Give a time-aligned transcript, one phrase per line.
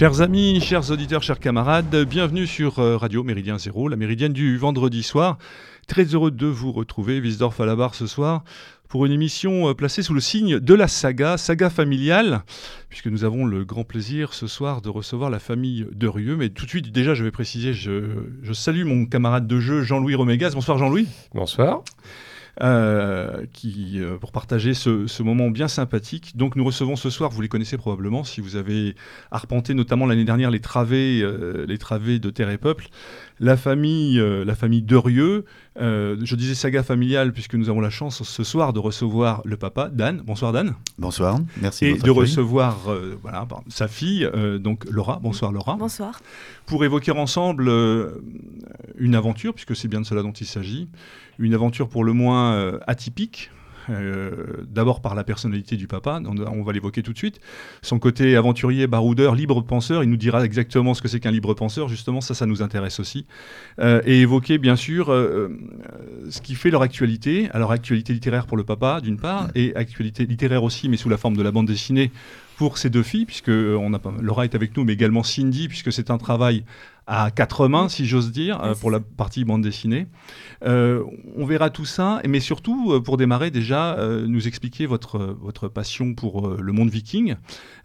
[0.00, 4.56] Chers amis, chers auditeurs, chers camarades, bienvenue sur euh, Radio Méridien Zéro, la méridienne du
[4.56, 5.36] vendredi soir.
[5.88, 8.42] Très heureux de vous retrouver, Wiesdorf à la barre ce soir,
[8.88, 12.44] pour une émission euh, placée sous le signe de la saga, saga familiale,
[12.88, 16.38] puisque nous avons le grand plaisir ce soir de recevoir la famille de Rieux.
[16.38, 19.82] Mais tout de suite, déjà, je vais préciser, je, je salue mon camarade de jeu
[19.82, 20.52] Jean-Louis Romégas.
[20.54, 21.08] Bonsoir Jean-Louis.
[21.34, 21.82] Bonsoir.
[22.62, 26.36] Euh, qui, euh, pour partager ce, ce, moment bien sympathique.
[26.36, 28.96] Donc nous recevons ce soir, vous les connaissez probablement, si vous avez
[29.30, 32.88] arpenté notamment l'année dernière les travées, euh, les travées de Terre et Peuple,
[33.38, 35.46] la famille, euh, la famille Derieux.
[35.80, 39.56] Euh, je disais saga familiale puisque nous avons la chance ce soir de recevoir le
[39.56, 40.20] papa, Dan.
[40.26, 40.74] Bonsoir Dan.
[40.98, 41.86] Bonsoir, merci.
[41.86, 42.76] Et de recevoir
[43.22, 45.18] voilà, sa fille, donc Laura.
[45.22, 45.76] Bonsoir Laura.
[45.76, 46.20] Bonsoir.
[46.66, 47.72] Pour évoquer ensemble
[48.98, 50.90] une aventure, puisque c'est bien de cela dont il s'agit,
[51.40, 53.50] une aventure pour le moins euh, atypique.
[53.88, 57.40] Euh, D'abord par la personnalité du papa, on, va l'évoquer tout de suite.
[57.82, 61.54] Son côté aventurier, baroudeur, libre penseur, il nous dira exactement ce que c'est qu'un libre
[61.54, 63.26] penseur, justement, ça, ça nous intéresse aussi.
[63.80, 67.48] Euh, et évoquer, bien sûr, ce qui fait leur actualité.
[67.52, 71.16] Alors, actualité littéraire pour le papa, d'une part, et actualité littéraire aussi, mais sous la
[71.16, 72.12] forme de la bande dessinée
[72.56, 76.18] pour ces deux filles, puisque Laura est avec nous, mais également Cindy, puisque c'est un
[76.18, 76.64] travail
[77.12, 80.06] à quatre mains, si j'ose dire, euh, pour la partie bande dessinée.
[80.64, 81.02] Euh,
[81.36, 85.66] on verra tout ça, mais surtout, euh, pour démarrer déjà, euh, nous expliquer votre, votre
[85.66, 87.34] passion pour le monde viking,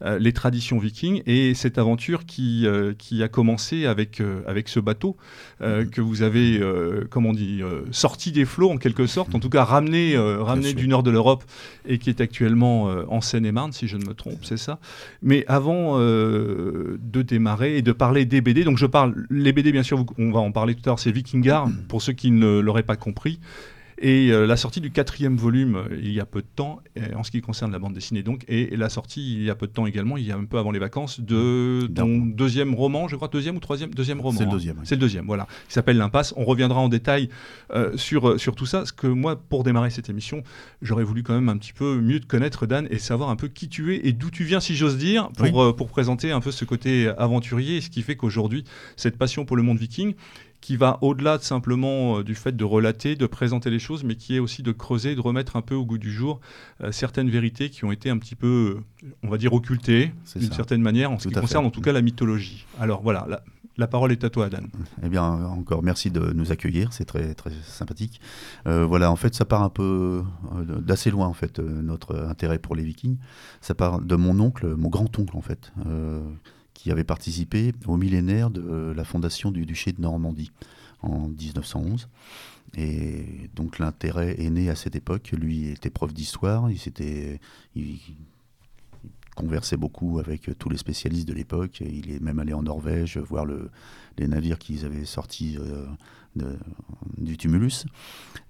[0.04, 2.68] euh, les traditions vikings, et cette aventure qui,
[3.00, 5.18] qui a commencé avec, avec ce bateau
[5.60, 5.86] mmh.
[5.86, 6.62] que vous avez,
[7.10, 10.88] comment on dit, sorti des flots en quelque sorte, en tout cas ramené, ramené du
[10.88, 11.44] nord de l'Europe,
[11.88, 14.80] et qui est actuellement en Seine-et-Marne, si je ne me trompe, c'est ça.
[15.22, 19.84] Mais avant de démarrer et de parler des BD, donc je parle les BD, bien
[19.84, 22.84] sûr, on va en parler tout à l'heure, c'est Vikingar, pour ceux qui ne l'auraient
[22.84, 23.40] pas compris.
[23.98, 26.80] Et euh, la sortie du quatrième volume euh, il y a peu de temps,
[27.16, 29.68] en ce qui concerne la bande dessinée donc, et, la sortie il y a peu
[29.68, 33.08] de temps également, il y a un peu avant les vacances, de ton deuxième roman,
[33.08, 34.38] je crois, deuxième ou troisième Deuxième roman.
[34.38, 34.78] C'est le deuxième.
[34.78, 34.82] Hein.
[34.82, 34.88] Oui.
[34.88, 35.48] C'est le deuxième, voilà.
[35.70, 36.34] Il s'appelle L'Impasse.
[36.38, 37.30] On reviendra en détail
[37.72, 38.86] euh, sur, sur tout ça.
[38.86, 40.44] Ce que moi, pour démarrer cette émission,
[40.82, 43.48] j'aurais voulu quand même un petit peu mieux te connaître, Dan, et savoir un peu
[43.48, 45.74] qui tu es et d'où tu viens, si j'ose dire, pour, oui.
[45.76, 48.64] pour présenter un peu ce côté aventurier, ce qui fait qu'aujourd'hui,
[48.96, 50.14] cette passion pour le monde viking,
[50.66, 54.16] qui va au-delà de simplement euh, du fait de relater, de présenter les choses, mais
[54.16, 56.40] qui est aussi de creuser, de remettre un peu au goût du jour
[56.82, 60.52] euh, certaines vérités qui ont été un petit peu, euh, on va dire, occultées d'une
[60.52, 61.68] certaine manière en ce qui concerne fait.
[61.68, 62.66] en tout cas la mythologie.
[62.80, 63.44] Alors voilà, la,
[63.78, 64.68] la parole est à toi, Dan.
[65.04, 68.22] Eh bien, encore merci de nous accueillir, c'est très très sympathique.
[68.68, 70.24] Euh, voilà, en fait, ça part un peu
[70.56, 73.18] euh, d'assez loin, en fait, euh, notre intérêt pour les Vikings.
[73.60, 75.74] Ça part de mon oncle, mon grand-oncle, en fait,
[76.76, 80.52] qui avait participé au millénaire de la fondation du duché de Normandie
[81.02, 82.08] en 1911.
[82.78, 85.34] Et donc l'intérêt est né à cette époque.
[85.36, 87.40] Lui était prof d'histoire, il s'était,
[89.36, 91.82] conversait beaucoup avec tous les spécialistes de l'époque.
[91.82, 93.72] Il est même allé en Norvège voir le,
[94.18, 95.86] les navires qu'ils avaient sortis euh,
[97.18, 97.86] du tumulus.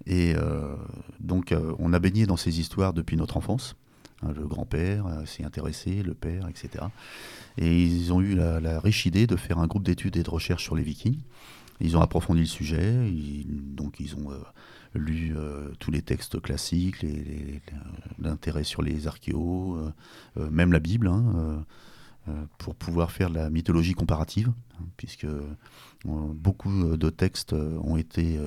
[0.06, 0.74] Et euh,
[1.20, 3.76] donc euh, on a baigné dans ces histoires depuis notre enfance.
[4.22, 6.86] Le grand-père s'y intéressé, le père, etc.
[7.58, 10.64] Et ils ont eu la, riche idée de faire un groupe d'études et de recherche
[10.64, 11.20] sur les vikings.
[11.80, 14.38] Ils ont approfondi le sujet, ils, donc ils ont euh,
[14.94, 17.04] lu euh, tous les textes classiques,
[18.18, 19.76] l'intérêt sur les archéos,
[20.38, 21.64] euh, même la Bible, hein,
[22.58, 25.26] pour pouvoir faire la mythologie comparative, hein, puisque
[26.04, 28.38] beaucoup de textes ont été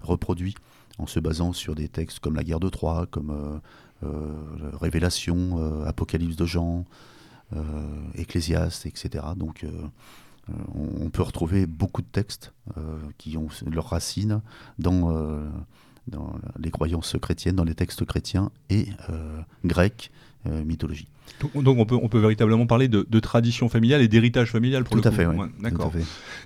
[0.00, 0.54] reproduits
[0.98, 3.60] en se basant sur des textes comme la guerre de Troie, comme
[4.02, 6.84] Révélation, Apocalypse de Jean,
[8.14, 9.24] Ecclésiaste, etc.
[9.36, 9.64] Donc
[10.74, 14.40] on, peut retrouver beaucoup de textes euh, qui ont leurs racines
[14.78, 15.48] dans, euh,
[16.58, 20.10] les croyances chrétiennes, dans les textes chrétiens et euh, grecs,
[20.44, 21.08] mythologie.
[21.54, 24.92] Donc on peut, on peut véritablement parler de, de tradition familiale et d'héritage familial pour
[24.96, 25.16] Tout le à coup.
[25.16, 25.26] fait.
[25.26, 25.92] Ouais, D'accord.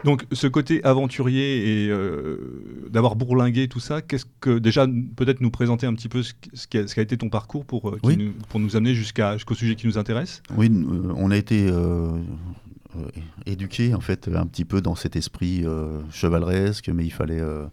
[0.05, 4.87] Donc ce côté aventurier et euh, d'avoir bourlingué tout ça, qu'est-ce que déjà
[5.17, 7.29] peut-être nous présenter un petit peu ce, ce, qui, a, ce qui a été ton
[7.29, 8.17] parcours pour, euh, oui.
[8.17, 10.43] nous, pour nous amener jusqu'à jusqu'au sujet qui nous intéresse?
[10.57, 12.11] Oui, euh, on a été euh,
[13.47, 17.65] éduqué en fait un petit peu dans cet esprit euh, chevaleresque, mais il fallait euh,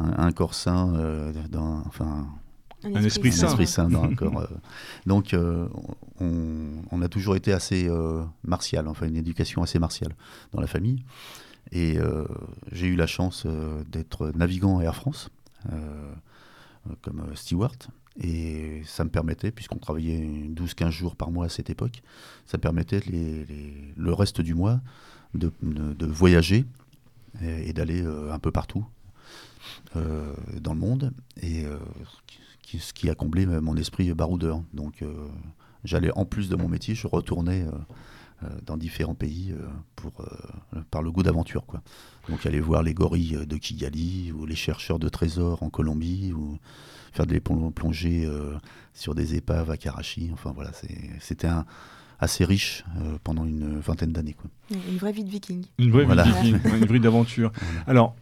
[0.00, 2.26] un, un, corps sain, euh, dans, enfin
[2.84, 4.48] un, un esprit, sain, un esprit sain dans un corps.
[5.06, 5.34] donc
[6.20, 7.88] on, on, a toujours été assez
[8.44, 10.14] martial, enfin une éducation assez martiale
[10.52, 11.04] dans la famille.
[11.72, 11.98] Et
[12.72, 13.46] j'ai eu la chance
[13.90, 15.30] d'être navigant à Air France
[17.02, 17.88] comme steward.
[18.20, 22.02] Et ça me permettait, puisqu'on travaillait 12-15 jours par mois à cette époque,
[22.46, 24.80] ça me permettait les, les, le reste du mois
[25.34, 26.64] de, de, de voyager
[27.42, 28.84] et, et d'aller euh, un peu partout
[29.96, 31.78] euh, dans le monde, et euh,
[32.68, 34.62] qui, ce qui a comblé mon esprit baroudeur.
[34.74, 35.02] Donc
[35.84, 37.64] j'allais, en plus de mon métier, je retournais
[38.66, 39.54] dans différents pays
[39.96, 40.12] pour,
[40.90, 41.64] par le goût d'aventure.
[41.64, 41.82] Quoi.
[42.28, 46.58] Donc aller voir les gorilles de Kigali ou les chercheurs de trésors en Colombie ou
[47.12, 48.30] faire des plongées
[48.92, 50.28] sur des épaves à Karachi.
[50.34, 50.72] Enfin voilà,
[51.20, 51.64] c'était un
[52.20, 52.84] assez riche
[53.24, 54.36] pendant une vingtaine d'années.
[54.70, 55.64] Une vraie vie de viking.
[55.78, 57.50] Une vraie vie de viking, une vraie d'aventure.
[57.86, 58.14] Alors,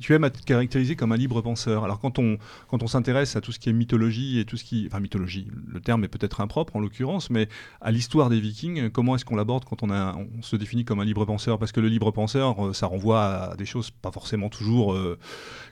[0.00, 1.84] tu aimes être caractérisé comme un libre penseur.
[1.84, 2.38] Alors quand on,
[2.68, 4.86] quand on s'intéresse à tout ce qui est mythologie et tout ce qui...
[4.86, 7.48] Enfin mythologie, le terme est peut-être impropre en l'occurrence, mais
[7.80, 11.00] à l'histoire des vikings, comment est-ce qu'on l'aborde quand on, a, on se définit comme
[11.00, 11.58] un libre penseur?
[11.58, 15.18] Parce que le libre penseur, euh, ça renvoie à des choses pas forcément toujours, euh,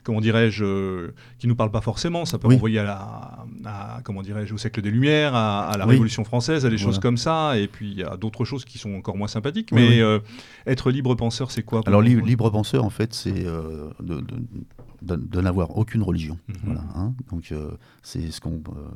[0.03, 2.25] comment dirais-je, euh, qui nous parlent pas forcément.
[2.25, 6.65] Ça peut renvoyer à, la, comment dirais-je, au siècle des Lumières, à, la Révolution française,
[6.65, 9.71] à des choses comme ça, et puis à d'autres choses qui sont encore moins sympathiques.
[9.71, 10.01] mais
[10.65, 13.45] être libre penseur, c'est quoi Alors libre penseur, en fait, c'est
[13.99, 16.37] de de, n'avoir aucune religion.
[16.47, 16.55] Mhm.
[16.63, 17.13] voilà, hein.
[17.29, 17.71] Donc euh,
[18.01, 18.87] c'est ce qu'on euh,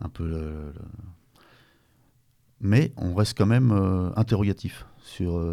[0.00, 0.72] un peu.
[2.60, 5.44] mais on reste quand même euh, interrogatif sur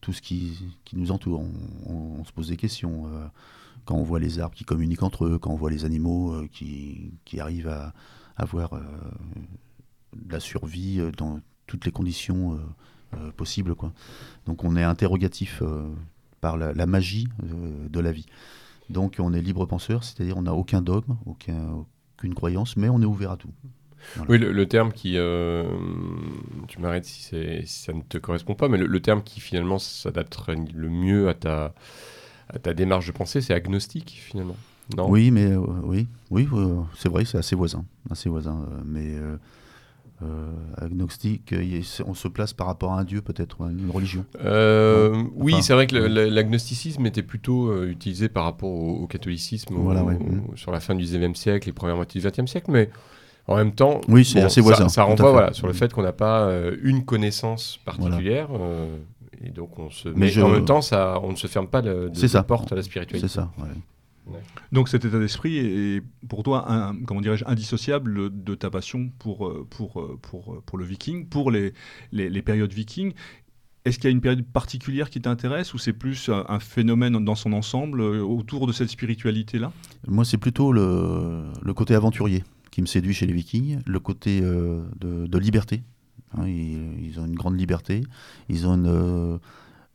[0.00, 1.44] tout ce qui, qui, nous entoure.
[1.86, 3.08] On, se pose des questions
[3.84, 7.12] quand on voit les arbres qui communiquent entre eux, quand on voit les animaux qui,
[7.24, 7.94] qui, arrivent à
[8.36, 12.58] avoir de la survie dans toutes les conditions
[13.36, 13.76] possibles.
[13.76, 13.92] Quoi.
[14.46, 15.62] Donc on est interrogatif
[16.40, 18.26] par la, magie de la vie.
[18.88, 21.84] Donc on est libre penseur, c'est-à-dire on n'a aucun dogme, aucun,
[22.18, 23.50] aucune croyance, mais on est ouvert à tout.
[24.28, 25.64] Oui, le, terme qui, euh,
[26.68, 30.88] tu m'arrêtes si, ça ne te correspond pas, mais le, terme qui finalement s'adapterait le
[30.88, 31.74] mieux à ta,
[32.48, 34.56] à ta démarche de pensée, c'est agnostique finalement.
[34.96, 35.08] Non?
[35.08, 39.14] Oui, mais euh, oui, oui, euh, c'est vrai, c'est assez voisin, assez voisin, mais
[40.22, 41.54] euh, agnostique,
[42.06, 45.86] on se place par rapport à un dieu peut-être, une religion euh, Oui, c'est vrai
[45.86, 50.56] que l'agnosticisme était plutôt euh, utilisé par rapport au, catholicisme mm.
[50.56, 52.90] sur la fin du XIXe siècle et première moitié du XXe siècle, mais
[53.46, 54.90] en même temps, oui, c'est assez voisin.
[54.90, 55.76] Ça, renvoie voilà, sur le mm.
[55.76, 56.50] fait qu'on n'a pas
[56.82, 58.48] une connaissance particulière.
[59.42, 60.10] et donc on se...
[60.10, 62.82] Mais, en même temps, ça, on ne se ferme pas de, de, porte à la
[62.82, 63.26] spiritualité.
[63.26, 63.50] C'est ça.
[64.72, 69.46] Donc cet état d'esprit est pour toi, un, comment dirais-je, indissociable de ta passion pour,
[69.46, 71.72] euh, pour, euh, pour, euh, pour le viking, pour les,
[72.12, 73.12] les, périodes vikings.
[73.84, 77.34] Est-ce qu'il y a une période particulière qui t'intéresse ou c'est plus un, phénomène dans
[77.34, 79.72] son ensemble autour de cette spiritualité-là?
[80.06, 84.42] Moi, c'est plutôt le, le, côté aventurier qui me séduit chez les vikings, le côté
[84.42, 84.84] de,
[85.26, 85.82] de, liberté.
[86.36, 88.02] Hein, ils, ont une grande liberté,
[88.50, 89.40] ils ont une,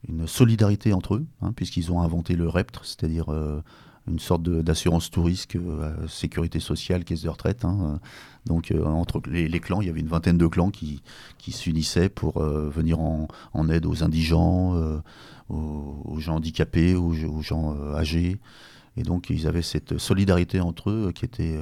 [0.10, 3.28] une solidarité entre eux, hein, puisqu'ils ont inventé le reptre, c'est-à-dire
[4.08, 7.66] une sorte d'assurance touriste, euh, sécurité sociale, caisse de retraite.
[7.66, 8.00] Hein.
[8.46, 11.02] Donc euh, entre les, clans, il y avait une vingtaine de clans qui,
[11.38, 14.76] qui s'unissaient pour euh, venir en, en, aide aux indigents,
[15.50, 18.38] aux, gens handicapés, aux, gens âgés.
[18.98, 21.60] Et donc ils avaient cette solidarité entre eux qui était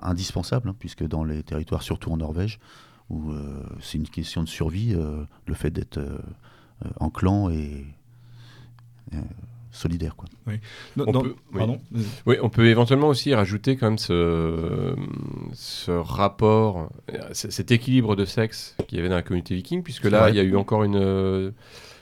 [0.00, 2.60] indispensable, hein, puisque dans les territoires, surtout en Norvège,
[3.10, 3.32] où
[3.80, 6.00] c'est une question de survie, le fait d'être
[7.00, 7.84] en clan et
[9.72, 10.16] solidaire.
[10.16, 10.28] Quoi.
[10.46, 10.54] Oui.
[10.98, 11.34] on, peut,
[12.26, 12.36] oui.
[12.42, 14.94] on peut éventuellement aussi rajouter quand même ce,
[15.52, 16.88] ce rapport,
[17.32, 20.40] cet équilibre de sexe qu'il y avait dans la communauté viking, puisque là, il y
[20.40, 21.52] a eu encore une...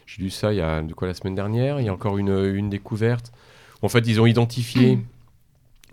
[0.07, 2.17] J'ai lu ça il y a de quoi la semaine dernière, il y a encore
[2.17, 3.31] une, une découverte.
[3.83, 4.99] En fait, ils ont identifié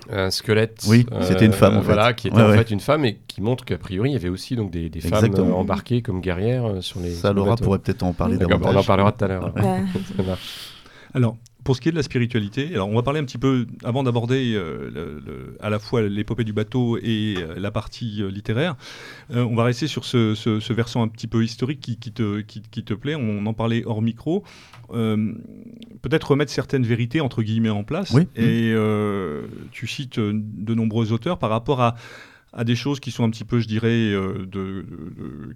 [0.09, 0.85] un squelette.
[0.87, 1.85] Oui, c'était une femme en fait.
[1.85, 4.29] Voilà, qui était en fait une femme et qui montre qu'a priori il y avait
[4.29, 7.11] aussi donc des, des femmes embarquées comme guerrières euh, sur les.
[7.11, 8.75] Ça, Laura pourrait peut-être en parler davantage.
[8.75, 9.53] On en parlera tout à l'heure.
[11.13, 13.65] Alors, pour ce qui est de la spiritualité, alors on va parler un petit peu,
[13.83, 18.75] avant d'aborder euh, à la fois l'épopée du bateau et euh, la partie euh, littéraire,
[19.31, 23.15] on va rester sur ce, versant un petit peu historique qui, te, qui, te, plaît.
[23.15, 24.43] On en parlait hors micro.
[24.91, 28.11] Peut-être remettre certaines vérités entre guillemets en place.
[28.11, 28.27] Oui.
[28.35, 28.75] Et
[29.71, 31.95] tu cites de nombreux auteurs par rapport à
[32.55, 34.85] à des choses qui sont un petit peu, je dirais, euh, de,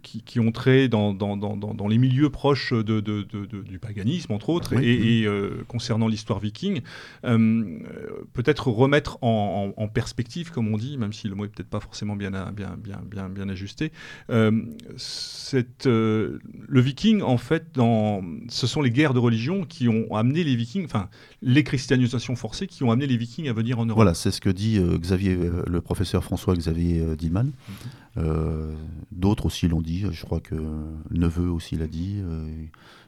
[0.03, 4.49] qui, qui, ont trait dans, dans, dans, dans, les milieux proches de, du paganisme, entre
[4.49, 6.81] autres, et, euh, concernant l'histoire viking,
[7.23, 7.79] euh,
[8.33, 11.79] peut-être remettre en, en, perspective, comme on dit, même si le mot est peut-être pas
[11.79, 13.93] forcément bien, bien, bien, bien, bien ajusté,
[14.97, 16.39] cette, le
[16.81, 20.83] viking, en fait, dans, ce sont les guerres de religion qui ont amené les vikings,
[20.83, 21.09] enfin,
[21.41, 23.97] les christianisations forcées qui ont amené les vikings à venir en Europe.
[23.97, 27.47] Voilà, c'est ce que dit Xavier, le professeur François Xavier euh, Diman.
[27.47, 27.53] Mhm.
[28.17, 28.73] Euh,
[29.11, 30.55] d'autres aussi l'ont dit, je crois que
[31.11, 32.67] Neveu aussi l'a dit, euh,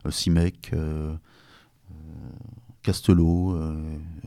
[0.09, 0.73] Simec,
[2.83, 3.59] Castelot,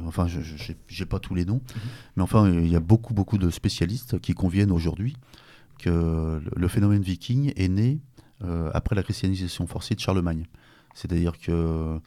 [0.04, 1.80] enfin je n'ai pas tous les noms, mhm.
[2.16, 5.16] mais enfin il y a beaucoup beaucoup de spécialistes qui conviennent aujourd'hui
[5.78, 7.98] que le phénomène viking est né
[8.72, 10.46] après la christianisation forcée de Charlemagne.
[10.94, 11.98] C'est-à-dire que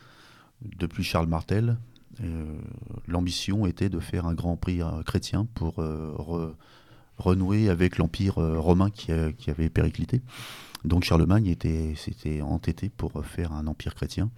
[0.62, 1.78] depuis Charles Martel,
[3.08, 5.76] l'ambition était de faire un grand prix chrétien pour
[7.18, 10.22] renouer avec l'empire romain qui, avait périclité.
[10.84, 14.32] Donc Charlemagne était, s'était entêté pour faire un empire chrétien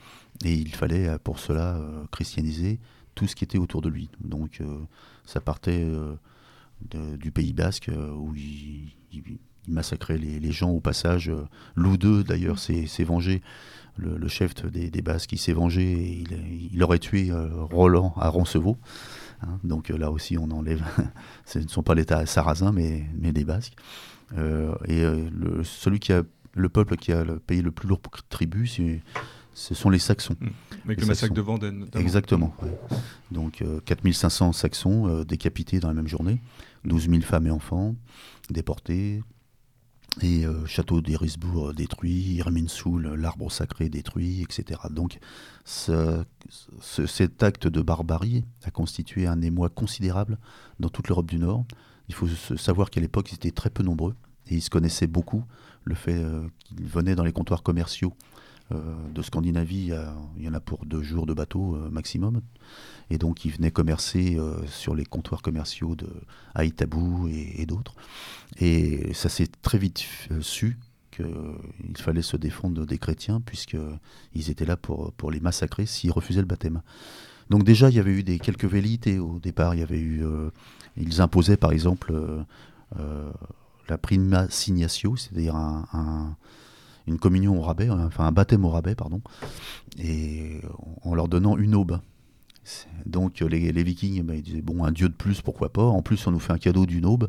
[0.44, 1.80] et il fallait pour cela
[2.12, 2.80] christianiser
[3.16, 4.10] tout ce qui était autour de lui.
[4.22, 4.62] Donc
[5.26, 5.88] ça partait
[6.82, 8.92] du Pays Basque où il,
[9.68, 11.32] massacrait les, gens au passage.
[11.76, 13.42] Loudeux d'ailleurs s'est vengé
[14.00, 16.24] le, chef des, Basques, il s'est vengé et
[16.72, 18.78] il, aurait tué euh, Roland à Roncevaux.
[19.42, 19.60] Hein.
[19.64, 20.84] donc euh, là aussi, on enlève,
[21.46, 23.76] ce ne sont pas l'État sarrasin, mais, mais des Basques.
[24.38, 28.68] Euh, et le, celui qui a, le peuple qui a payé le plus lourd tribut,
[29.54, 30.36] ce sont les Saxons.
[30.40, 30.48] Mmh.
[30.86, 31.88] Avec le massacre de Vendenne.
[31.96, 32.56] Exactement.
[33.32, 36.42] Donc 4500 Saxons décapités dans la même journée,
[36.86, 37.96] 12 000 femmes et enfants
[38.50, 39.22] déportés,
[40.22, 44.82] et euh, château d'Erisbourg détruit, Irminsul, l'arbre sacré détruit, etc.
[44.90, 45.20] Donc
[45.66, 50.38] cet acte de barbarie a constitué un émoi considérable
[50.80, 51.66] dans toute l'Europe du Nord.
[52.08, 54.16] Il faut savoir qu'à l'époque, ils étaient très peu nombreux
[54.48, 55.44] et ils se connaissaient beaucoup.
[55.84, 58.14] Le fait euh, qu'ils venaient dans les comptoirs commerciaux
[58.72, 59.92] euh, de Scandinavie,
[60.38, 62.42] il y en a pour deux jours de bateau maximum.
[63.10, 66.08] Et donc, ils venaient commercer euh, sur les comptoirs commerciaux de
[66.54, 67.96] Haïtabou et, d'autres.
[68.60, 70.78] Et ça s'est très vite euh, su
[71.12, 76.42] qu'il fallait se défendre des chrétiens, puisqu'ils étaient là pour, pour les massacrer s'ils refusaient
[76.42, 76.82] le baptême.
[77.50, 79.74] Donc déjà, il y avait eu des, quelques velléités au départ.
[79.74, 80.52] Il y avait eu, euh,
[80.96, 82.14] ils imposaient par exemple
[83.88, 85.56] la prima signatio, c'est-à-dire
[87.08, 89.22] une communion au rabais, enfin un baptême au rabais, pardon,
[89.98, 90.62] et
[91.04, 92.00] en leur donnant une aube.
[93.06, 95.84] Donc les, Vikings, bah, ils disaient, bon, un dieu de plus, pourquoi pas.
[95.84, 97.28] En plus, on nous fait un cadeau d'une aube.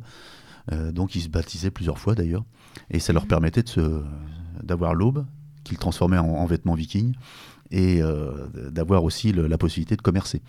[0.73, 2.45] Euh, donc ils se baptisaient plusieurs fois d'ailleurs.
[2.91, 3.65] Et ça leur permettait
[4.63, 5.27] d'avoir l'aube,
[5.65, 7.15] qu'ils transformaient en, vêtements vikings,
[7.71, 10.43] et euh, d'avoir aussi la possibilité de commercer.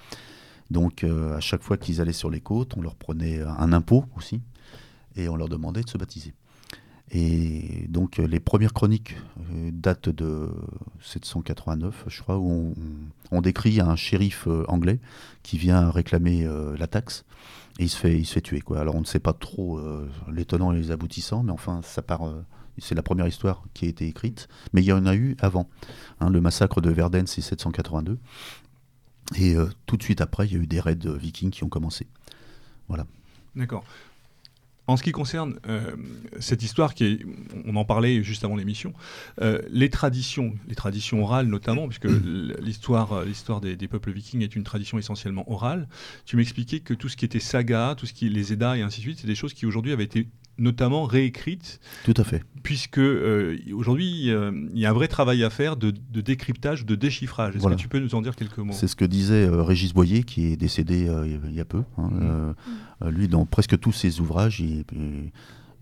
[0.70, 4.06] Donc euh, à chaque fois qu'ils allaient sur les côtes, on leur prenait un impôt
[4.16, 4.42] aussi,
[5.16, 6.34] et on leur demandait de se baptiser.
[7.14, 9.18] Et donc les premières chroniques
[9.74, 10.50] datent de
[11.02, 12.74] 789, je crois, où
[13.32, 15.00] on, décrit un shérif anglais
[15.44, 17.26] qui vient réclamer la taxe
[17.80, 18.64] et il se fait, il se fait tuer.
[18.78, 19.82] Alors on ne sait pas trop
[20.32, 22.22] les tenants et les aboutissants, mais enfin ça part.
[22.78, 25.68] c'est la première histoire qui a été écrite, mais il y en a eu avant.
[26.22, 28.20] Hein, le massacre de Verden, c'est 782.
[29.38, 32.08] Et tout de suite après, il y a eu des raids vikings qui ont commencé.
[32.88, 33.06] Voilà.
[33.56, 33.84] D'accord.
[34.88, 35.96] En ce qui concerne euh,
[36.40, 37.20] cette histoire, qui est,
[37.66, 38.94] on en parlait juste avant l'émission,
[39.40, 42.08] euh, les traditions, les traditions orales notamment, puisque
[42.60, 45.88] l'histoire, euh, l'histoire des, peuples vikings est une tradition essentiellement orale.
[46.26, 49.00] Tu m'expliquais que tout ce qui était saga, tout ce qui les Eddas et ainsi
[49.00, 50.28] de suite, c'est des choses qui aujourd'hui avaient été
[50.58, 51.80] notamment réécrite.
[52.06, 52.44] Tout à fait.
[52.64, 54.30] Puisque euh, aujourd'hui,
[54.74, 57.56] il y a un vrai travail à faire de, décryptage, de déchiffrage.
[57.56, 58.74] Est-ce que tu peux nous en dire quelques mots?
[58.74, 61.84] C'est ce que disait euh, Régis Boyer, qui est décédé euh, il y a peu.
[61.98, 62.54] Hein,
[63.02, 63.10] mmh.
[63.10, 64.86] lui, dans presque tous ses ouvrages, il,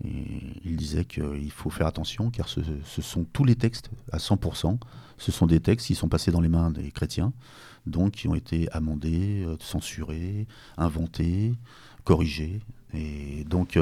[0.02, 4.78] il disait qu'il faut faire attention, car ce, ce, sont tous les textes, à 100%,
[5.18, 7.34] ce sont des textes qui sont passés dans les mains des chrétiens,
[7.86, 10.46] donc qui ont été amendés, censurés,
[10.78, 11.52] inventés,
[12.04, 12.60] corrigés.
[12.94, 13.78] Et donc,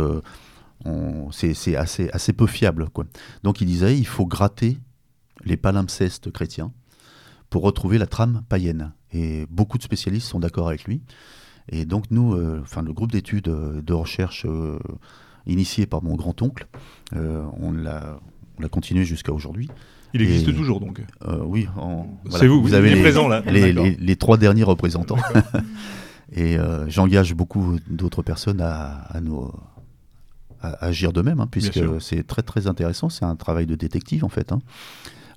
[1.32, 2.88] c'est assez, assez peu fiable.
[2.90, 3.04] Quoi.
[3.42, 4.78] Donc il disait il faut gratter
[5.44, 6.72] les palimpsestes chrétiens
[7.50, 8.92] pour retrouver la trame païenne.
[9.12, 11.02] Et beaucoup de spécialistes sont d'accord avec lui.
[11.70, 14.78] Et donc nous, euh, enfin le groupe d'études euh, de recherche euh,
[15.46, 16.66] initié par mon grand-oncle,
[17.12, 18.18] on l'a
[18.70, 19.68] continué jusqu'à aujourd'hui.
[20.14, 21.02] Il existe toujours donc
[21.44, 21.68] Oui.
[22.30, 23.42] C'est vous, vous avez les, présent là.
[23.46, 25.18] Les, les, trois derniers représentants.
[26.32, 26.58] Et
[26.88, 29.50] j'engage beaucoup d'autres personnes à, à, nous,
[30.60, 33.08] agir d'eux-mêmes, hein, puisque c'est très très intéressant.
[33.08, 34.52] C'est un travail de détective en fait.
[34.52, 34.60] Hein.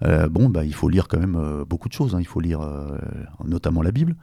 [0.03, 2.15] Euh, bon, bah, il faut lire quand même euh, beaucoup de choses.
[2.15, 2.19] Hein.
[2.19, 2.97] Il faut lire euh,
[3.45, 4.15] notamment la Bible.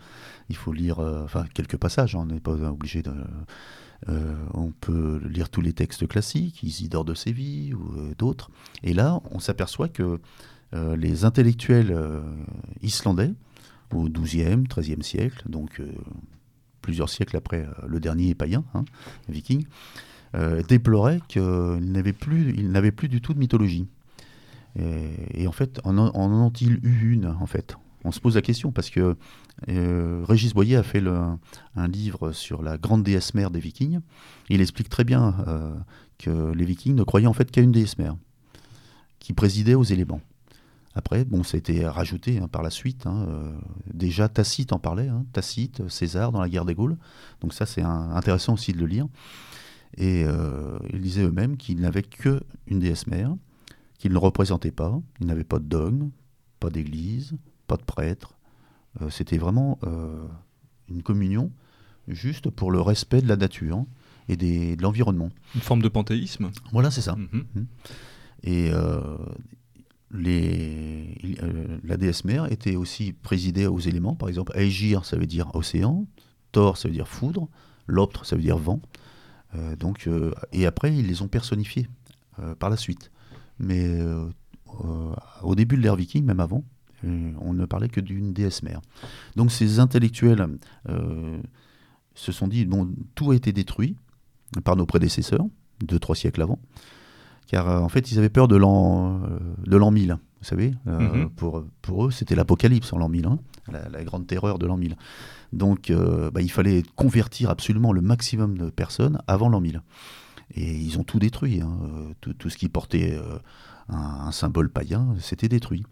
[0.49, 2.15] Il faut lire, enfin, quelques passages.
[2.15, 3.13] On n'est pas obligé de.
[4.55, 8.51] on peut lire tous les textes classiques, Isidore de Séville ou d'autres.
[8.83, 10.19] Et là, on s'aperçoit que
[10.73, 11.95] les intellectuels
[12.83, 13.35] islandais,
[13.93, 15.83] au XIIe, XIIIe siècle, donc
[16.81, 18.65] plusieurs siècles après le dernier païen,
[19.29, 19.67] viking,
[20.69, 21.43] déplorait qu'il
[21.93, 23.87] n'avait plus, il n'avait plus du tout de mythologie.
[24.79, 27.77] Et, en fait, en, en ont-ils eu une en fait?
[28.05, 29.17] On se pose la question parce que
[29.69, 31.03] euh, Régis Boyer a fait
[31.75, 34.01] un livre sur la grande déesse mère des Vikings.
[34.49, 35.75] Il explique très bien euh,
[36.17, 38.17] que les Vikings ne croyaient en fait qu'à une déesse mère
[39.19, 40.21] qui présidait aux éléments.
[40.95, 43.07] Après, bon, ça a été rajouté hein, par la suite.
[43.07, 43.27] Hein,
[43.93, 46.97] déjà, Tacite en parlait, hein, Tacite, César dans la guerre des Gaules.
[47.41, 49.07] Donc ça, c'est intéressant aussi de le lire.
[49.99, 53.35] Et euh, ils disaient eux-mêmes qu'ils n'avaient qu'une déesse mère,
[53.99, 56.11] qu'ils ne représentaient pas, ils n'avaient pas de dogme,
[56.61, 57.35] pas d'église,
[57.67, 58.39] pas de prêtre.
[59.03, 60.25] Euh, c'était vraiment euh,
[60.89, 61.51] une communion
[62.07, 63.85] juste pour le respect de la nature
[64.29, 65.31] et des, de l'environnement.
[65.57, 67.17] Une forme de panthéisme Voilà, c'est ça.
[67.17, 67.45] Mhm.
[67.55, 67.67] Mhm.
[68.45, 68.71] Et
[70.13, 71.37] les,
[71.83, 74.15] la déesse mère était aussi présidée aux éléments.
[74.15, 76.07] Par exemple, Aegir, ça veut dire océan.
[76.53, 77.49] Thor, ça veut dire foudre.
[77.89, 78.81] Loptre, ça veut dire vent.
[79.79, 80.09] Donc,
[80.53, 81.89] et après, ils les ont personnifiés
[82.59, 83.11] par la suite.
[83.59, 83.99] Mais
[85.43, 86.65] au début de l'ère viking, même avant,
[87.05, 88.81] on ne parlait que d'une déesse mère.
[89.37, 90.47] Donc ces intellectuels
[90.89, 91.39] euh,
[92.15, 93.97] se sont dit, bon, tout a été détruit
[94.65, 95.47] par nos prédécesseurs,
[95.81, 96.59] deux, trois siècles avant,
[97.47, 100.75] car euh, en fait ils avaient peur de l'an, euh, de l'an 1000, vous savez.
[100.87, 101.31] Mhm.
[101.31, 103.39] pour, pour eux, c'était l'apocalypse en l'an 1000, hein,
[103.69, 104.97] la, grande terreur de l'an 1000.
[105.53, 109.83] Donc bah, il fallait convertir absolument le maximum de personnes avant l'an 1000.
[110.55, 111.79] Et ils ont tout détruit, hein,
[112.21, 113.19] tout, ce qui portait
[113.89, 115.85] un, symbole païen, c'était détruit.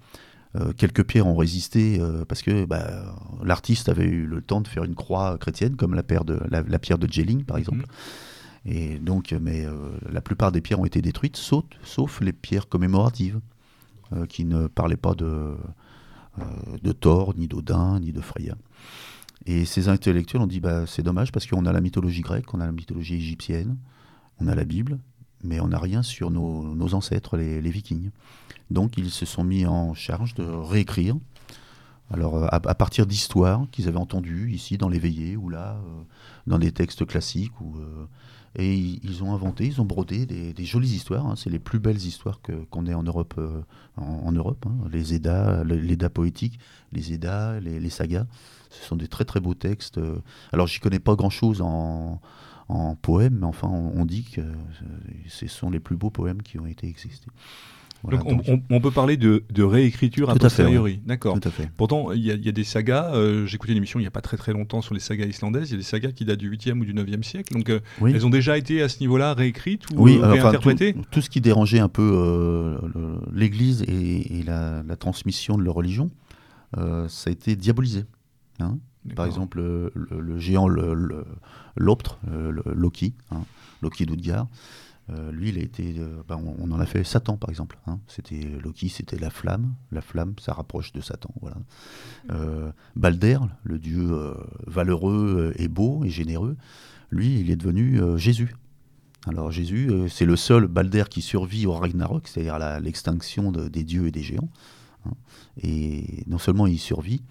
[0.57, 4.69] Euh, quelques pierres ont résisté euh, parce que bah, l'artiste avait eu le temps de
[4.69, 7.79] faire une croix chrétienne, comme la, pierre de, la, pierre de Jelling, par exemple.
[7.79, 8.73] Mhm.
[8.73, 9.75] Et donc, mais euh,
[10.11, 13.41] la plupart des pierres ont été détruites, sauf, sauf les pierres commémoratives,
[14.29, 15.57] qui ne parlaient pas de,
[16.81, 18.55] de Thor, ni d'Odin, ni de Freya.
[19.47, 22.61] Et ces intellectuels ont dit bah, c'est dommage parce qu'on a la mythologie grecque, on
[22.61, 23.77] a la mythologie égyptienne,
[24.41, 24.99] on a la Bible,
[25.45, 28.11] mais on n'a rien sur nos, ancêtres, les, Vikings.
[28.71, 31.17] Donc ils se sont mis en charge de réécrire.
[32.11, 36.03] Alors euh, à, partir d'histoires qu'ils avaient entendues ici dans les veillées ou là, euh,
[36.47, 37.61] dans des textes classiques.
[37.61, 38.07] Ou, euh,
[38.59, 41.27] et ils, ont inventé, ils ont brodé des, jolies histoires.
[41.27, 41.35] Hein.
[41.37, 43.39] C'est les plus belles histoires qu'on ait en Europe.
[43.97, 44.89] en, Europe hein.
[44.91, 46.59] Les Eddas, les Eddas poétiques,
[46.91, 48.27] les Eddas, les, les, sagas.
[48.81, 50.01] Ce sont des très très beaux textes.
[50.53, 52.21] Alors j'y connais pas grand-chose en,
[52.69, 54.43] en poème, mais enfin on, dit que
[55.29, 57.31] ce sont les plus beaux poèmes qui ont été existés
[58.11, 61.01] donc, on, peut parler de, réécriture a posteriori.
[61.07, 61.39] D'accord.
[61.77, 63.13] Pourtant, il y, a des sagas.
[63.15, 65.27] Euh, J'ai écouté une émission il n'y a pas très très longtemps sur les sagas
[65.27, 65.71] islandaises.
[65.71, 67.53] Il y a des sagas qui datent du 8e ou du 9e siècle.
[67.53, 70.95] Donc, euh, elles ont déjà été à ce niveau-là réécrites ou oui, euh, réinterprétées?
[71.11, 72.79] tout, ce qui dérangeait un peu euh,
[73.33, 76.11] l'Église et, la, transmission de leur religion,
[76.75, 78.05] ça a été diabolisé.
[78.61, 78.79] Hein.
[79.15, 80.67] Par exemple, le, géant
[81.77, 83.43] l'Optre, Loki, hein,
[83.83, 84.49] Loki d'Utgard.
[85.11, 87.79] Euh, lui, il a été, euh, ben, on, en a fait Satan par exemple.
[87.87, 88.01] Hein.
[88.09, 89.75] C'était Loki, c'était la flamme.
[89.93, 91.33] La flamme, ça rapproche de Satan.
[91.41, 91.57] Voilà.
[92.31, 94.35] Euh, Balder, le dieu
[94.67, 96.57] valeureux et beau et généreux,
[97.11, 98.57] lui, il est devenu Jésus.
[99.29, 104.07] Alors Jésus, c'est le seul Balder qui survit au Ragnarok, c'est-à-dire à, l'extinction des dieux
[104.07, 104.51] et des géants.
[105.05, 105.13] Hein.
[105.63, 107.23] Et non seulement il survit,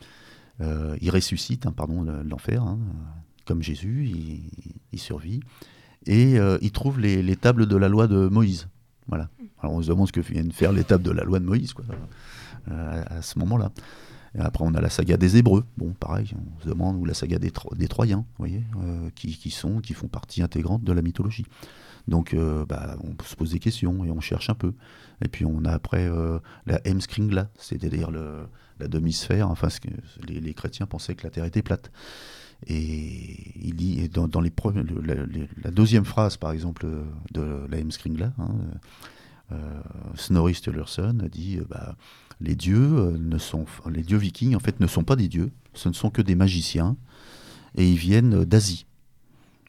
[0.59, 2.63] il ressuscite, hein, pardon, l'enfer,
[3.45, 4.09] comme Jésus,
[4.91, 5.41] il survit
[6.05, 8.67] et euh, il trouve les, tables de la loi de Moïse.
[9.07, 9.29] Voilà.
[9.61, 11.73] Alors on se demande ce que viennent faire les tables de la loi de Moïse
[11.73, 11.85] quoi,
[12.69, 13.71] euh, à, ce moment-là.
[14.37, 15.63] Après, on a la saga des Hébreux.
[15.77, 17.51] Bon, pareil, on se demande où la saga des,
[17.87, 21.45] Troyens, voyez, euh, qui, sont, qui font partie intégrante de la mythologie.
[22.07, 22.35] Donc,
[22.67, 24.73] bah, on se pose des questions et on cherche un peu.
[25.23, 26.09] Et puis, on a après
[26.65, 29.49] la Hemskringla, c'est-à-dire la demi-sphère.
[29.49, 29.69] Enfin,
[30.27, 31.91] les, les, chrétiens pensaient que la Terre était plate.
[32.67, 34.51] Et il dit, dans, les
[35.63, 36.85] la, deuxième phrase, par exemple,
[37.33, 38.55] de la Hemskringla, hein,
[39.51, 39.81] euh,
[40.15, 41.95] Snorri Sturluson dit euh, bah,
[42.41, 45.51] les dieux euh, ne sont, les dieux vikings en fait ne sont pas des dieux,
[45.75, 46.97] ce ne sont que des magiciens,
[47.75, 48.84] et ils viennent d'Asie.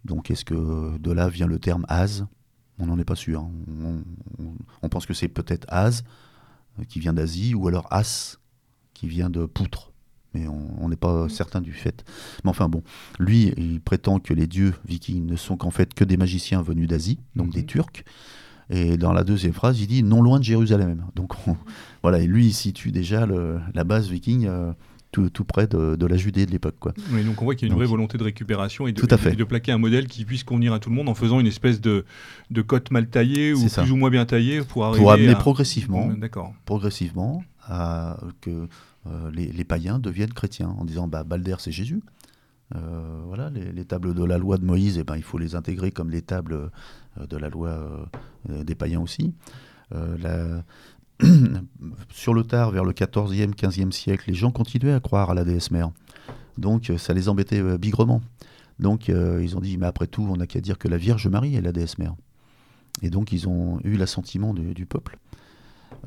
[0.07, 2.27] Donc est-ce que de là vient le terme Az
[2.79, 3.40] On n'en est pas sûr.
[3.40, 3.51] Hein.
[4.38, 6.05] On, on, pense que c'est peut-être Az
[6.88, 8.38] qui vient d'Asie, ou alors As
[8.95, 9.92] qui vient de poutre
[10.37, 12.05] mais on n'est pas certain du fait.
[12.45, 12.83] Mais enfin bon,
[13.19, 16.88] lui, il prétend que les dieux vikings ne sont qu'en fait que des magiciens venus
[16.88, 17.66] d'Asie, donc des mhm.
[17.66, 18.05] Turcs.
[18.69, 21.05] Et dans la deuxième phrase, il dit non loin de Jérusalem.
[21.14, 21.35] Donc
[22.03, 24.47] voilà, et lui, il situe déjà la base viking.
[24.47, 24.73] Euh,
[25.17, 26.77] tout, tout, près de, la Judée de l'époque.
[26.79, 26.93] Quoi.
[27.11, 29.45] Oui, donc on voit qu'il y a une vraie volonté de récupération et de, de,
[29.45, 32.05] plaquer un modèle qui puisse convenir à tout le monde en faisant une espèce de,
[32.51, 36.11] de cote mal taillée ou plus ou moins bien taillée pour arriver Pour amener progressivement,
[36.67, 38.69] progressivement à que
[39.07, 42.03] euh, les, païens deviennent chrétiens en disant bah, Balder c'est Jésus.
[42.75, 45.93] Euh, voilà, les, tables de la loi de Moïse, eh ben, il faut les intégrer
[45.93, 46.71] comme les tables
[47.19, 48.09] euh, de la loi
[48.49, 49.35] des païens aussi.
[52.11, 55.45] Sur le tard, vers le 14e, 15e siècle, les gens continuaient à croire à la
[55.45, 55.91] déesse mère.
[56.59, 58.23] Donc ça les embêtait bigrement.
[58.79, 61.55] Donc ils ont dit, mais après tout, on n'a qu'à dire que la Vierge Marie
[61.55, 62.15] est la déesse mère.
[63.03, 65.19] Et donc ils ont eu l'assentiment du peuple.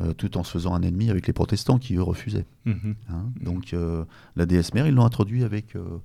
[0.01, 2.45] Euh, tout en se faisant un ennemi avec les protestants qui eux refusaient.
[2.65, 2.95] Mhm.
[3.09, 3.25] Hein.
[3.41, 4.05] donc euh,
[4.37, 5.75] la déesse mère, ils l'ont introduit avec.
[5.75, 5.99] Euh,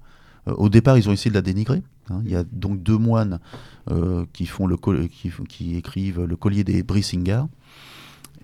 [0.47, 1.83] au départ, ils ont essayé de la dénigrer.
[2.11, 2.21] Hein.
[2.25, 3.39] Il y a donc deux moines
[4.33, 7.49] qui font le qui, qui, écrivent le collier des Brisingar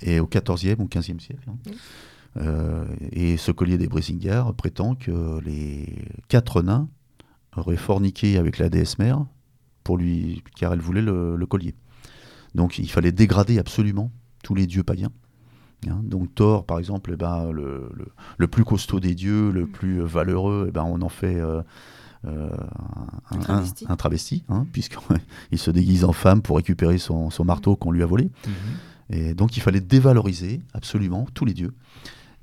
[0.03, 1.49] et au 14e ou 15e siècle.
[1.49, 2.85] Hein.
[3.13, 6.89] et ce collier des Brisingar prétend que les quatre nains
[7.57, 9.25] auraient forniqué avec la déesse mère
[9.85, 11.75] pour lui, car elle voulait le, collier.
[12.55, 14.11] Donc il fallait dégrader absolument
[14.43, 15.13] tous les dieux païens.
[15.89, 16.01] Hein.
[16.03, 17.91] donc Thor, par exemple, eh ben, le,
[18.37, 21.41] le, plus costaud des dieux, le plus valeureux, eh ben, on en fait
[22.27, 22.51] euh,
[23.31, 28.07] un, travesti, hein, puisqu'il se déguise en femme pour récupérer son, marteau qu'on lui a
[28.07, 28.25] volé.
[28.25, 28.53] Mhm.
[29.11, 31.75] Et donc il fallait dévaloriser absolument tous les dieux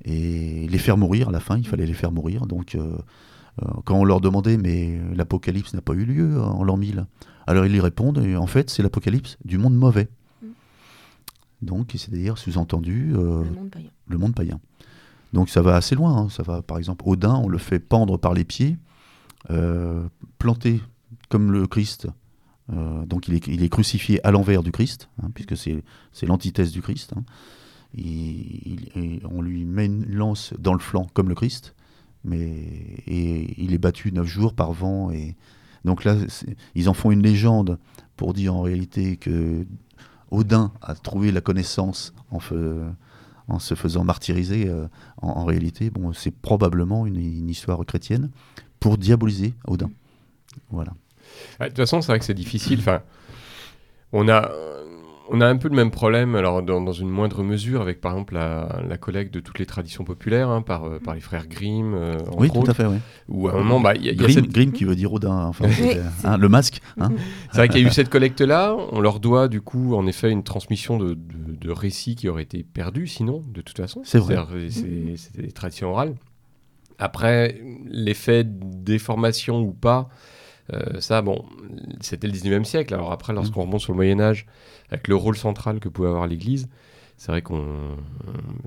[0.04, 2.46] et les faire mourir à la fin, il fallait les faire mourir.
[2.46, 2.98] Donc euh,
[3.62, 7.06] euh, quand on leur demandait mais l'apocalypse n'a pas eu lieu en l'an 1000,
[7.46, 10.08] alors ils lui répondent en fait c'est l'apocalypse du monde mauvais.
[10.42, 10.46] Mm.
[11.62, 14.60] Donc c'est-à-dire sous-entendu le, monde païen.
[15.32, 16.28] Donc ça va assez loin, hein.
[16.28, 18.76] ça va par exemple Odin, on le fait pendre par les pieds
[19.50, 20.02] euh,
[20.38, 20.80] planté
[21.28, 22.08] comme le Christ.
[22.72, 27.14] Euh, donc il est, crucifié à l'envers du Christ, hein, puisque c'est l'antithèse du Christ.
[27.16, 27.24] Hein.
[29.30, 31.74] on lui met une lance dans le flanc comme le Christ,
[32.24, 32.50] mais
[33.06, 35.10] et il est battu neuf jours par vent.
[35.84, 36.16] Donc là,
[36.74, 37.78] ils en font une légende
[38.16, 39.64] pour dire en réalité que
[40.30, 42.40] Odin a trouvé la connaissance en,
[43.58, 44.68] se faisant martyriser.
[44.68, 44.88] Euh,
[45.22, 48.30] en, réalité, bon, c'est probablement une, histoire chrétienne
[48.80, 49.90] pour diaboliser Odin.
[50.70, 50.92] Voilà.
[51.60, 52.78] Ah, de toute façon, c'est vrai que c'est difficile.
[52.80, 53.02] Enfin,
[54.12, 54.50] on a,
[55.30, 58.34] on a un peu le même problème, alors dans, une moindre mesure, avec par exemple
[58.34, 61.94] la, la collecte de toutes les traditions populaires hein, par, euh, par les frères Grimm.
[61.94, 62.96] Euh, oui, tout à fait, oui.
[63.28, 65.66] Ou à un moment, bah, y a, Grimm, qui veut dire Odin, enfin,
[66.24, 66.80] hein, le masque.
[66.98, 67.10] Hein.
[67.50, 68.76] C'est vrai qu'il y a eu cette collecte-là.
[68.92, 72.62] On leur doit du coup, en effet, une transmission de, de, récits qui auraient été
[72.62, 74.00] perdus, sinon, de toute façon.
[74.04, 74.36] C'est vrai.
[74.68, 76.14] C'est des traditions orales.
[76.98, 80.08] Après, l'effet déformation ou pas,
[80.72, 81.44] euh, ça, bon,
[82.00, 82.94] c'était le 19e siècle.
[82.94, 84.46] Alors après, lorsqu'on remonte sur le Moyen Âge,
[84.90, 86.68] avec le rôle central que pouvait avoir l'Église,
[87.18, 87.96] c'est vrai qu'on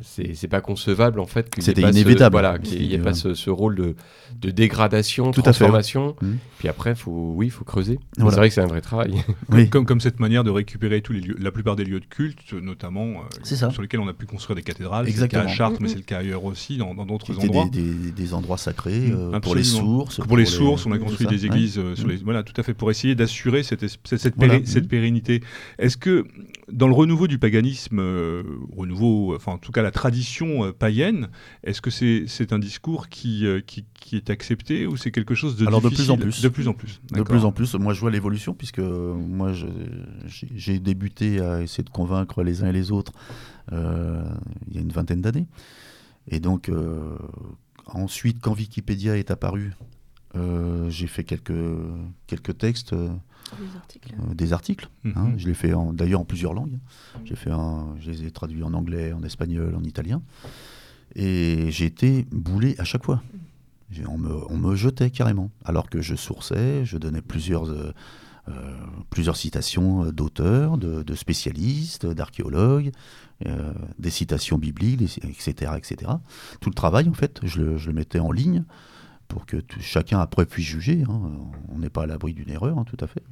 [0.01, 2.33] c'est pas concevable en fait qu'il c'était inévitable.
[2.33, 3.95] voilà qu'il n'y ait pas ce, rôle de,
[4.41, 6.37] de dégradation Tout transformation à fait, mmh.
[6.59, 7.97] puis après faut oui faut creuser.
[8.17, 9.15] C'est vrai que c'est un vrai travail.
[9.71, 12.53] Comme, comme cette manière de récupérer tous les lieux, la plupart des lieux de culte
[12.53, 15.09] notamment euh, sur lesquels on a pu construire des cathédrales.
[15.09, 15.89] C'est le cas à Chartres mais mmh.
[15.89, 17.69] c'est le cas ailleurs aussi dans d'autres endroits.
[17.71, 21.27] des, des, des, endroits sacrés euh, pour les sources pour, les sources on a construit
[21.27, 24.19] des églises euh, sur les voilà tout à fait pour essayer d'assurer cette, cette,
[24.65, 25.41] cette, pérennité.
[25.79, 26.25] Est-ce que
[26.71, 28.43] dans le renouveau du paganisme, euh,
[28.75, 31.29] renouveau, enfin en tout cas la tradition euh, païenne,
[31.63, 35.55] est-ce que c'est un discours qui, euh, qui, qui, est accepté ou c'est quelque chose
[35.55, 36.41] de Alors de plus en plus.
[36.41, 37.01] De plus en plus.
[37.11, 37.75] De plus en plus.
[37.75, 39.51] Moi je vois l'évolution puisque moi
[40.27, 43.13] j'ai débuté à essayer de convaincre les uns et les autres
[43.71, 45.47] il y a une vingtaine d'années.
[46.27, 46.71] Et donc
[47.85, 49.73] ensuite quand Wikipédia est apparu,
[50.89, 51.53] j'ai fait quelques,
[52.27, 52.95] quelques textes
[54.33, 54.89] des articles.
[55.05, 55.29] Euh, hein.
[55.29, 55.39] mhm.
[55.39, 56.79] Je l'ai fait d'ailleurs en plusieurs langues.
[57.25, 57.51] J'ai fait
[57.99, 60.21] je les ai traduits en anglais, en espagnol, en italien.
[61.15, 63.21] Et j'ai été boulé à chaque fois.
[64.07, 65.51] On me, on me, jetait carrément.
[65.65, 67.91] Alors que je sourçais, je donnais plusieurs, euh,
[68.47, 68.77] euh,
[69.09, 72.91] plusieurs citations d'auteurs, de, spécialistes, d'archéologues,
[73.97, 76.11] des citations bibliques, etc., etc.
[76.61, 78.63] Tout le travail, en fait, je le, je le mettais en ligne
[79.31, 81.03] pour que chacun après puisse juger.
[81.07, 81.21] Hein.
[81.69, 83.23] On n'est pas à l'abri d'une erreur, hein, tout à fait.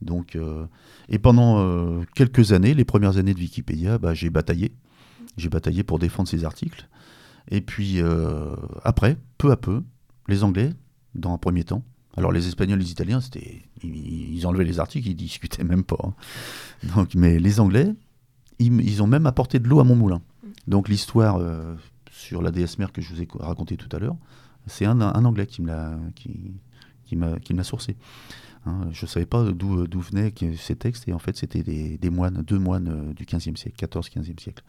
[0.00, 0.66] Donc, euh,
[1.08, 4.70] et pendant euh, quelques années, les premières années de Wikipédia, bah, j'ai bataillé.
[5.36, 6.88] J'ai bataillé pour défendre ces articles.
[7.50, 9.82] Et puis euh, après, peu à peu,
[10.28, 10.70] les Anglais,
[11.16, 11.82] dans un premier temps,
[12.16, 15.98] alors les Espagnols, les Italiens, c'était, ils, enlevaient les articles, ils discutaient même pas.
[16.04, 16.14] Hein.
[16.94, 17.92] Donc, mais les Anglais,
[18.60, 20.22] ils, ont même apporté de l'eau à mon moulin.
[20.68, 21.40] Donc l'histoire
[22.10, 24.16] sur la DS mère que je vous ai raconté tout à l'heure,
[24.70, 26.54] c'est un, Anglais qui me l'a qui,
[27.04, 27.96] qui m'a sourcé.
[28.66, 32.42] Hein, je ne savais pas d'où venaient ces textes, et en fait, c'était des, moines,
[32.42, 34.62] deux moines euh, du 15e siècle, 14-15e siècle.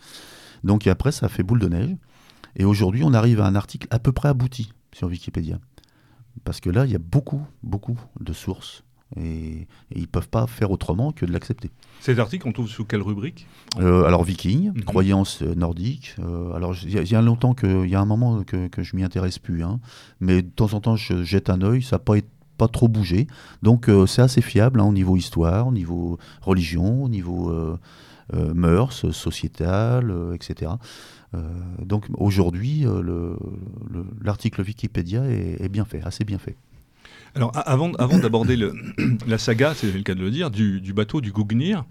[0.64, 1.96] Donc après, ça a fait boule de neige,
[2.56, 5.60] et aujourd'hui, on arrive à un article à peu près abouti sur Wikipédia.
[6.46, 8.84] Parce que là, il y a beaucoup, beaucoup de sources
[9.18, 11.70] et, ils ne peuvent pas faire autrement que de l'accepter.
[12.00, 13.48] Cet article, on trouve sous quelle rubrique?
[13.80, 14.84] Euh, Alors, Viking, mhm.
[14.84, 16.16] croyance nordique.
[16.20, 19.04] Euh, alors, il y, a longtemps il y a un moment que, que je m'y
[19.04, 19.80] intéresse plus, hein.
[20.20, 22.16] mais de temps en temps, je jette un œil, ça n'a pas,
[22.58, 23.28] pas trop bougé.
[23.62, 27.54] Donc, euh, c'est assez fiable hein, au niveau histoire, au niveau religion, au niveau
[28.34, 30.72] mœurs, sociétal, etc.
[31.84, 32.86] donc, aujourd'hui,
[34.22, 36.56] l'article Wikipédia est bien fait, assez bien fait.
[37.34, 38.58] Alors, avant, d'aborder
[39.28, 41.86] la saga, c'est le cas de le dire, du, bateau, du Gugnir,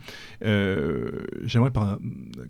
[0.44, 1.10] euh,
[1.44, 1.70] j'aimerais,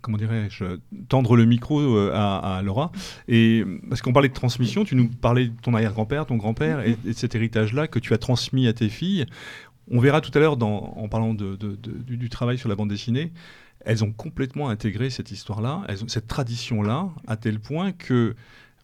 [0.01, 0.65] comment dirais-je,
[1.07, 2.91] tendre le micro euh, à, Laura.
[3.29, 6.97] Et, parce qu'on parlait de transmission, tu nous parlais de ton arrière-grand-père, ton grand-père, et,
[7.05, 9.25] de cet héritage-là que tu as transmis à tes filles.
[9.89, 13.31] On verra tout à l'heure, en parlant du, travail sur la bande dessinée,
[13.85, 18.35] elles ont complètement intégré cette histoire-là, cette tradition-là, à tel point que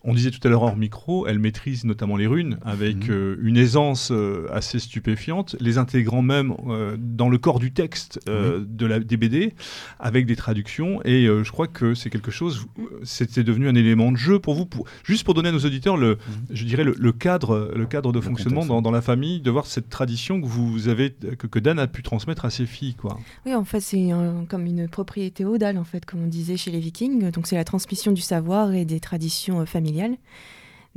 [0.03, 3.09] On disait tout à l'heure hors micro, elle maîtrise notamment les runes avec mhm.
[3.09, 8.19] euh, une aisance euh, assez stupéfiante, les intégrant même euh, dans le corps du texte
[8.27, 9.53] de la, des BD
[9.99, 11.01] avec des traductions.
[11.03, 12.67] Et je crois que c'est quelque chose,
[13.03, 15.97] c'était devenu un élément de jeu pour vous, pour, juste pour donner à nos auditeurs
[15.97, 16.17] le, mhm.
[16.51, 20.39] je dirais le, cadre, le cadre de fonctionnement dans, la famille, de voir cette tradition
[20.41, 23.19] que vous avez, que, que, Dan a pu transmettre à ses filles, quoi.
[23.45, 24.09] Oui, en fait, c'est
[24.47, 27.31] comme une propriété odale, en fait, comme on disait chez les Vikings.
[27.31, 29.86] Donc c'est la transmission du savoir et des traditions familiales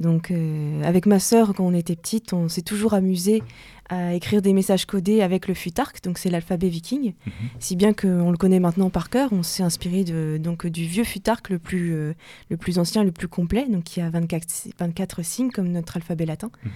[0.00, 3.42] donc, euh, avec ma sœur, quand on était petite, on s'est toujours amusé
[3.90, 7.12] à écrire des messages codés avec le futark, donc c'est l'alphabet viking.
[7.26, 7.32] Mhm.
[7.58, 11.04] Si bien qu'on le connaît maintenant par cœur, on s'est inspiré de, donc, du vieux
[11.04, 12.14] futark le plus, euh,
[12.48, 16.24] le plus ancien, le plus complet, donc qui a 24, 24 signes comme notre alphabet
[16.24, 16.50] latin.
[16.64, 16.70] Mhm.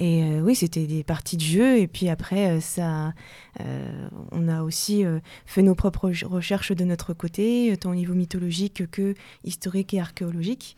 [0.00, 1.78] Et euh, oui, c'était des parties de jeu.
[1.78, 3.12] Et puis après, ça,
[4.32, 5.04] on a aussi
[5.46, 9.14] fait nos propres recherches de notre côté, tant au niveau mythologique que
[9.44, 10.76] historique et archéologique.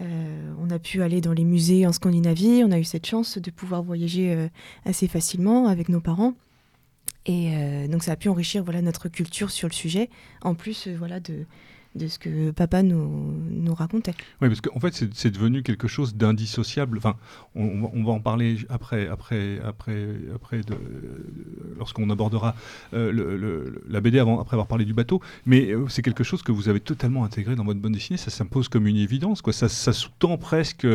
[0.00, 3.38] Euh, on a pu aller dans les musées en Scandinavie, on a eu cette chance
[3.38, 4.48] de pouvoir voyager euh,
[4.84, 6.34] assez facilement avec nos parents.
[7.26, 10.08] Et euh, donc ça a pu enrichir voilà, notre culture sur le sujet,
[10.42, 11.46] en plus voilà, de,
[11.98, 14.14] de ce que papa nous, racontait.
[14.40, 16.98] Oui, parce qu'en fait, c'est devenu quelque chose d'indissociable.
[16.98, 17.16] Enfin,
[17.54, 20.60] on, va en parler après, après, après, après
[21.76, 22.54] lorsqu'on abordera
[22.94, 25.20] euh, la BD avant, après avoir parlé du bateau.
[25.44, 28.16] Mais euh, c'est quelque chose que vous avez totalement intégré dans votre bande dessinée.
[28.16, 29.42] Ça s'impose comme une évidence.
[29.50, 30.86] Ça, sous-tend presque,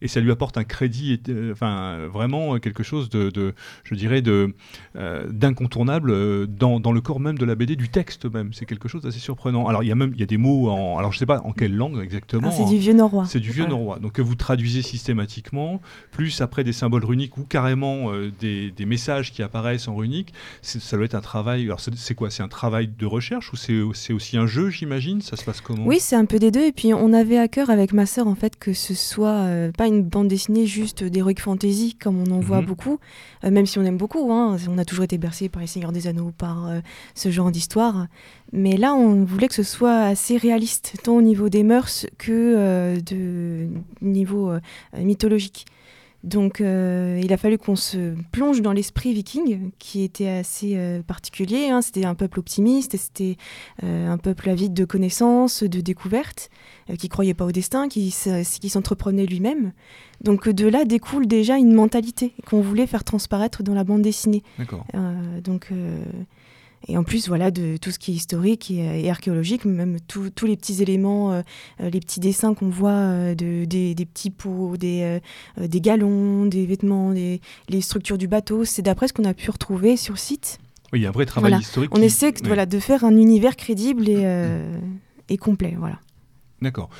[0.00, 6.46] et ça lui apporte un crédit, euh, enfin, vraiment quelque chose de, je dirais, d'incontournable
[6.46, 8.52] dans, dans, le corps même de la BD, du texte même.
[8.52, 9.66] C'est quelque chose d'assez surprenant.
[9.66, 10.98] Alors, il y a même il y a des mots en.
[10.98, 12.48] Alors, je sais pas en quelle langue exactement.
[12.50, 13.24] Ah, c'est du vieux norrois.
[13.26, 13.98] C'est du vieux norrois.
[13.98, 18.86] Donc, que vous traduisez systématiquement, plus après des symboles runiques ou carrément euh, des, des,
[18.86, 20.32] messages qui apparaissent en runique.
[20.62, 21.64] Ça doit être un travail.
[21.64, 22.30] Alors, c'est quoi?
[22.30, 25.20] C'est un travail de recherche ou c'est aussi un jeu, j'imagine?
[25.20, 25.86] Ça se passe comment?
[25.86, 26.66] Oui, c'est un peu des deux.
[26.66, 29.72] Et puis, on avait à cœur avec ma sœur, en fait, que ce soit euh,
[29.72, 32.66] pas une bande dessinée juste d'heroic fantasy, comme on en voit mhm.
[32.66, 32.98] beaucoup,
[33.44, 34.32] euh, même si on aime beaucoup.
[34.32, 34.56] Hein.
[34.68, 36.70] On a toujours été bercé par les Seigneurs des Anneaux, par
[37.14, 38.06] ce genre d'histoire.
[38.52, 42.30] Mais là, on voulait que ce soit assez réaliste, tant au niveau des mœurs que
[42.32, 43.68] euh, de
[44.02, 44.60] niveau euh,
[44.98, 45.64] mythologique.
[46.22, 51.70] Donc euh, il a fallu qu'on se plonge dans l'esprit viking, qui était assez particulier.
[51.70, 51.82] Hein.
[51.82, 53.36] C'était un peuple optimiste, c'était
[53.82, 56.48] un peuple avide de connaissances, de découvertes,
[56.96, 58.14] qui croyait pas au destin, qui,
[58.60, 59.72] qui s'entreprenait lui-même.
[60.20, 64.44] Donc de là découle déjà une mentalité qu'on voulait faire transparaître dans la bande dessinée.
[64.58, 64.86] D'accord.
[65.42, 65.72] donc
[66.88, 70.56] et en plus, voilà, de tout ce qui est historique et, archéologique, même tous les
[70.56, 71.42] petits éléments, euh,
[71.80, 75.20] euh, les petits dessins qu'on voit euh, de, des, petits pots, des,
[75.58, 79.50] des galons, des vêtements, des, les structures du bateau, c'est d'après ce qu'on a pu
[79.50, 80.58] retrouver sur site.
[80.92, 81.90] Oui, il y a un vrai travail historique.
[81.94, 84.26] On essaie voilà, de faire un univers crédible et,
[85.28, 85.74] et complet.
[85.78, 85.98] Voilà.
[86.60, 86.90] D'accord.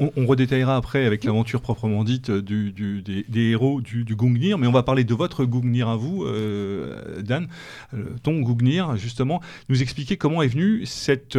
[0.00, 4.66] On, redétaillera après avec l'aventure proprement dite euh, du, des, héros du, du, Gungnir, mais
[4.66, 7.48] on va parler de votre Gungnir à vous, euh, Dan,
[7.92, 11.38] euh, ton Gungnir, justement, nous expliquer comment est venue cette,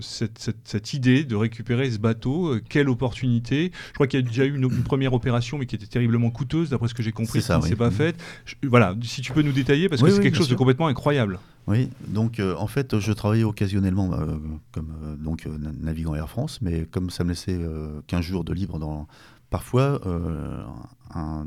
[0.00, 3.72] cette, cette, idée de récupérer ce bateau, quelle opportunité.
[3.88, 6.70] Je crois qu'il y a déjà eu une, première opération, mais qui était terriblement coûteuse,
[6.70, 8.16] d'après ce que j'ai compris, ça, qui ne s'est pas faite.
[8.62, 11.38] Voilà, si tu peux nous détailler, parce que c'est quelque chose de complètement incroyable.
[11.68, 14.38] Oui, donc euh, en fait, je travaillais occasionnellement euh,
[14.72, 15.46] comme euh, donc
[15.80, 17.60] navigant Air France, mais comme ça me laissait
[18.06, 19.06] 15 jours de libre dans.
[19.50, 20.02] Parfois,
[21.14, 21.46] un,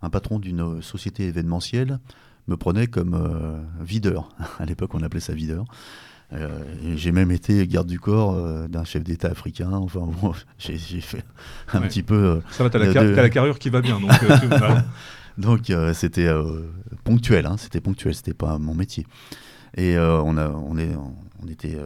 [0.00, 1.98] un, patron d'une société événementielle
[2.46, 4.28] me prenait comme videur.
[4.60, 5.64] à l'époque, on appelait ça videur.
[6.94, 9.72] j'ai même été garde du corps d'un chef d'État africain.
[9.72, 11.24] Enfin, bon, j'ai fait
[11.72, 12.40] un petit peu.
[12.50, 13.98] ça va, t'as la, la, carrure qui va bien.
[13.98, 14.12] Donc,
[15.38, 16.62] Donc euh, c'était euh,
[17.04, 19.06] ponctuel, hein, c'était ponctuel, c'était pas mon métier.
[19.76, 20.94] Et euh, on, a, on, est,
[21.42, 21.76] on était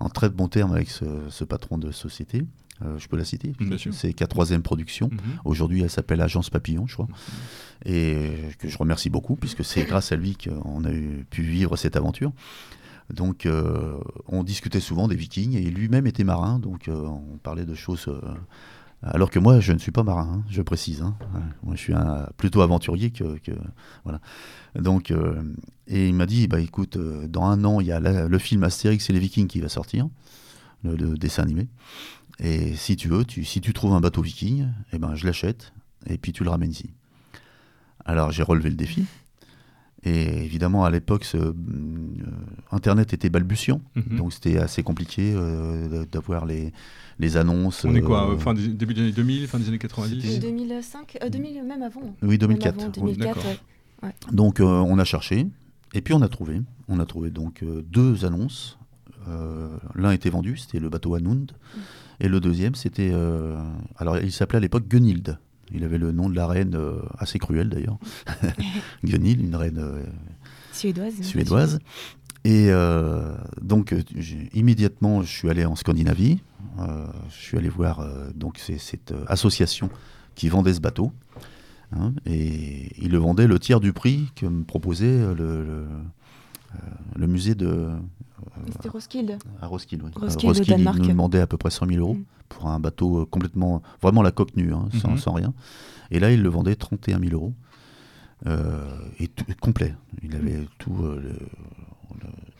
[0.00, 2.44] en très bon terme avec ce, patron de société.
[2.98, 3.52] je peux la citer
[3.92, 5.08] C'est k 3 Production.
[5.10, 5.18] Mhm.
[5.44, 7.08] Aujourd'hui, elle s'appelle Agence Papillon, je crois.
[7.86, 11.76] Et que je remercie beaucoup, puisque c'est grâce à lui qu'on a eu, pu vivre
[11.76, 12.32] cette aventure.
[13.12, 13.46] Donc,
[14.26, 18.10] on discutait souvent des Vikings, et lui-même était marin, donc on parlait de choses
[19.06, 21.02] alors que moi, je ne suis pas marin, hein, je précise.
[21.02, 21.14] Hein.
[21.62, 21.94] Moi, je suis
[22.36, 23.24] plutôt aventurier que,
[24.04, 24.20] voilà.
[24.76, 25.42] Euh,
[25.86, 28.64] et il m'a dit, bah écoute, euh, dans un an, il y a le film
[28.64, 30.08] Astérix et les Vikings qui va sortir,
[30.82, 31.68] le, dessin animé.
[32.40, 35.72] Et si tu veux, si tu trouves un bateau viking, eh ben, je l'achète
[36.06, 36.90] et puis tu le ramènes ici.
[38.04, 39.06] Alors j'ai relevé le défi.
[40.04, 41.52] Et évidemment, à l'époque, euh,
[42.70, 44.18] Internet était balbutiant, mhm.
[44.18, 45.34] donc c'était assez compliqué
[46.12, 46.72] d'avoir les,
[47.18, 47.84] les annonces.
[47.84, 51.62] On est quoi euh, fin Début des années 2000, fin des années 90 2005, 2000,
[51.64, 52.14] même avant.
[52.22, 52.92] Oui, 2004.
[52.92, 53.62] 2004
[54.32, 55.46] Donc euh, on a cherché,
[55.92, 56.60] et puis on a trouvé.
[56.88, 58.78] On a trouvé donc euh, deux annonces.
[59.94, 61.52] L'un était vendu, c'était le bateau Anund.
[62.20, 63.10] Et le deuxième, c'était.
[63.96, 65.38] alors, il s'appelait à l'époque Gunhild.
[65.72, 66.78] Il avait le nom de la reine,
[67.18, 67.98] assez cruelle d'ailleurs.
[69.04, 69.82] Gunhild, une reine
[70.72, 71.22] suédoise.
[71.22, 71.78] suédoise.
[72.44, 72.70] Et
[73.62, 73.94] donc,
[74.52, 76.40] immédiatement, je suis allé en Scandinavie.
[76.78, 79.88] je suis allé voir donc cette association
[80.34, 81.12] qui vendait ce bateau.
[81.96, 85.86] Hein, et il le vendait le tiers du prix que me proposait le, le,
[87.14, 87.90] le musée de,
[88.72, 89.38] c'était Roskilde.
[89.60, 90.10] À Roskilde, oui.
[90.14, 92.24] Roskilde, Roskilde il nous demandait à peu près 100 000 euros mm.
[92.48, 95.18] pour un bateau euh, complètement, vraiment la coque nue, hein, sans, mm-hmm.
[95.18, 95.54] sans, rien.
[96.10, 97.54] Et là, il le vendait 31 000 euros.
[98.46, 98.84] Euh,
[99.18, 99.94] et tout, complet.
[100.22, 100.66] Il avait mm.
[100.78, 100.96] tout.
[101.02, 101.38] Euh, le,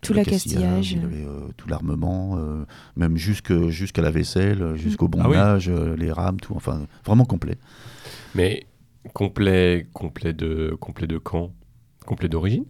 [0.00, 0.92] tout, tout l'accastillage.
[0.92, 2.64] Il avait euh, tout l'armement, euh,
[2.96, 5.10] même jusqu'à la vaisselle, jusqu'au mm.
[5.10, 6.54] bondage, ah les rames, tout.
[6.54, 7.58] Enfin, vraiment complet.
[8.34, 8.66] Mais
[9.12, 11.52] complet, complet de, complet de quand?
[12.06, 12.64] Complet d'origine?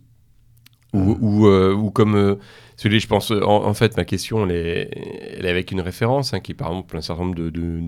[0.95, 2.39] Ou, ou, ou, comme
[2.77, 6.41] celui, je pense, en, fait, ma question, elle est, elle est avec une référence, hein,
[6.41, 7.81] qui est par exemple un certain nombre de, de,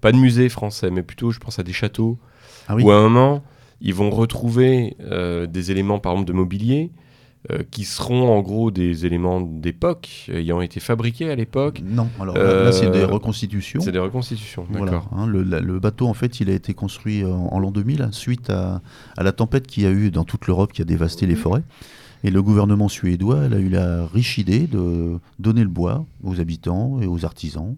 [0.00, 2.18] Pas de musées français, mais plutôt, je pense à des châteaux.
[2.68, 3.42] Ah où à un moment,
[3.80, 6.90] ils vont retrouver euh, des éléments, par exemple, de mobilier.
[7.50, 11.82] Euh, qui seront en gros des éléments d'époque, ayant été fabriqués à l'époque.
[11.84, 13.80] Non, alors là, c'est des euh, reconstitutions.
[13.80, 15.10] C'est des reconstitutions, d'accord.
[15.10, 18.80] Hein, le, bateau, en fait, il a été construit en, l'an 2000 suite à,
[19.16, 21.64] à la tempête qu'il y a eu dans toute l'Europe qui a dévasté les forêts.
[22.24, 27.00] Et le gouvernement suédois a eu la riche idée de donner le bois aux habitants
[27.00, 27.76] et aux artisans.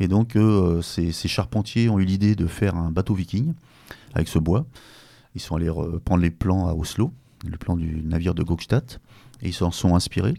[0.00, 3.54] Et donc, euh, ces, charpentiers ont eu l'idée de faire un bateau viking
[4.14, 4.66] avec ce bois.
[5.34, 5.70] Ils sont allés
[6.04, 7.12] prendre les plans à Oslo,
[7.46, 8.98] le plan du navire de Gokstad,
[9.42, 10.34] et ils s'en sont inspirés.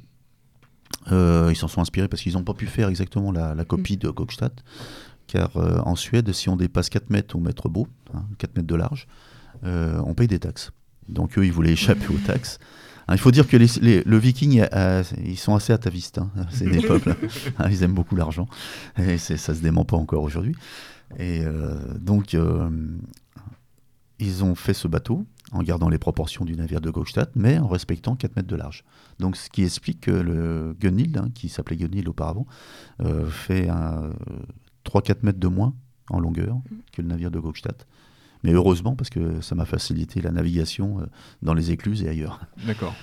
[1.12, 4.10] Euh, ils s'en sont inspirés parce qu'ils n'ont pas pu faire exactement la, copie de
[4.10, 4.52] Gokstad,
[5.28, 7.88] car euh, en Suède, si on dépasse 4 mètres au mètre beau,
[8.38, 9.08] 4 hein, mètres de large,
[9.64, 10.72] on paye des taxes.
[11.08, 12.60] Donc eux, ils voulaient échapper aux taxes.
[13.10, 16.82] Hein, il faut dire que le viking, euh, ils sont assez atavistes, hein, c'est des
[16.82, 17.16] peuples.
[17.58, 18.48] Hein, ils aiment beaucoup l'argent.
[18.98, 20.56] Et ça se dément pas encore aujourd'hui.
[21.18, 22.70] Et euh, donc, euh,
[24.20, 27.68] ils ont fait ce bateau en gardant les proportions du navire de Gokstad, mais en
[27.68, 28.84] respectant 4 mètres de large.
[29.18, 32.46] Donc, ce qui explique que le Gunhild, qui s'appelait Gunhild auparavant,
[33.30, 33.68] fait
[34.86, 35.74] 3-4 mètres de moins
[36.12, 36.60] en longueur
[36.92, 37.76] que le navire de Gokstad.
[38.44, 41.06] Mais heureusement, parce que ça m'a facilité la navigation euh,
[41.42, 42.40] dans les écluses et ailleurs.
[42.66, 42.96] D'accord.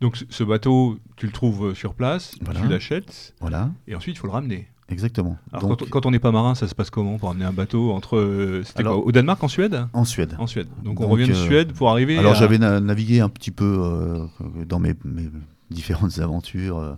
[0.00, 3.70] Donc ce bateau, tu le trouves euh, sur place, tu l'achètes, voilà.
[3.86, 4.68] et ensuite il faut le ramener.
[4.88, 5.38] Exactement.
[5.52, 8.18] Alors quand, on n'est pas marin, ça se passe comment pour amener un bateau entre
[8.18, 9.86] euh, c'était quoi, au Danemark, en Suède?
[9.92, 10.34] En Suède.
[10.38, 10.68] En Suède.
[10.82, 12.18] Donc, on revient de Suède pour arriver.
[12.18, 14.28] Alors j'avais navigué un petit peu
[14.66, 15.30] dans mes, mes,
[15.72, 16.94] différentes aventures euh,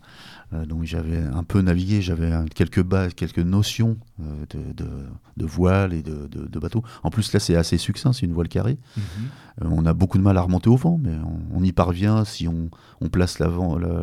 [0.67, 4.73] donc j'avais un peu navigué, j'avais quelques bases, quelques notions euh,
[5.37, 6.83] de, voile et de, bateau.
[7.03, 8.79] En plus là c'est assez succinct, c'est une voile carrée.
[8.97, 9.03] Mhm.
[9.63, 11.13] Euh, on a beaucoup de mal à remonter au vent, mais
[11.53, 12.71] on, y parvient si on,
[13.09, 13.49] place la,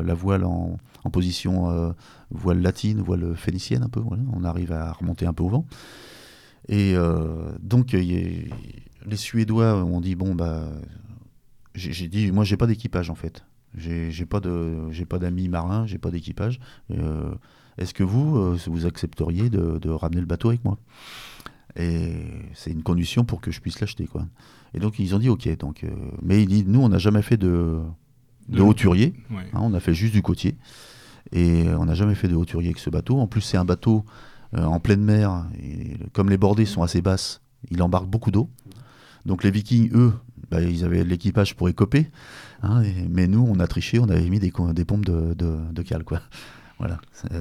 [0.03, 0.77] la, voile en,
[1.11, 1.93] position
[2.29, 4.01] voile latine, voile phénicienne un peu.
[4.01, 5.65] on arrive à remonter un peu au vent.
[6.69, 6.95] Et
[7.61, 8.49] donc les
[9.15, 10.69] Suédois ont dit bon bah
[11.75, 13.43] j'ai dit moi j'ai pas d'équipage en fait
[13.75, 16.59] j'ai pas de, j'ai pas d'amis marins, j'ai pas d'équipage.
[16.91, 17.33] Euh,
[17.77, 20.77] est-ce que vous, euh, vous accepteriez de, ramener le bateau avec moi?
[21.77, 22.15] Et
[22.53, 24.27] c'est une condition pour que je puisse l'acheter, quoi.
[24.73, 25.57] Et donc ils ont dit ok.
[25.57, 25.89] Donc, euh,
[26.21, 27.79] mais nous, on n'a jamais fait de,
[28.49, 29.13] de, hauturier.
[29.31, 30.57] Hein, on a fait juste du côtier.
[31.31, 33.19] Et on n'a jamais fait de hauturier avec ce bateau.
[33.19, 34.03] En plus, c'est un bateau
[34.53, 35.45] en pleine mer.
[35.63, 38.49] Et comme les bordées sont assez basses, il embarque beaucoup d'eau.
[39.25, 40.13] Donc les Vikings, eux,
[40.51, 42.11] bah, ils avaient l'équipage pour écoper.
[42.61, 46.03] Hein, mais nous, on a triché, on avait mis des, des pompes de, de, cale,
[46.03, 46.21] quoi.
[46.77, 46.99] Voilà.
[47.31, 47.39] Euh,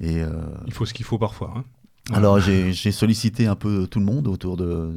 [0.00, 0.30] et, euh,
[0.66, 1.52] Il faut ce qu'il faut parfois.
[1.56, 1.64] Hein.
[2.12, 4.92] Alors j'ai sollicité un peu tout le monde autour de,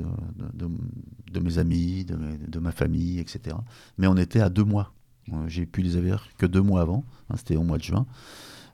[0.53, 3.55] de, mes amis, de, ma famille, etc.
[3.97, 4.93] Mais on était à deux mois.
[5.33, 7.03] Euh, j'ai pu les avoir que deux mois avant.
[7.31, 8.05] Hein, c'était au mois de juin.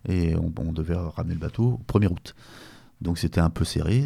[0.09, 2.35] Et on, devait ramener le bateau au 1er août.
[2.99, 4.03] Donc c'était un peu serré.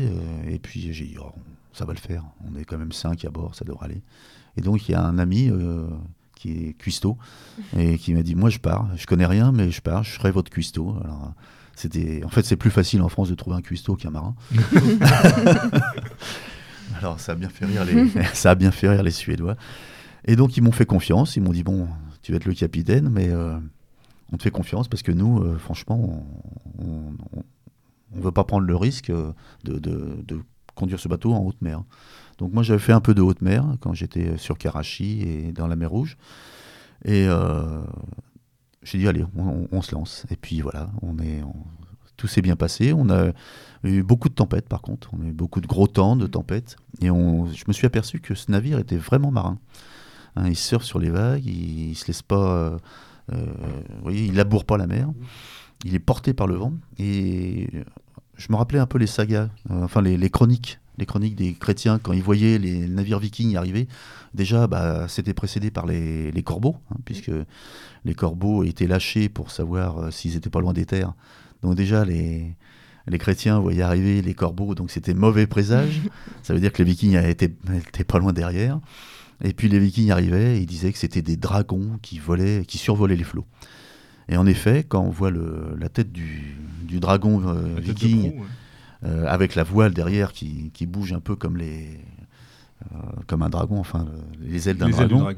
[0.47, 1.31] et puis j'ai dit, oh,
[1.73, 2.23] ça va le faire.
[2.47, 4.01] On est quand même cinq à bord, ça devrait aller.
[4.57, 5.51] Et donc il y a un ami
[6.35, 7.17] qui est cuistot,
[7.77, 10.31] et qui m'a dit Moi, je pars, je connais rien, mais je pars, je serai
[10.31, 10.95] votre cuistot.
[11.03, 11.33] Alors,
[11.75, 14.35] c'était, en fait, c'est plus facile en France de trouver un cuistot qu'un marin.
[16.99, 19.57] Alors, ça a bien fait rire les, ça a bien fait rire les Suédois.
[20.25, 21.35] Et donc, ils m'ont fait confiance.
[21.35, 21.87] Ils m'ont dit Bon,
[22.21, 23.57] tu vas être le capitaine, mais euh,
[24.31, 26.25] on te fait confiance parce que nous, euh, franchement,
[26.79, 27.13] on
[28.15, 29.33] ne veut pas prendre le risque de,
[29.63, 30.39] de, de,
[30.75, 31.83] conduire ce bateau en haute mer.
[32.37, 35.67] Donc moi j'avais fait un peu de haute mer quand j'étais sur Karachi et dans
[35.67, 36.17] la mer Rouge.
[37.03, 37.81] Et euh,
[38.83, 40.25] j'ai dit allez, on, se lance.
[40.29, 41.41] Et puis voilà, on est,
[42.17, 42.93] tout s'est bien passé.
[42.93, 43.31] On a
[43.83, 46.75] eu beaucoup de tempêtes par contre, on a eu beaucoup de gros temps de tempêtes.
[47.01, 49.59] Et on, je me suis aperçu que ce navire était vraiment marin.
[50.35, 52.77] Hein, il surfe sur les vagues, il, ne se laisse pas, euh,
[53.33, 53.45] euh,
[53.95, 55.09] vous voyez, il laboure pas la mer.
[55.83, 57.69] Il est porté par le vent et
[58.37, 62.13] je me rappelais un peu les sagas, enfin les, chroniques les chroniques des chrétiens, quand
[62.13, 63.87] ils voyaient les navires vikings arriver,
[64.33, 67.31] déjà, bah, c'était précédé par les, corbeaux, hein, puisque
[68.05, 71.13] les corbeaux étaient lâchés pour savoir s'ils n'étaient pas loin des terres.
[71.61, 72.55] Donc déjà, les,
[73.07, 76.01] les chrétiens voyaient arriver les corbeaux, donc c'était mauvais présage.
[76.43, 77.49] Ça veut dire que les vikings étaient,
[78.03, 78.79] pas loin derrière.
[79.43, 82.77] Et puis les vikings arrivaient et ils disaient que c'était des dragons qui volaient, qui
[82.77, 83.45] survolaient les flots.
[84.27, 86.55] Et en effet, quand on voit le, la tête du,
[86.99, 88.33] dragon euh, viking,
[89.05, 91.99] euh, avec la voile derrière qui, bouge un peu comme, les,
[92.91, 92.97] euh,
[93.27, 94.07] comme un dragon, enfin
[94.39, 95.33] les ailes d'un dragon,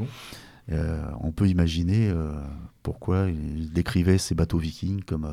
[1.22, 2.14] on peut imaginer
[2.84, 5.28] pourquoi il décrivait ces bateaux vikings comme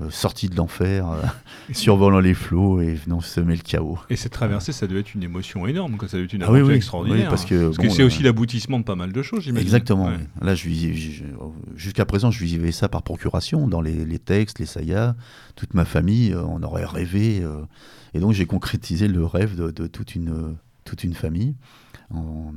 [0.00, 1.22] euh, sorti de l'enfer, euh,
[1.72, 3.96] survolant les flots et venant semer le chaos.
[4.10, 6.72] Et cette traversée, ça devait être une émotion énorme, ça devait être une ah aventure
[6.72, 7.28] extraordinaire.
[7.28, 9.64] parce que c'est aussi l'aboutissement de pas mal de choses, j'imagine.
[9.64, 10.10] Exactement.
[10.42, 10.56] Là,
[11.76, 15.14] jusqu'à présent, je vivais ça par procuration, dans les, textes, les sagas.
[15.54, 17.44] Toute ma famille, euh, on aurait rêvé.
[18.14, 21.54] et donc, j'ai concrétisé le rêve de, toute, une, toute une famille
[22.12, 22.52] en,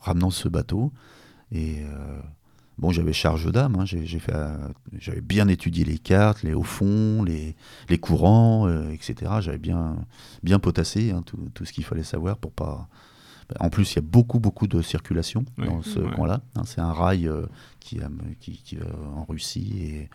[0.00, 0.94] ramenant ce bateau.
[1.52, 1.82] Et
[2.80, 3.84] Bon, j'avais charge d'âme, hein.
[3.94, 4.68] euh,
[4.98, 7.54] j'avais bien étudié les cartes, les hauts fonds, les,
[7.90, 9.32] les courants, euh, etc.
[9.40, 9.96] J'avais bien,
[10.42, 12.88] bien potassé hein, tout, tout, ce qu'il fallait savoir pour pas.
[13.58, 16.40] En plus, il y a beaucoup, beaucoup de circulation dans ce coin-là.
[16.54, 16.62] Hein.
[16.64, 17.44] C'est un rail euh,
[17.80, 18.00] qui,
[18.38, 20.08] qui, qui, va en Russie et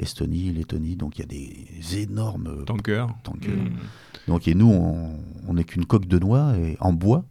[0.00, 0.96] Estonie, Lettonie.
[0.96, 3.14] Donc, il y a des énormes tankers.
[3.22, 3.54] tankers.
[3.54, 3.76] Mmh.
[4.26, 4.72] Donc, et nous,
[5.46, 7.24] on n'est qu'une coque de noix et en bois,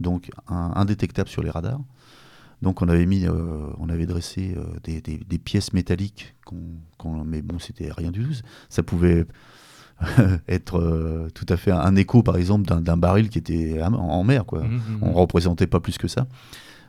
[0.00, 1.80] donc indétectable sur les radars.
[2.62, 3.32] Donc on avait mis, euh,
[3.78, 6.34] on avait dressé euh, des, pièces métalliques,
[7.26, 8.34] mais bon, c'était rien du tout.
[8.68, 9.26] Ça pouvait
[10.48, 14.46] être euh, tout à fait un, écho, par exemple, d'un baril qui était en, mer.
[14.46, 14.62] Quoi.
[14.62, 14.98] Mmh, mmh, mmh.
[15.02, 16.26] On ne représentait pas plus que ça.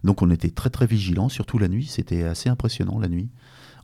[0.04, 1.86] Donc on était très très vigilants, surtout la nuit.
[1.86, 3.30] C'était assez impressionnant la nuit.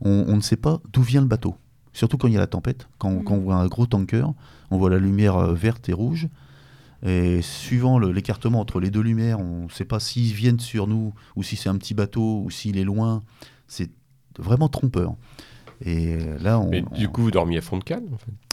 [0.00, 1.54] On, ne sait pas d'où vient le bateau,
[1.92, 2.88] surtout quand il y a la tempête.
[2.98, 4.26] Quand, quand on voit un gros tanker,
[4.70, 6.28] on voit la lumière verte et rouge.
[7.04, 11.12] Et suivant l'écartement entre les deux lumières, on ne sait pas s'ils viennent sur nous
[11.36, 13.22] ou si c'est un petit bateau ou s'il est loin.
[13.68, 13.90] C'est
[14.38, 15.14] vraiment trompeur.
[15.84, 18.04] Et là, on, Mais du coup, vous dormiez à fond de cale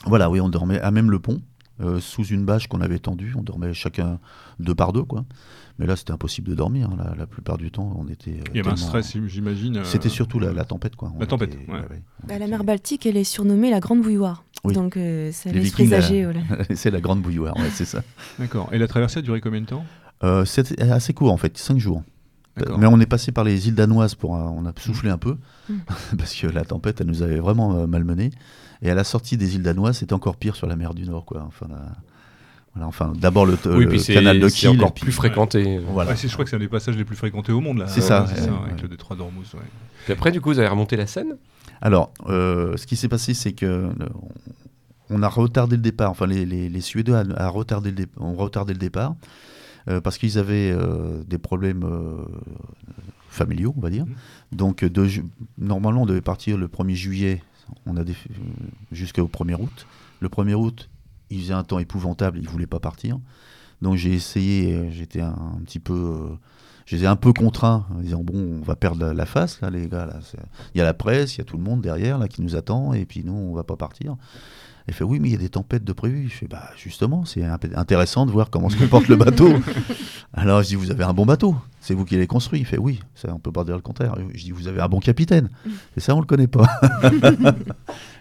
[0.06, 1.40] Voilà, oui, on dormait à même le pont,
[1.80, 3.34] euh, sous une bâche qu'on avait tendue.
[3.38, 4.20] On dormait chacun
[4.60, 5.26] deux par deux, quoi.
[5.82, 6.90] Mais là, c'était impossible de dormir.
[6.92, 7.16] Hein.
[7.18, 8.40] La, plupart du temps, on était.
[8.52, 9.78] Il y avait un stress, j'imagine.
[9.78, 11.12] Euh, c'était surtout la, tempête, quoi.
[11.20, 11.58] la tempête.
[12.28, 14.44] Bah, la mer Baltique, elle est surnommée la Grande Bouilloire.
[14.64, 16.28] Donc, euh, ça laisse présager.
[16.76, 18.04] c'est la Grande Bouilloire, c'est ça.
[18.38, 18.70] D'accord.
[18.72, 19.84] Et la traversée a duré combien de temps?
[20.24, 22.04] Euh, C'était assez court, en fait, cinq jours.
[22.78, 25.74] Mais on est passé par les îles danoises pour, on a soufflé un peu mmh.
[26.18, 28.30] parce que la tempête, elle nous avait vraiment malmené.
[28.82, 31.26] Et à la sortie des îles danoises, c'était encore pire sur la mer du Nord,
[31.26, 31.44] quoi.
[31.48, 31.68] Enfin,
[32.80, 34.72] enfin, d'abord le, canal de Kiel.
[34.72, 35.80] encore plus fréquenté.
[35.80, 36.16] Voilà.
[36.16, 37.80] je crois que c'est un des passages les plus fréquentés au monde.
[37.80, 37.88] là.
[37.88, 38.26] C'est ça,
[38.66, 39.56] avec le détroit d'Ormuz.
[40.06, 41.38] Puis après, du coup, vous avez remonté la Seine?
[41.82, 43.90] Alors, euh, ce qui s'est passé, c'est que euh,
[45.10, 46.12] on a retardé le départ.
[46.12, 49.16] Enfin, les, les, Suédois a retardé le ont retardé le départ
[49.90, 50.76] euh, parce qu'ils avaient
[51.28, 51.86] des problèmes
[53.30, 54.06] familiaux, on va dire.
[54.06, 54.56] Mmh.
[54.56, 55.08] Donc, de,
[55.58, 57.44] normalement, on devait partir le 1er juillet.
[57.86, 58.02] On a
[58.92, 59.88] jusqu'au 1er août.
[60.20, 60.90] Le 1er août,
[61.30, 63.20] il faisait un temps épouvantable, il voulait pas partir.
[63.82, 66.36] Donc j'ai essayé, j'étais un, petit peu, euh,
[66.86, 70.08] j'étais un peu contraint en disant bon, on va perdre la, face là, les gars.
[70.76, 72.56] Il y a la presse, il y a tout le monde derrière là qui nous
[72.56, 74.18] attend, et puis nous on va pas partir.
[74.88, 76.30] Il fait oui, mais il y a des tempêtes de prévues.
[76.30, 79.54] Je fais bah justement, c'est intéressant de voir comment se comporte le bateau.
[80.34, 82.60] Alors je dis vous avez un bon bateau, c'est vous qui l'avez construit.
[82.60, 84.16] Il fait oui, ça on peut pas dire le contraire.
[84.34, 85.50] Je dis vous avez un bon capitaine.
[85.96, 86.68] Et ça on le connaît pas.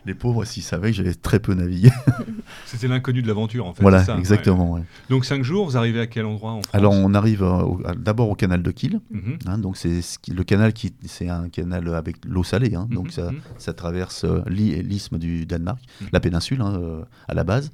[0.07, 1.91] les pauvres, s'ils savaient que j'avais très peu navigué.
[2.67, 3.83] C'était l'inconnu de l'aventure, en fait.
[3.83, 4.81] Voilà, exactement.
[5.09, 8.31] Donc, cinq jours, vous arrivez à quel endroit en France Alors, on arrive euh, d'abord
[8.31, 9.01] au canal de Kiel.
[9.11, 9.39] Mhm.
[9.47, 12.75] Hein, donc, c'est le canal qui, c'est un canal avec l'eau salée.
[12.75, 13.41] Hein, donc, mhm, ça, mhm.
[13.59, 15.81] ça, traverse euh, l'isthme du Danemark,
[16.13, 17.71] la péninsule, hein, euh, à la base.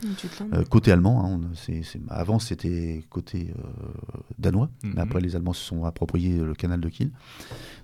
[0.70, 1.40] côté allemand.
[2.08, 3.52] avant, c'était côté
[4.38, 4.68] danois.
[4.82, 7.10] Mais après, les Allemands se sont appropriés le canal de Kiel.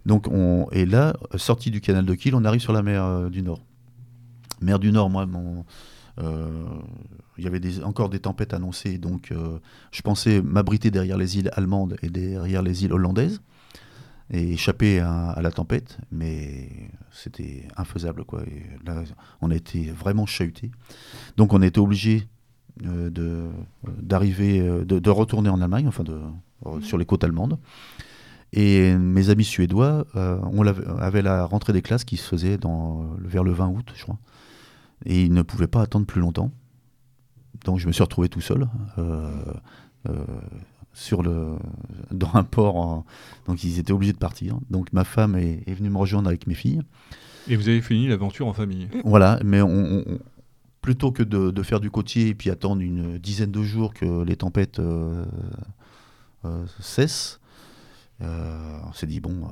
[0.07, 3.43] Donc, on, et là, sorti du canal de Kiel, on arrive sur la mer du
[3.43, 3.61] Nord.
[4.63, 5.27] Mer du Nord, moi,
[6.21, 6.49] euh,
[7.39, 9.59] il y avait encore des tempêtes annoncées, donc euh,
[9.91, 13.41] je pensais m'abriter derrière les îles allemandes et derrière les îles hollandaises
[14.31, 16.69] et échapper à, la tempête, mais
[17.11, 18.25] c'était infaisable.
[18.25, 18.43] Quoi.
[18.87, 19.03] là,
[19.43, 20.71] on a été vraiment chahuté.
[21.37, 22.27] Donc on a été obligé
[22.87, 23.51] euh, de,
[24.01, 26.19] d'arriver, de, retourner en Allemagne, enfin de,
[26.81, 27.59] sur les côtes allemandes.
[28.55, 33.45] Et mes amis suédois, on avait, la rentrée des classes qui se faisait dans, vers
[33.45, 34.19] le 20 août, je crois.
[35.07, 36.50] Et ils ne pouvaient pas attendre plus longtemps.
[37.64, 38.68] Donc je me suis retrouvé tout seul.
[38.98, 39.30] Euh,
[40.09, 40.24] euh,
[40.94, 41.57] sur le,
[42.11, 43.05] dans un port.
[43.46, 44.59] donc ils étaient obligés de partir.
[44.68, 46.82] Donc ma femme est, venue me rejoindre avec mes filles.
[47.48, 50.05] Et vous avez fini l'aventure en famille Voilà, mais on,
[50.82, 54.36] plutôt que de, faire du côtier et puis attendre une dizaine de jours que les
[54.36, 54.82] tempêtes
[56.78, 57.40] cessent,
[58.20, 59.48] on s'est dit, bon,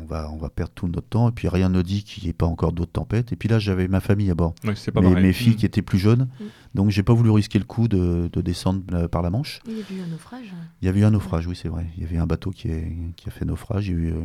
[0.00, 1.28] on va, on va perdre tout notre temps.
[1.28, 3.32] Et puis rien ne dit qu'il n'y ait pas encore d'autres tempêtes.
[3.32, 4.54] Et puis là, j'avais ma famille à bord.
[4.64, 5.56] mes, filles mm.
[5.56, 6.28] qui étaient plus jeunes.
[6.40, 6.44] Mm.
[6.74, 9.60] Donc j'ai pas voulu risquer le coup de, descendre euh, par la Manche.
[9.66, 10.54] Il y a eu un naufrage.
[10.82, 11.86] Il y avait eu un naufrage, oui, c'est vrai.
[11.96, 13.88] Il y avait un bateau qui, a fait naufrage.
[13.88, 14.20] Il y a eu euh,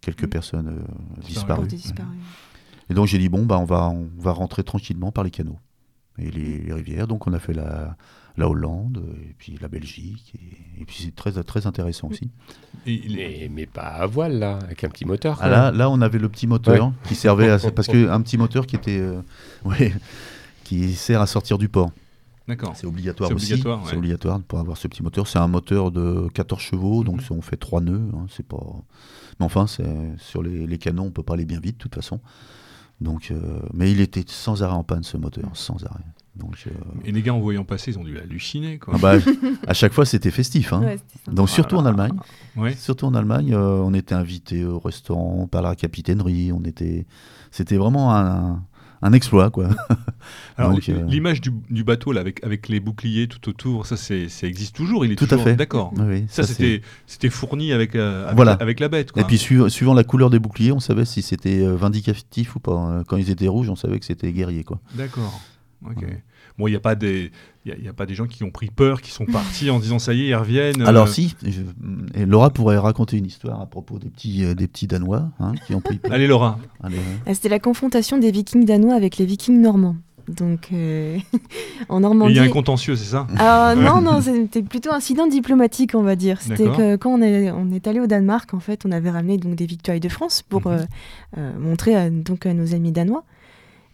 [0.00, 0.30] quelques mm.
[0.30, 1.68] personnes euh, disparues.
[2.90, 5.58] Et donc j'ai dit, bon, bah, on, va, on va rentrer tranquillement par les canaux
[6.18, 7.06] et les rivières.
[7.06, 7.96] Donc on a fait la,
[8.36, 10.34] la Hollande, et puis la Belgique,
[10.80, 12.30] et, puis c'est très, très intéressant aussi.
[12.86, 15.38] mais pas à voile, là, avec un petit moteur.
[15.40, 17.58] Ah, là, là, on avait le petit moteur qui servait à.
[17.74, 18.98] Parce qu'un petit moteur qui était.
[18.98, 19.20] Euh,
[20.64, 21.90] qui sert à sortir du port.
[22.48, 22.72] D'accord.
[22.74, 23.62] C'est obligatoire aussi.
[23.86, 25.26] C'est obligatoire pour avoir ce petit moteur.
[25.28, 27.38] C'est un moteur de 14 chevaux, donc mhm.
[27.38, 28.08] on fait 3 nœuds.
[28.14, 28.64] Hein, c'est pas...
[29.38, 32.20] Mais enfin, sur les, les, canons, on peut pas aller bien vite, de toute façon.
[33.00, 36.04] Donc, euh, mais il était sans arrêt en panne, ce moteur, sans arrêt.
[36.34, 36.70] Donc, euh,
[37.04, 38.78] Et les gars en voyant passer, ils ont dû halluciner.
[38.78, 38.94] Quoi.
[38.96, 39.14] Ah bah,
[39.66, 40.72] à chaque fois, c'était festif.
[40.72, 40.96] Hein.
[41.30, 42.16] Donc surtout en Allemagne.
[42.76, 46.50] Surtout en Allemagne, euh, on était invité au restaurant par la capitainerie.
[46.52, 47.06] On était,
[47.50, 48.64] c'était vraiment un,
[49.02, 49.68] un, exploit, quoi.
[50.56, 54.30] Alors euh, l'image du, du, bateau là, avec, avec les boucliers tout autour, ça, c'est,
[54.30, 55.04] ça existe toujours.
[55.04, 55.42] Il est tout toujours...
[55.42, 55.54] à fait.
[55.54, 55.92] D'accord.
[56.28, 58.52] ça, c'était, c'était fourni avec, avec, voilà.
[58.52, 59.12] avec, la bête.
[59.12, 59.20] Quoi.
[59.20, 63.02] Et puis suivant la couleur des boucliers, on savait si c'était vindicatif ou pas.
[63.06, 64.80] Quand ils étaient rouges, on savait que c'était guerrier, quoi.
[64.94, 65.42] D'accord.
[66.58, 67.30] Bon, il n'y a pas des.
[67.64, 70.00] Il n'y a, pas des gens qui ont pris peur, qui sont partis en disant
[70.00, 70.82] ça y est, ils reviennent.
[70.82, 71.10] Alors euh.
[71.10, 71.36] si,
[72.14, 75.52] et Laura pourrait raconter une histoire à propos des petits, euh, des petits Danois hein,
[75.64, 76.12] qui ont pris peur.
[76.12, 76.58] Allez Laura.
[76.82, 76.88] Ah,
[77.34, 79.94] c'était la confrontation des Vikings danois avec les Vikings normands.
[80.26, 81.18] Donc euh,
[81.88, 82.32] en Normandie.
[82.32, 83.28] Il y a un contentieux, c'est ça?
[83.38, 86.42] Alors, Non, non, c'était plutôt un incident diplomatique, on va dire.
[86.42, 89.38] C'était que quand on est, on est allé au Danemark, en fait, on avait ramené
[89.38, 90.86] donc des victoires de France pour mhm.
[91.60, 93.22] montrer à, donc à nos amis danois.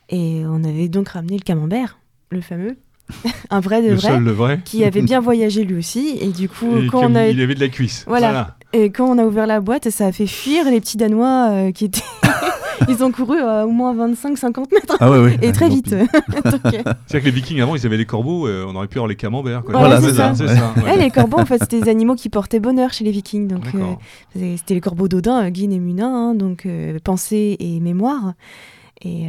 [0.08, 1.98] Et on avait donc ramené le camembert
[2.30, 2.76] le fameux.
[3.50, 3.94] un vrai de
[4.30, 6.18] vrai, qui avait bien voyagé lui aussi.
[6.20, 8.04] Et du coup quand on a il avait de la cuisse.
[8.06, 8.56] Voilà.
[8.74, 11.72] et quand on a ouvert la boîte ça a fait fuir les petits danois euh,
[11.72, 12.02] qui étaient
[12.88, 14.96] ils ont couru à au moins 25-50 mètres.
[15.00, 15.88] Ah ouais, et très vite.
[15.94, 19.16] c'est-à-dire que les vikings avant ils avaient les corbeaux euh, on aurait pu avoir les
[19.16, 20.34] camemberts voilà, c'est ça,
[20.98, 23.48] les corbeaux en fait c'était des animaux qui portaient bonheur chez les vikings.
[23.48, 26.68] Donc euh, c'était les corbeaux d'Odin Guin et Munin hein, donc
[27.04, 28.34] pensée et mémoire
[29.00, 29.28] et euh,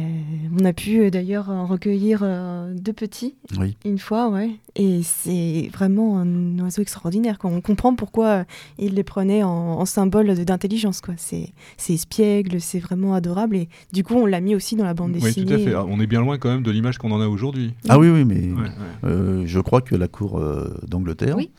[0.60, 3.36] on a pu euh, d'ailleurs en recueillir euh, deux petits
[3.84, 4.50] une fois, ouais.
[4.74, 7.38] Et c'est vraiment un oiseau extraordinaire.
[7.38, 7.50] Quoi.
[7.50, 8.46] On comprend pourquoi
[8.78, 11.02] il les prenait en, symbole d'intelligence.
[11.16, 11.52] C'est
[11.88, 13.56] espiègle, c'est vraiment adorable.
[13.56, 15.34] Et du coup, on l'a mis aussi dans la bande dessinée.
[15.36, 15.76] Oui, tout à fait.
[15.76, 17.74] on est bien loin quand même de l'image qu'on en a aujourd'hui.
[17.88, 20.40] Ah oui, oui, mais je crois que la cour
[20.86, 21.36] d'Angleterre.
[21.36, 21.50] Oui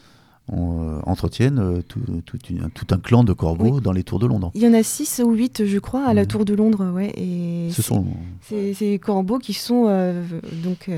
[0.47, 2.01] on, euh, entretiennent euh, tout,
[2.91, 4.51] un clan de corbeaux dans les tours de Londres.
[4.53, 6.91] Il y en a 6 ou 8, je crois, à la tour de Londres.
[6.93, 8.05] Ouais, et Ce sont
[8.49, 10.23] ces corbeaux qui sont euh,
[10.63, 10.89] donc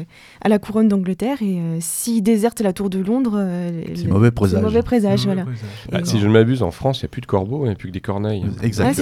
[0.41, 3.43] à la couronne d'Angleterre et s'ils désertent la tour de Londres,
[3.95, 4.61] c'est mauvais présage.
[4.61, 5.45] mauvais présage, voilà.
[5.91, 7.73] Ah, si je ne m'abuse, en France, il n'y a plus de corbeaux, il n'y
[7.73, 8.45] a plus que des corneilles.
[8.61, 8.99] Exact.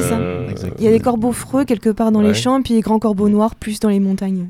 [0.79, 2.99] Il y a des corbeaux freux quelque part dans les champs, et puis des grands
[2.99, 4.49] corbeaux noirs plus dans les montagnes.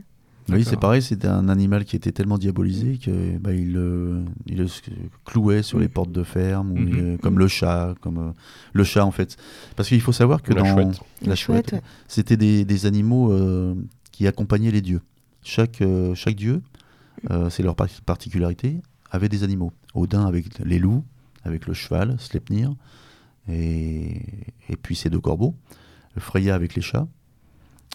[0.50, 3.78] Oui, c'est pareil, c'était un animal qui était tellement diabolisé que bah, il,
[4.48, 4.68] il, le
[5.26, 7.18] clouait sur les portes de ferme, ou mhm.
[7.20, 8.32] comme le chat, comme euh,
[8.74, 9.38] le chat en fait.
[9.76, 11.00] Parce qu'il faut savoir que la dans chouette.
[11.22, 11.76] la chouette,
[12.08, 13.76] c'était des, des, animaux euh,
[14.12, 15.02] qui accompagnaient les dieux.
[15.44, 16.62] Chaque, euh, chaque dieu,
[17.50, 18.82] c'est leur particularité,
[19.12, 19.72] avait des animaux.
[19.94, 21.04] Odin avec les loups,
[21.44, 22.74] avec le cheval, Sleipnir,
[23.48, 24.22] et,
[24.70, 25.56] et puis ses deux corbeaux.
[26.18, 27.08] Freya avec les chats.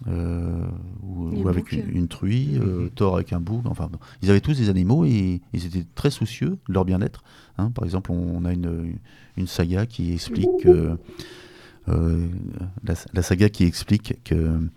[0.09, 0.67] Euh,
[1.03, 2.91] ou, avec une, truie, euh, mhm.
[2.91, 3.63] Thor avec un bouc.
[3.65, 3.91] Enfin,
[4.21, 7.25] ils avaient tous des animaux et ils étaient très soucieux de leur bien-être.
[7.57, 7.71] Hein.
[7.71, 8.99] Par exemple, on, a une,
[9.39, 12.29] une, saga qui explique euh,
[12.85, 14.69] la, saga qui explique que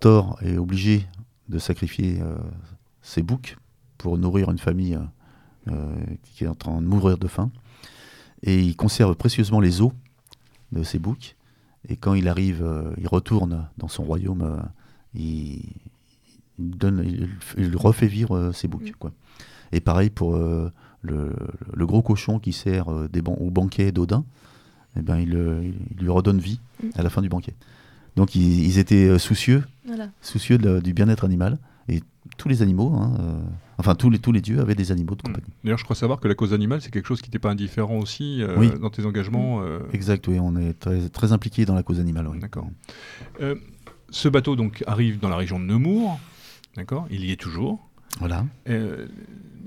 [0.00, 1.06] Thor est obligé
[1.48, 2.20] de sacrifier
[3.00, 3.56] ses boucs
[3.96, 4.98] pour nourrir une famille
[6.24, 7.50] qui est en train de mourir de faim.
[8.42, 9.92] Et il conserve précieusement les os
[10.72, 11.36] de ses boucs
[11.88, 14.60] et quand il arrive, euh, il retourne dans son royaume, euh,
[15.14, 15.62] il,
[16.58, 17.04] donne,
[17.56, 18.92] il, refait vivre euh, ses boucs.
[18.98, 19.12] Quoi.
[19.72, 20.70] Et pareil pour le,
[21.02, 24.24] le, gros cochon qui sert des au banquet d'Odin,
[24.96, 26.88] eh ben, il, lui redonne vie mm.
[26.96, 27.54] à la fin du banquet.
[28.16, 29.64] Donc ils, étaient soucieux,
[30.20, 31.58] soucieux du bien-être animal.
[31.88, 32.02] Et
[32.36, 33.40] tous les animaux, hein,
[33.82, 35.32] enfin tous les, tous les dieux avaient des animaux de mm.
[35.32, 35.52] compagnie.
[35.64, 37.98] D'ailleurs, je crois savoir que la cause animale, c'est quelque chose qui n'était pas indifférent
[37.98, 39.62] aussi euh, dans tes engagements.
[39.62, 39.80] Euh.
[39.92, 42.28] Exact, oui, on est très, très impliqué dans la cause animale.
[42.40, 42.68] D'accord.
[43.40, 43.56] Euh,
[44.10, 46.20] ce bateau donc arrive dans la région de Nemours,
[46.76, 47.88] d'accord Il y est toujours.
[48.20, 48.46] Voilà.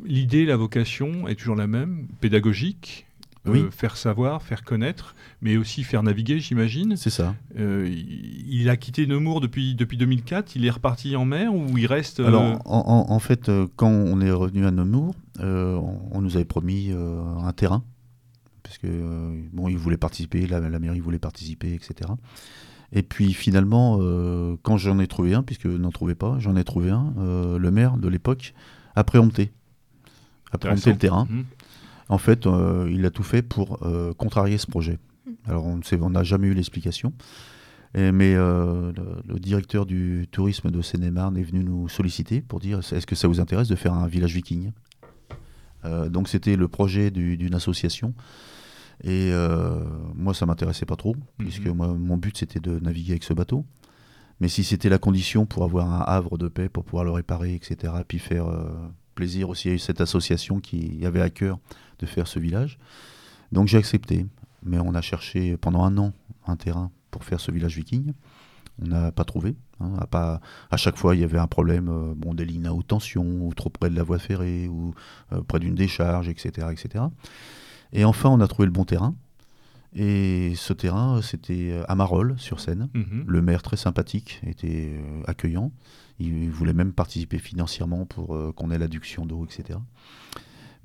[0.05, 3.07] L'idée, la vocation est toujours la même, pédagogique.
[3.71, 6.95] Faire savoir, faire connaître, mais aussi faire naviguer, j'imagine.
[6.97, 7.35] C'est ça.
[7.55, 12.19] il a quitté Nemours depuis, depuis 2004, il est reparti en mer ou il reste...
[12.19, 17.83] Alors, en, fait, quand on est revenu à Nemours, on, nous avait promis un terrain,
[18.63, 18.87] parce que,
[19.53, 22.11] bon, il voulait participer, la, la mairie voulait participer, etc.
[22.91, 26.63] Et puis finalement, euh, quand j'en ai trouvé un, puisque n'en trouvait pas, j'en ai
[26.63, 28.53] trouvé un, euh, le maire de l'époque
[28.95, 29.51] a préempté,
[30.51, 31.27] a préempté le terrain.
[31.29, 31.41] Mmh.
[32.09, 33.79] En fait, euh, il a tout fait pour
[34.17, 34.99] contrarier ce projet.
[35.25, 35.31] Mmh.
[35.47, 37.13] Alors on n'a jamais eu l'explication.
[37.95, 43.15] Mais le, directeur du tourisme de Seine-et-Marne est venu nous solliciter pour dire est-ce que
[43.15, 44.71] ça vous intéresse de faire un village viking?
[46.09, 48.13] Donc c'était le projet d'une association
[49.03, 49.83] et euh,
[50.15, 51.23] moi, ça m'intéressait pas trop, mhm.
[51.37, 53.65] puisque moi, mon but c'était de naviguer avec ce bateau.
[54.39, 57.55] Mais si c'était la condition pour avoir un havre de paix, pour pouvoir le réparer,
[57.55, 58.67] etc., puis faire euh,
[59.15, 61.59] plaisir aussi à cette association qui avait à cœur
[61.99, 62.77] de faire ce village.
[63.51, 64.25] Donc j'ai accepté.
[64.63, 66.11] Mais on a cherché pendant un an
[66.47, 68.13] un terrain pour faire ce village viking.
[68.81, 69.55] On n'a pas trouvé.
[69.79, 70.41] Hein, à, pas,
[70.71, 73.23] à chaque fois, il y avait un problème, euh, bon, des lignes à haute tension,
[73.23, 74.93] ou trop près de la voie ferrée, ou
[75.47, 77.05] près d'une décharge, etc., etc.
[77.93, 79.15] Et enfin, on a trouvé le bon terrain.
[79.95, 82.89] Et ce terrain, c'était euh, à Marolles, sur Seine.
[82.93, 83.23] Mhm.
[83.25, 85.71] Le maire, très sympathique, était euh, accueillant.
[86.19, 89.79] Il voulait même participer financièrement pour euh, qu'on ait l'adduction d'eau, etc.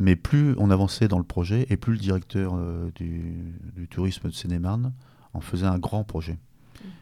[0.01, 2.59] Mais plus on avançait dans le projet, et plus le directeur
[2.95, 3.55] du,
[3.91, 4.93] tourisme de Seine-et-Marne
[5.35, 6.39] en faisait un grand projet.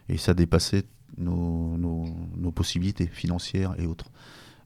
[0.09, 0.83] Et ça dépassait
[1.17, 4.11] nos, nos possibilités financières et autres.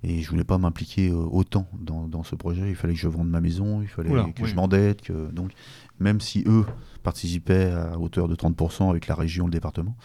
[0.03, 2.69] Et je voulais pas m'impliquer euh, autant dans, ce projet.
[2.69, 5.01] Il fallait que je vende ma maison, il fallait que je m'endette.
[5.01, 5.31] Que...
[5.31, 5.51] Donc,
[5.99, 6.65] même si eux
[7.03, 9.95] participaient à hauteur de 30% avec la région, le département.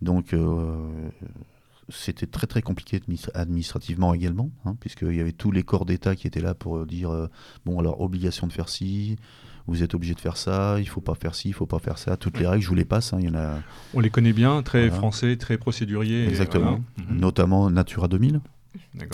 [0.00, 1.10] Donc, euh,
[1.88, 3.00] c'était très très compliqué
[3.34, 7.10] administrativement également, hein, puisqu'il y avait tous les corps d'État qui étaient là pour dire
[7.10, 7.28] euh,
[7.64, 9.16] bon, alors, obligation de faire ci,
[9.66, 11.98] vous êtes obligé de faire ça, il faut pas faire ci, il faut pas faire
[11.98, 12.16] ça.
[12.16, 13.12] Toutes les règles, je vous les passe.
[13.12, 13.58] Hein, il y en a...
[13.94, 16.26] On les connaît bien, très français, très procédurier.
[16.26, 16.80] Exactement.
[16.98, 17.18] Mhm.
[17.18, 18.40] Notamment Natura 2000.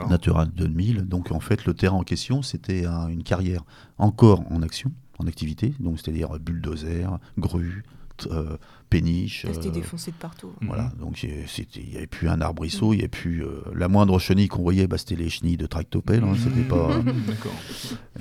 [0.08, 1.02] Natura 2000.
[1.02, 3.64] Donc en fait, le terrain en question, c'était une carrière
[3.98, 7.84] encore en action, en activité, donc c'est-à-dire bulldozer, grue,
[8.30, 8.56] euh,
[8.92, 9.46] péniche.
[9.52, 10.52] C'était euh, défoncé de partout.
[10.60, 11.00] Voilà, mhm.
[11.00, 14.48] donc il n'y avait plus un arbrisseau, il n'y avait plus euh, la moindre chenille
[14.48, 16.22] qu'on voyait, bah, c'était les chenilles de tractopelle.
[16.22, 16.90] Hein, c'était pas.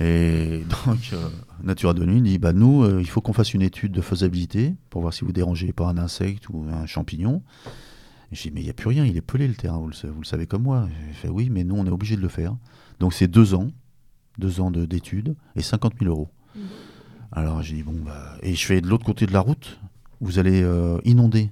[0.00, 1.14] Et donc
[1.62, 5.12] Natura 2000 dit bah nous, il faut qu'on fasse une étude de faisabilité pour voir
[5.12, 7.42] si vous dérangez pas un insecte ou un champignon.
[8.32, 10.24] J'ai dit, mais il n'y a plus rien, il est pelé le terrain, vous le,
[10.24, 10.88] savez comme moi.
[11.06, 12.56] J'ai fait, oui, mais nous, on est obligé de le faire.
[12.98, 13.68] Donc c'est deux ans,
[14.38, 16.30] deux ans d'études et 50 000 euros.
[16.56, 16.60] Mmh.
[17.32, 19.78] Alors j'ai dit, bon, bah, et je fais de l'autre côté de la route,
[20.22, 21.50] vous allez euh, inonder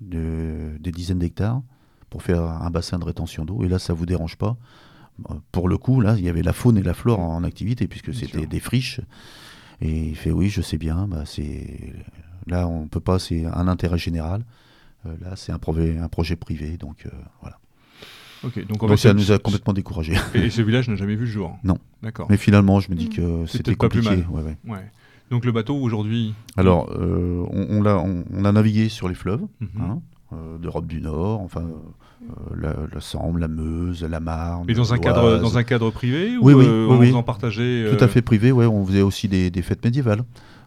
[0.00, 1.60] de, des dizaines d'hectares
[2.08, 3.62] pour faire un bassin de rétention d'eau.
[3.64, 4.56] Et là, ça ne vous dérange pas.
[5.52, 8.14] Pour le coup, là, il y avait la faune et la flore en, activité, puisque
[8.14, 9.00] c'était des friches.
[9.82, 11.92] Et il fait, oui, je sais bien, bah, c'est
[12.46, 14.44] là, on peut pas, c'est un intérêt général.
[15.06, 17.10] Euh, là, c'est un, projet, un projet privé, donc euh,
[17.40, 17.58] voilà.
[18.68, 20.14] donc, ça nous a complètement découragés.
[20.34, 21.78] Et ce village n'a jamais vu le jour Non.
[22.02, 22.26] D'accord.
[22.30, 23.14] Mais finalement, je me dis mmh.
[23.14, 24.06] que c'était compliqué.
[24.06, 24.56] Pas plus mal.
[24.64, 24.90] Ouais,
[25.30, 29.66] Donc le bateau aujourd'hui Alors, euh, on, on, on, a navigué sur les fleuves mmh.
[29.80, 30.00] hein,
[30.60, 31.64] d'Europe du Nord, enfin
[32.54, 34.64] la, la, Sambre, la Meuse, la Marne.
[34.66, 37.86] Mais dans un cadre dans un cadre privé ou oui, oui, oui, on en partageait
[37.96, 38.66] Tout à fait privé, ouais.
[38.66, 40.22] On faisait aussi des, des fêtes médiévales.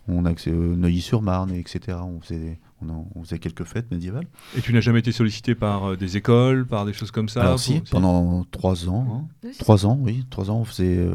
[0.07, 1.97] On a Neuilly-sur-Marne, etc.
[2.01, 2.59] On faisait,
[2.89, 4.27] on, faisait quelques fêtes médiévales.
[4.57, 7.41] Et tu n'as jamais été sollicité par euh, des écoles, par des choses comme ça
[7.41, 9.27] Alors si, pendant trois ans.
[9.43, 9.49] Hein.
[9.59, 10.25] Trois ans, oui.
[10.29, 11.13] Trois ans, on faisait euh,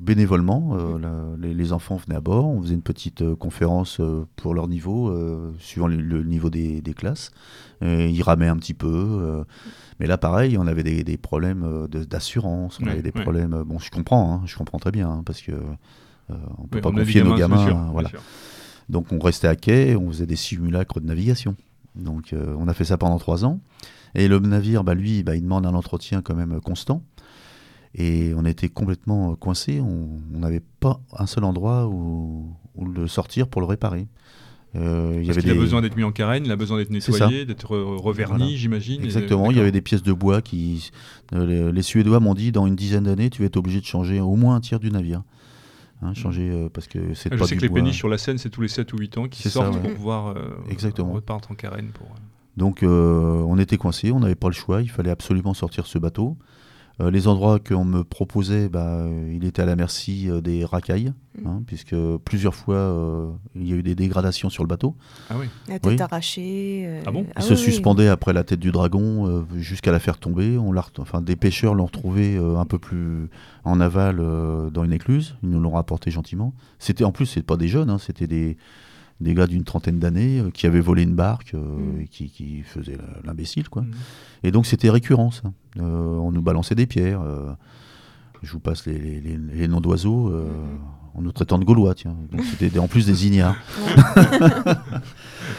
[0.00, 0.70] bénévolement.
[0.72, 2.46] Euh, les, enfants venaient à bord.
[2.46, 4.00] On faisait une petite conférence
[4.36, 5.14] pour leur niveau,
[5.58, 7.30] suivant le, niveau des, classes.
[7.80, 9.44] ils ramaient un petit peu.
[9.98, 12.78] mais là, pareil, on avait des, problèmes d'assurance.
[12.82, 13.62] On avait des problèmes.
[13.66, 15.52] Bon, je comprends, hein, je comprends très bien, hein, parce que
[16.28, 17.90] on peut pas confier nos gamins.
[17.92, 18.10] voilà.
[18.88, 21.56] Donc on restait à quai, on faisait des simulacres de navigation.
[21.94, 23.60] Donc euh, on a fait ça pendant trois ans.
[24.14, 27.02] Et le navire, bah, lui, bah, il demande un entretien quand même constant.
[27.96, 29.80] Et on était complètement coincé.
[29.80, 34.08] On n'avait pas un seul endroit où, le sortir pour le réparer.
[34.76, 37.76] Euh, il, avait a besoin d'être mis en carène, il a besoin d'être nettoyé, d'être
[37.76, 39.04] reverni, j'imagine.
[39.04, 40.90] Exactement, il y avait des pièces de bois qui...
[41.32, 44.18] Euh, les Suédois m'ont dit, dans une dizaine d'années, tu vas être obligé de changer
[44.18, 45.22] au moins un tiers du navire.
[46.04, 48.36] Hein, changer euh, parce que c'est ah, Je sais que les péniches sur la scène,
[48.36, 51.12] c'est tous les 7 ou 8 ans qui sortent pour pouvoir euh, Exactement.
[51.12, 51.88] repartir en carène.
[51.88, 52.08] Pour,
[52.56, 56.36] Donc on était coincé, on n'avait pas le choix, il fallait absolument sortir ce bateau.
[57.00, 61.12] Euh, les endroits qu'on me proposait, bah, il était à la merci euh, des racailles,
[61.40, 61.46] mm.
[61.46, 64.94] hein, puisque plusieurs fois euh, il y a eu des dégradations sur le bateau.
[65.28, 65.46] Ah oui.
[65.68, 67.00] La tête arrachée.
[67.04, 70.56] Ah bon Il se suspendait après la tête du dragon jusqu'à la faire tomber.
[70.56, 73.28] On enfin, des pêcheurs l'ont retrouvé un peu plus
[73.64, 74.16] en aval
[74.72, 75.36] dans une écluse.
[75.42, 76.54] Ils nous l'ont rapporté gentiment.
[76.78, 78.56] C'était en plus, c'est pas des jeunes, hein, c'était des
[79.20, 82.00] des gars d'une trentaine d'années qui avaient volé une barque mm.
[82.00, 83.82] et qui, qui faisaient l'imbécile quoi.
[83.82, 83.92] Mm.
[84.42, 85.52] Et donc c'était récurrent ça.
[85.78, 87.20] Euh, on nous balançait des pierres.
[87.22, 87.52] Euh,
[88.42, 90.28] je vous passe les, noms d'oiseaux.
[90.28, 90.46] Euh,
[91.16, 92.16] en nous traitant de Gaulois, tiens.
[92.32, 93.56] Donc c'était en plus des ignares.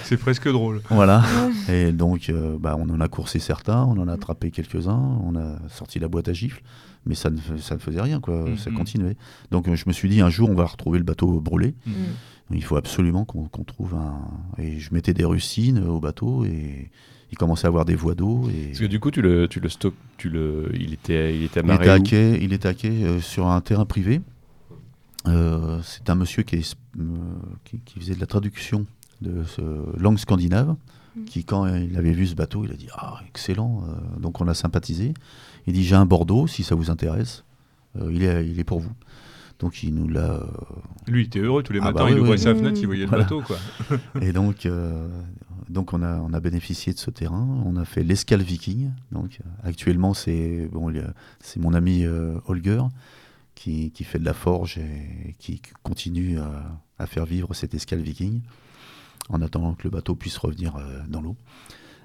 [0.03, 0.81] C'est presque drôle.
[0.89, 1.23] Voilà.
[1.69, 5.57] Et donc, bah, on en a coursé certains, on en a attrapé quelques-uns, on a
[5.69, 6.61] sorti la boîte à gifles,
[7.05, 8.49] mais ça ne, ça ne faisait rien, quoi.
[8.49, 9.15] Mm, ça continuait.
[9.51, 11.73] Donc, je me suis dit, un jour, on va retrouver le bateau brûlé.
[12.51, 14.19] Il faut absolument qu'on trouve un.
[14.61, 16.91] Et je mettais des rucines au bateau et
[17.35, 18.49] il commençait à avoir des voies d'eau.
[18.49, 18.67] Et...
[18.67, 21.59] Parce que du coup, tu le, tu le stockes, tu le, il était, il était
[21.59, 21.85] amarré.
[21.85, 24.21] Il était à il était euh, sur un terrain privé.
[25.27, 27.03] Euh, c'est un monsieur qui, est, euh,
[27.65, 28.85] qui, faisait de la traduction
[29.21, 29.61] de ce
[29.99, 30.75] langue scandinave,
[31.15, 31.25] mm.
[31.25, 33.83] qui quand il avait vu ce bateau, il a dit ah excellent.
[34.17, 35.13] donc on a sympathisé.
[35.67, 37.43] Il dit j'ai un Bordeaux si ça vous intéresse.
[38.09, 38.93] il est, il est pour vous.
[39.59, 40.41] Donc il nous l'a.
[41.07, 43.05] Lui, il était heureux tous les ah matins, bah il ouvrait sa fenêtre, il voyait
[43.05, 43.41] le bateau.
[43.41, 43.57] Quoi.
[44.21, 44.67] et donc,
[45.69, 47.47] donc on a, bénéficié de ce terrain.
[47.65, 48.91] On a fait l'escale viking.
[49.11, 50.93] Donc actuellement c'est bon,
[51.39, 52.81] c'est mon ami euh, Holger
[53.55, 56.37] qui, fait de la forge et qui continue
[56.99, 58.41] à, faire vivre cette escale viking
[59.29, 61.35] en attendant que le bateau puisse revenir euh, dans l'eau.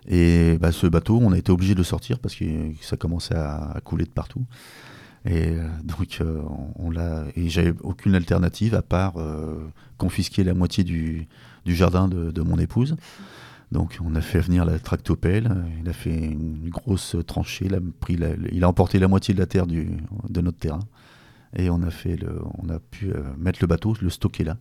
[0.08, 2.44] Et bah, ce bateau, on a été obligé de le sortir parce que
[2.80, 4.46] ça commençait à, couler de partout.
[5.26, 6.18] Et euh, donc,
[6.76, 7.24] on, l'a.
[7.36, 9.16] Et j'avais aucune alternative à part
[10.00, 11.28] confisquer la moitié du,
[11.66, 12.96] jardin de, mon épouse.
[13.72, 17.78] Donc on a fait venir la tractopelle, il a fait une grosse tranchée, il a,
[18.00, 18.18] pris
[18.50, 19.96] il a emporté la moitié de la terre du,
[20.28, 20.80] de notre terrain
[21.56, 24.56] et on a, fait le, on a pu euh, mettre le bateau, le stocker là.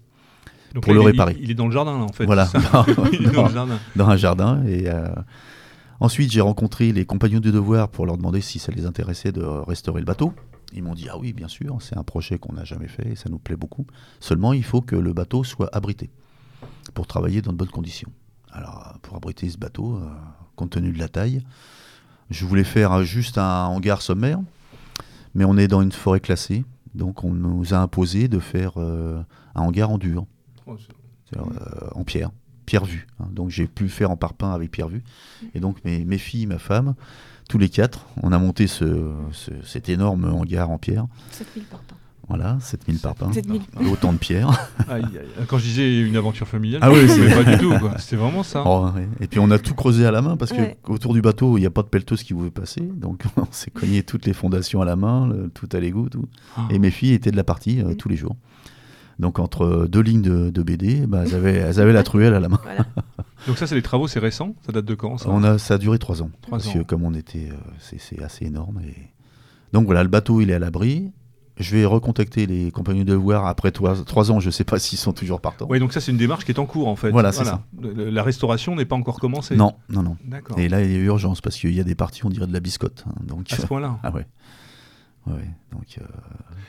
[0.81, 1.37] pour le réparer.
[1.39, 2.25] Il, est dans le jardin là en fait.
[2.25, 2.83] Voilà, dans,
[3.33, 3.79] dans, le jardin.
[3.95, 4.63] dans, un jardin.
[4.65, 5.07] Et euh,
[5.99, 9.43] ensuite j'ai rencontré les compagnons du devoir pour leur demander si ça les intéressait de
[9.43, 10.33] restaurer le bateau.
[10.73, 13.15] Ils m'ont dit ah oui bien sûr, c'est un projet qu'on n'a jamais fait et
[13.15, 13.87] ça nous plaît beaucoup.
[14.19, 16.11] Seulement il faut que le bateau soit abrité
[16.93, 18.11] pour travailler dans de bonnes conditions.
[18.51, 20.09] Alors, pour abriter ce bateau, euh,
[20.55, 21.43] compte tenu de la taille,
[22.29, 24.39] je voulais faire juste un hangar sommaire,
[25.35, 29.21] mais on est dans une forêt classée, donc on nous a imposé de faire euh,
[29.55, 30.25] un hangar en dur,
[30.65, 30.75] oh,
[31.35, 31.41] euh,
[31.93, 32.31] en pierre,
[32.65, 33.07] pierre vue.
[33.19, 33.27] Hein.
[33.31, 35.03] Donc j'ai pu faire en parpaing avec pierre vue.
[35.53, 36.95] Et donc mes, mes filles, ma femme,
[37.47, 39.11] tous les quatre, on a monté ce,
[39.63, 41.07] cet énorme hangar en pierre.
[41.31, 41.88] 7000 parpaings.
[42.29, 43.31] Voilà, 7000 parpaings.
[43.91, 44.69] Autant de pierres.
[45.47, 47.73] Quand je disais une aventure familiale, ah oui, c'est pas du tout.
[47.97, 48.63] C'était vraiment ça.
[48.65, 48.87] Oh,
[49.19, 51.61] Et puis on a tout creusé à la main parce que autour du bateau, il
[51.61, 52.81] n'y a pas de pelleteuse qui pouvait passer.
[52.81, 56.09] Donc on s'est cogné toutes les fondations à la main, tout à l'égout.
[56.09, 56.25] Tout.
[56.55, 56.67] Ah.
[56.69, 58.35] Et mes filles étaient de la partie euh, tous les jours.
[59.19, 62.47] Donc entre deux lignes de, BD, bah, elles, avaient, elles, avaient, la truelle à la
[62.47, 62.61] main.
[63.47, 64.55] Donc ça, c'est les travaux, c'est récent?
[64.65, 66.31] Ça date de quand ça, on a, ça a duré trois ans.
[66.49, 68.79] parce que comme on était, euh, c'est assez énorme.
[68.87, 68.95] Et...
[69.73, 71.11] Donc voilà, le bateau, il est à l'abri.
[71.59, 74.39] Je vais recontacter les compagnons de devoir après trois, ans.
[74.39, 75.67] Je ne sais pas s'ils sont toujours partants.
[75.69, 77.11] Oui, donc ça, c'est une démarche qui est en cours, en fait.
[77.11, 77.63] Voilà, c'est ça.
[77.81, 79.55] La restauration n'est pas encore commencée.
[79.55, 80.17] Non, non, non.
[80.57, 82.53] Et là, il y a urgence parce qu'il y a des parties, on dirait de
[82.53, 83.03] la biscotte.
[83.07, 84.25] Hein, donc, à ce point-là Ah ouais.
[85.27, 86.03] ouais donc, euh,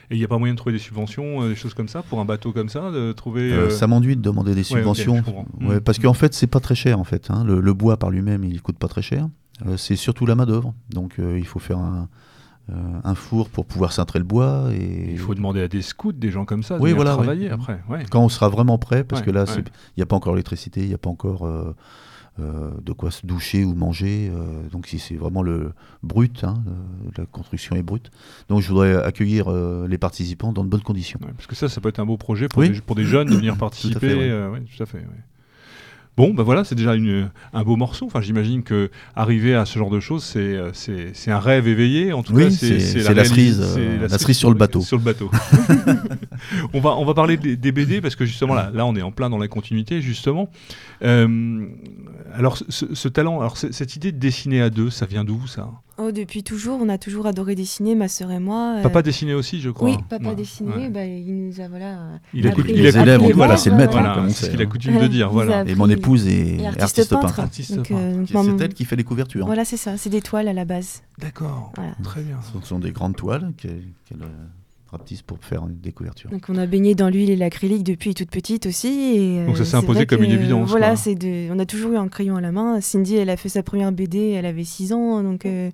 [0.09, 2.03] Et il n'y a pas moyen de trouver des subventions, euh, des choses comme ça,
[2.03, 3.53] pour un bateau comme ça, de trouver.
[3.53, 5.23] Euh, ça m'enduit de demander des subventions.
[5.61, 7.31] Ouais, parce qu'en fait, c'est pas très cher en fait.
[7.31, 7.45] Hein.
[7.45, 9.29] Le, le, bois par lui-même, il coûte pas très cher.
[9.77, 10.73] c'est surtout la main d'œuvre.
[10.89, 12.05] Donc, il faut faire un, euh,
[12.69, 14.69] un four pour pouvoir cintrer le bois.
[14.73, 15.11] Et...
[15.11, 17.81] Il faut demander à des scouts, des gens comme ça, de oui, voilà, travailler après.
[18.09, 19.63] Quand on sera vraiment prêt, parce que là, il
[19.97, 21.75] n'y a pas encore l'électricité, il n'y a pas encore euh,
[22.39, 24.31] euh, de quoi se doucher ou manger.
[24.71, 26.63] donc si c'est vraiment le brut, hein,
[27.17, 28.09] la construction est brute.
[28.47, 31.19] Donc je voudrais accueillir les participants dans de bonnes conditions.
[31.19, 33.35] parce que ça, ça peut être un beau projet pour, des, pour des, jeunes de
[33.35, 34.31] venir participer.
[34.77, 35.05] tout à fait.
[36.17, 36.93] Bon, ben voilà, c'est déjà
[37.53, 38.05] un beau morceau.
[38.05, 42.11] Enfin, j'imagine que arriver à ce genre de choses, c'est euh, un rêve éveillé.
[42.11, 44.81] En tout cas, c'est la, la, cerise, euh, la, cerise sur le bateau.
[44.81, 45.31] Sur le bateau.
[46.73, 49.11] on va on va parler des, BD parce que justement là, là, on est en
[49.11, 50.49] plein dans la continuité justement.
[51.01, 51.65] Euh,
[52.33, 55.69] alors, ce, talent, alors cette idée de dessiner à deux, ça vient d'où ça?
[56.03, 58.77] Oh, depuis toujours, on a toujours adoré dessiner, ma sœur et moi.
[58.77, 58.81] Euh.
[58.81, 59.89] Papa dessinait aussi, je crois.
[59.89, 61.97] Oui, papa dessinait, bah, il nous a voilà.
[62.33, 63.97] Il a, il les élèves, voilà, c'est le maître.
[63.97, 65.63] Hein, c'est ce qu'il a coutume de dire, voilà.
[65.67, 67.39] Et mon épouse est artiste, peintre.
[67.91, 69.45] Euh, c'est elle qui fait les couvertures.
[69.45, 71.03] Voilà, c'est ça, c'est des toiles à la base.
[71.19, 71.71] D'accord,
[72.03, 72.39] très bien.
[72.41, 73.83] Ce sont des grandes toiles qu'elle
[75.25, 76.29] pour faire des couvertures.
[76.29, 78.87] Donc on a baigné dans l'huile et l'acrylique depuis toute petite aussi.
[78.87, 80.69] Et Donc ça s'est imposé comme une évidence.
[80.69, 81.51] Voilà, c'est de...
[81.51, 82.81] on a toujours eu un crayon à la main.
[82.81, 85.45] Cindy, elle a fait sa première BD, elle avait 6 ans, donc.
[85.45, 85.71] Euh,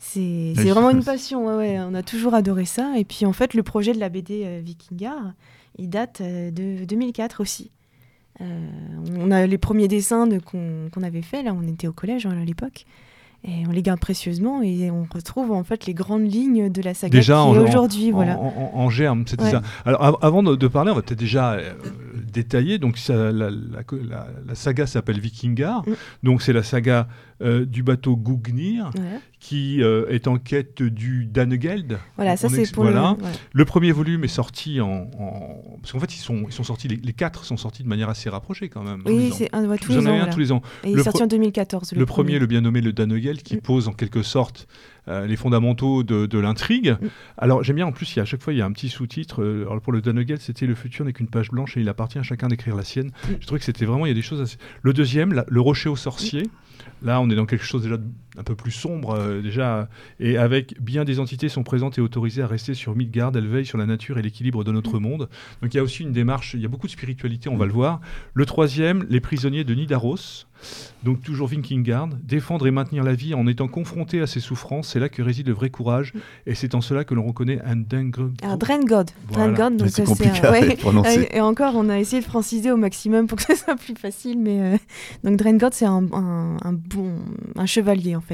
[0.00, 1.46] c'est vraiment une passion.
[1.46, 2.94] Ouais, on a toujours adoré ça.
[2.96, 5.32] Et puis en fait, le projet de la BD Vikingar,
[5.76, 7.72] il date de 2004 aussi.
[8.40, 12.44] on a les premiers dessins qu'on avait faits, là, on était au collège hein, à
[12.44, 12.86] l'époque.
[13.44, 16.92] Et on les garde précieusement et on retrouve en fait les grandes lignes de la
[16.92, 18.10] saga déjà aujourd'hui.
[18.10, 18.36] Voilà.
[18.38, 19.62] En, germe, ça.
[19.84, 21.72] Alors avant de, parler, on va peut-être déjà euh,
[22.30, 22.78] détailler.
[22.78, 25.88] Donc la, la, la, saga s'appelle Vikingar.
[25.88, 25.92] Mm.
[26.22, 27.08] Donc c'est la saga
[27.40, 28.90] euh, du bateau Gugnir,
[29.38, 31.98] qui euh, est en quête du Danegeld.
[32.16, 32.92] Voilà, ça c'est pour le...
[33.52, 33.64] le...
[33.64, 35.08] premier volume est sorti en...
[35.80, 38.28] Parce qu'en fait, ils sont, ils sont sortis, les, quatre sont sortis de manière assez
[38.28, 39.02] rapprochée quand même.
[39.06, 40.62] Oui, c'est un, tous, les ans, tous les ans.
[40.82, 41.92] Et il est sorti en 2014.
[41.92, 43.60] Le, premier, le bien nommé le Danegeld, qui mm.
[43.60, 44.66] pose en quelque sorte
[45.08, 46.96] euh, les fondamentaux de, l'intrigue.
[47.36, 48.72] Alors j'aime bien en plus, il y a, à chaque fois il y a un
[48.72, 49.66] petit sous-titre.
[49.82, 52.48] pour le Danegeld, c'était le futur n'est qu'une page blanche et il appartient à chacun
[52.48, 53.10] d'écrire la sienne.
[53.40, 54.56] Je trouvais que c'était vraiment, il y a des choses assez...
[54.82, 56.48] Le deuxième, le rocher aux sorciers.
[57.02, 57.96] Là, on est dans quelque chose déjà
[58.38, 59.88] un peu plus sombre, euh, déjà,
[60.20, 63.32] et avec bien des entités sont présentes et autorisées à rester sur Midgard.
[63.34, 65.28] Elles veillent sur la nature et l'équilibre de notre monde.
[65.60, 67.66] Donc il y a aussi une démarche, il y a beaucoup de spiritualité, on va
[67.66, 68.00] le voir.
[68.34, 70.46] Le troisième, les prisonniers de Nidaros.
[71.04, 74.98] Donc toujours Vinkingard, défendre et maintenir la vie en étant confronté à ses souffrances, c'est
[74.98, 76.12] là que réside le vrai courage,
[76.46, 78.36] et c'est en cela que l'on reconnaît un Drengod.
[78.42, 79.76] Un Drengod.
[79.76, 81.28] donc c'est compliqué à prononcer.
[81.30, 84.40] Et encore, on a essayé de franciser au maximum pour que ce soit plus facile,
[84.40, 84.76] mais euh,
[85.22, 87.14] donc Drengod, c'est un, un, bon,
[87.54, 88.27] un chevalier en fait,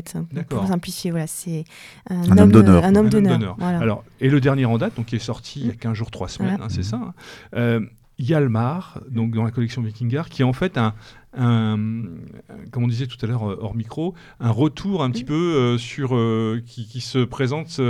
[0.49, 1.11] pour simplifier.
[1.11, 1.64] Voilà, c'est
[2.11, 2.84] un, homme d'honneur.
[2.84, 3.57] Un homme d'honneur.
[3.61, 6.11] Alors, et le dernier en date, donc qui est sorti il y a 15 jours,
[6.11, 6.97] 3 semaines, hein, c'est ça.
[6.97, 7.14] Hein.
[7.55, 7.80] Euh,
[8.18, 10.95] Yalmar, donc dans la collection Vikingar, qui est en fait un,
[11.36, 15.78] comme on disait tout à l'heure euh, hors micro, un retour un petit peu euh,
[15.78, 17.80] sur euh, qui, se présente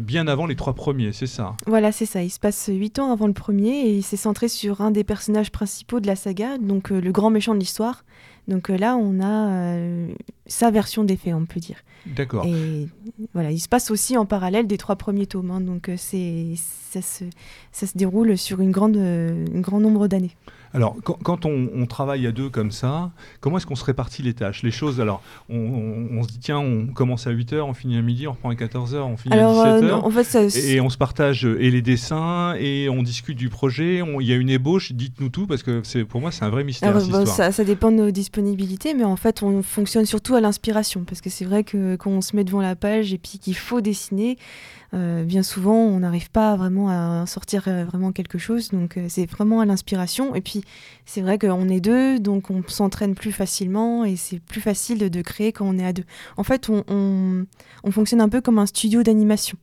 [0.00, 2.22] bien avant les trois premiers, c'est ça Voilà, c'est ça.
[2.22, 5.04] Il se passe huit ans avant le premier et il s'est centré sur un des
[5.04, 8.04] personnages principaux de la saga, donc le grand méchant de l'histoire.
[8.48, 9.86] Donc là, on a
[10.46, 11.78] sa version des faits, on peut dire.
[12.06, 12.44] D'accord.
[12.46, 12.88] Et
[13.32, 15.50] voilà, il se passe aussi en parallèle des trois premiers tomes.
[15.50, 15.60] Hein.
[15.60, 17.24] donc c'est ça se,
[17.72, 20.36] ça se déroule sur une grande, un grand nombre d'années.
[20.74, 24.64] Alors, quand, on, travaille à deux comme ça, comment est-ce qu'on se répartit les tâches
[24.64, 28.26] Les choses, alors, on, se dit, tiens, on commence à 8h, on finit à midi,
[28.26, 29.84] on reprend à 14h, on finit à 17h.
[29.84, 34.02] Euh, en fait, et, on se partage et les dessins, et on discute du projet.
[34.20, 36.88] Il y a une ébauche, dites-nous tout, parce que pour moi, c'est un vrai mystère.
[36.88, 41.04] Alors, ça, ça, dépend de nos disponibilités, mais en fait, on fonctionne surtout à l'inspiration,
[41.04, 43.56] parce que c'est vrai que quand on se met devant la page et puis qu'il
[43.56, 44.38] faut dessiner,
[44.94, 48.70] euh, bien souvent, on n'arrive pas vraiment à sortir euh, vraiment quelque chose.
[48.70, 50.34] Donc, euh, c'est vraiment à l'inspiration.
[50.34, 50.62] Et puis,
[51.04, 55.22] c'est vrai qu'on est deux, donc on s'entraîne plus facilement et c'est plus facile de,
[55.22, 56.04] créer quand on est à deux.
[56.36, 57.46] En fait, on,
[57.90, 59.56] fonctionne un peu comme un studio d'animation.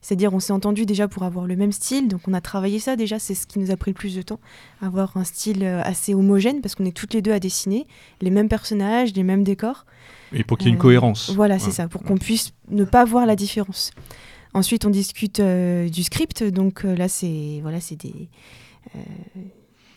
[0.00, 2.96] C'est-à-dire, on s'est entendu déjà pour avoir le même style, donc on a travaillé ça
[2.96, 4.40] déjà, c'est ce qui nous a pris le plus de temps,
[4.80, 7.86] avoir un style assez homogène, parce qu'on est toutes les deux à dessiner,
[8.20, 9.86] les mêmes personnages, les mêmes décors.
[10.32, 11.30] Et pour qu'il y ait une cohérence.
[11.30, 13.92] Voilà, c'est ça, pour qu'on puisse ne pas voir la différence.
[14.54, 16.42] Ensuite, on discute euh, du script.
[16.44, 18.28] Donc euh, là, c'est voilà, c'est des,
[18.94, 19.00] euh,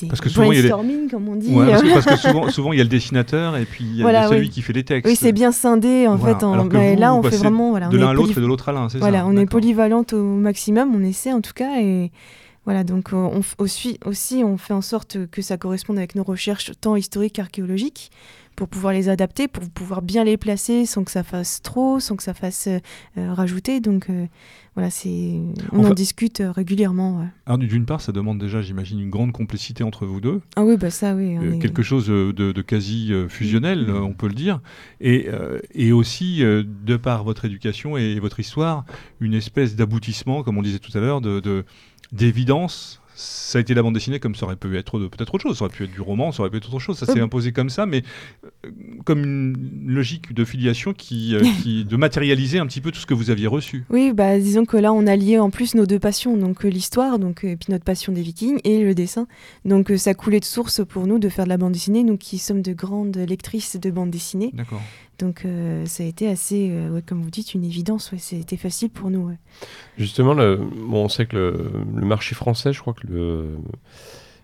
[0.07, 0.69] parce que souvent, il y a
[1.09, 1.53] comme on dit.
[1.93, 4.61] parce, que, souvent, il y a le dessinateur et puis il y a, celui qui
[4.61, 5.09] fait les textes.
[5.09, 6.43] Oui, c'est bien scindé en fait.
[6.71, 8.87] mais là, on fait vraiment voilà, de l'un à l'autre et de l'autre à l'un.
[8.87, 12.11] Voilà, on est polyvalente au maximum, on essaie en tout cas et
[12.65, 16.71] voilà, donc on, aussi, aussi, on fait en sorte que ça corresponde avec nos recherches
[16.81, 18.09] tant historiques qu'archéologiques
[18.55, 22.15] pour pouvoir les adapter, pour pouvoir bien les placer sans que ça fasse trop, sans
[22.15, 22.79] que ça fasse euh,
[23.17, 23.81] euh, rajouter.
[23.81, 24.27] Donc euh,
[24.75, 25.39] voilà, c'est
[25.71, 27.27] on en, discute régulièrement.
[27.57, 30.41] D'une part, ça demande déjà, j'imagine, une grande complicité entre vous deux.
[30.55, 31.59] Ah oui, bah ça, oui.
[31.59, 34.59] quelque chose de, quasi fusionnel, on peut le dire.
[34.99, 35.29] Et,
[35.73, 38.83] et aussi, de par votre éducation et votre histoire,
[39.21, 41.63] une espèce d'aboutissement, comme on disait tout à l'heure, de
[42.11, 45.57] d'évidence ça a été la bande dessinée comme ça aurait pu être peut-être autre chose,
[45.57, 47.51] ça aurait pu être du roman, ça aurait pu être autre chose, ça s'est imposé
[47.53, 48.03] comme ça, mais
[48.65, 48.69] euh,
[49.05, 53.05] comme une logique de filiation qui, euh, qui, de matérialiser un petit peu tout ce
[53.05, 53.85] que vous aviez reçu.
[53.89, 56.69] Oui, bah disons que là on a lié en plus nos deux passions, donc euh,
[56.69, 59.27] l'histoire, donc et puis notre passion des Vikings et le dessin,
[59.63, 62.37] donc ça coulait de source pour nous de faire de la bande dessinée, nous qui
[62.37, 64.51] sommes de grandes lectrices de bande dessinée.
[64.53, 64.81] D'accord.
[65.19, 68.11] Donc euh, ça a été assez, euh, comme vous dites, une évidence.
[68.17, 69.31] C'était facile pour nous.
[69.97, 70.59] Justement, le,
[70.91, 73.57] on sait que le, marché français, je crois que le,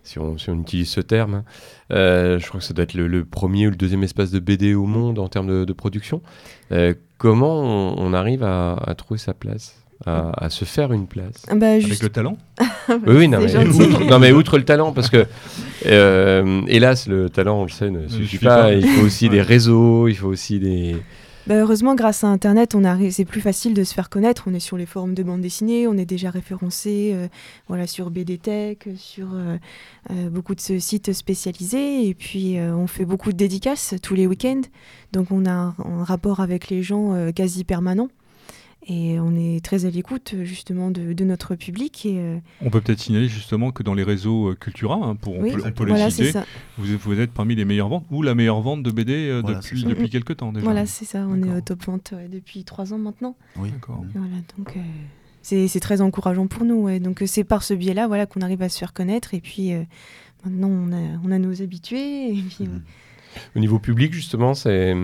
[0.03, 1.43] si, on, si on utilise ce terme, hein,
[1.91, 4.74] euh, je crois que ça doit être le, premier ou le deuxième espace de BD
[4.74, 6.22] au monde en termes de, production.
[7.17, 9.80] comment on, arrive à trouver sa place?
[10.06, 11.45] À, se faire une place.
[11.47, 12.38] Ah bah, Avec le talent
[12.89, 15.26] Oui, oui non, mais outre, non, mais outre le talent, parce que
[15.86, 18.74] euh, hélas, le talent, on le sait, ne suffit pas.
[18.74, 20.95] Il faut aussi des réseaux, il faut aussi des.
[21.47, 24.43] Bah heureusement, grâce à Internet, on c'est plus facile de se faire connaître.
[24.45, 27.28] On est sur les forums de bande dessinée, on est déjà référencé euh,
[27.68, 29.58] voilà, sur BDTech, sur euh,
[30.30, 32.08] beaucoup de sites spécialisés.
[32.08, 34.62] Et puis, on fait beaucoup de dédicaces tous les week-ends.
[35.14, 38.10] Donc, on a un rapport avec les gens quasi permanent.
[38.88, 42.03] Et on est très à l'écoute justement de, de, notre public.
[42.05, 45.38] Et, euh, On peut peut-être signaler justement que dans les réseaux euh, Cultura, hein, pour,
[45.38, 46.32] on peut, le citer,
[46.79, 49.84] vous, vous, êtes parmi les meilleures ventes ou la meilleure vente de BD euh, depuis,
[49.84, 50.63] depuis quelques temps déjà.
[50.63, 51.27] Voilà, c'est ça.
[51.29, 53.36] On est au top vente depuis trois ans maintenant.
[53.57, 54.03] Oui, d'accord.
[54.15, 54.75] Voilà, donc
[55.43, 56.82] c'est très encourageant pour nous.
[56.82, 56.99] Ouais.
[56.99, 59.36] Donc c'est par ce biais-là voilà, qu'on arrive à se faire connaître.
[59.36, 59.73] Et puis
[60.43, 62.29] maintenant, on a, on a nos habitués.
[62.29, 62.82] Et puis, mmh.
[63.55, 64.95] Au niveau public, justement, c'est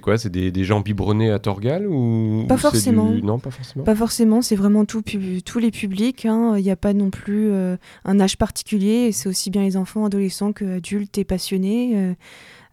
[0.00, 0.18] quoi?
[0.18, 3.10] C'est des, des, gens biberonnés à Torgal ou Pas forcément.
[3.10, 3.84] Non, pas forcément.
[3.84, 4.42] Pas forcément.
[4.42, 5.02] C'est vraiment tout,
[5.44, 6.26] tous les publics.
[6.26, 6.54] Hein.
[6.56, 9.12] Il n'y a pas non plus euh, un âge particulier.
[9.12, 11.92] C'est aussi bien les enfants, adolescents que adultes et passionnés.
[11.94, 12.14] Euh,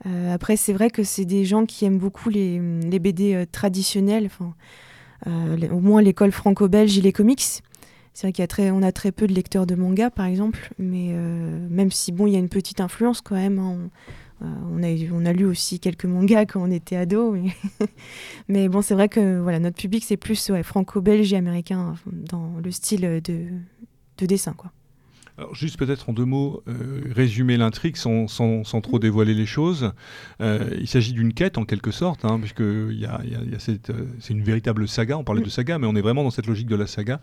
[0.08, 4.30] euh, après, c'est vrai que c'est des gens qui aiment beaucoup les, les BD traditionnels.
[5.28, 7.62] Au moins l'école franco-belge et les comics.
[8.14, 11.14] C'est vrai qu'on a, a très peu de lecteurs de manga, par exemple, mais
[11.70, 13.60] même si bon, il y a une petite influence quand même.
[13.60, 13.90] Hein,
[14.42, 17.36] on, a, on a lu aussi quelques mangas quand on était ado,
[18.48, 22.72] mais, bon, c'est vrai que voilà, notre public, c'est plus franco-belge et américain dans le
[22.72, 23.46] style de,
[24.18, 24.54] de dessin.
[24.54, 24.72] Quoi.
[25.42, 29.48] Alors juste peut-être en deux mots, euh, résumer l'intrigue sans, sans, sans, trop dévoiler les
[29.48, 29.92] choses.
[30.40, 33.92] Euh, il s'agit d'une quête en quelque sorte, hein, puisque y a, y a cette,
[34.20, 36.68] c'est une véritable saga, on parlait de saga, mais on est vraiment dans cette logique
[36.68, 37.20] de la saga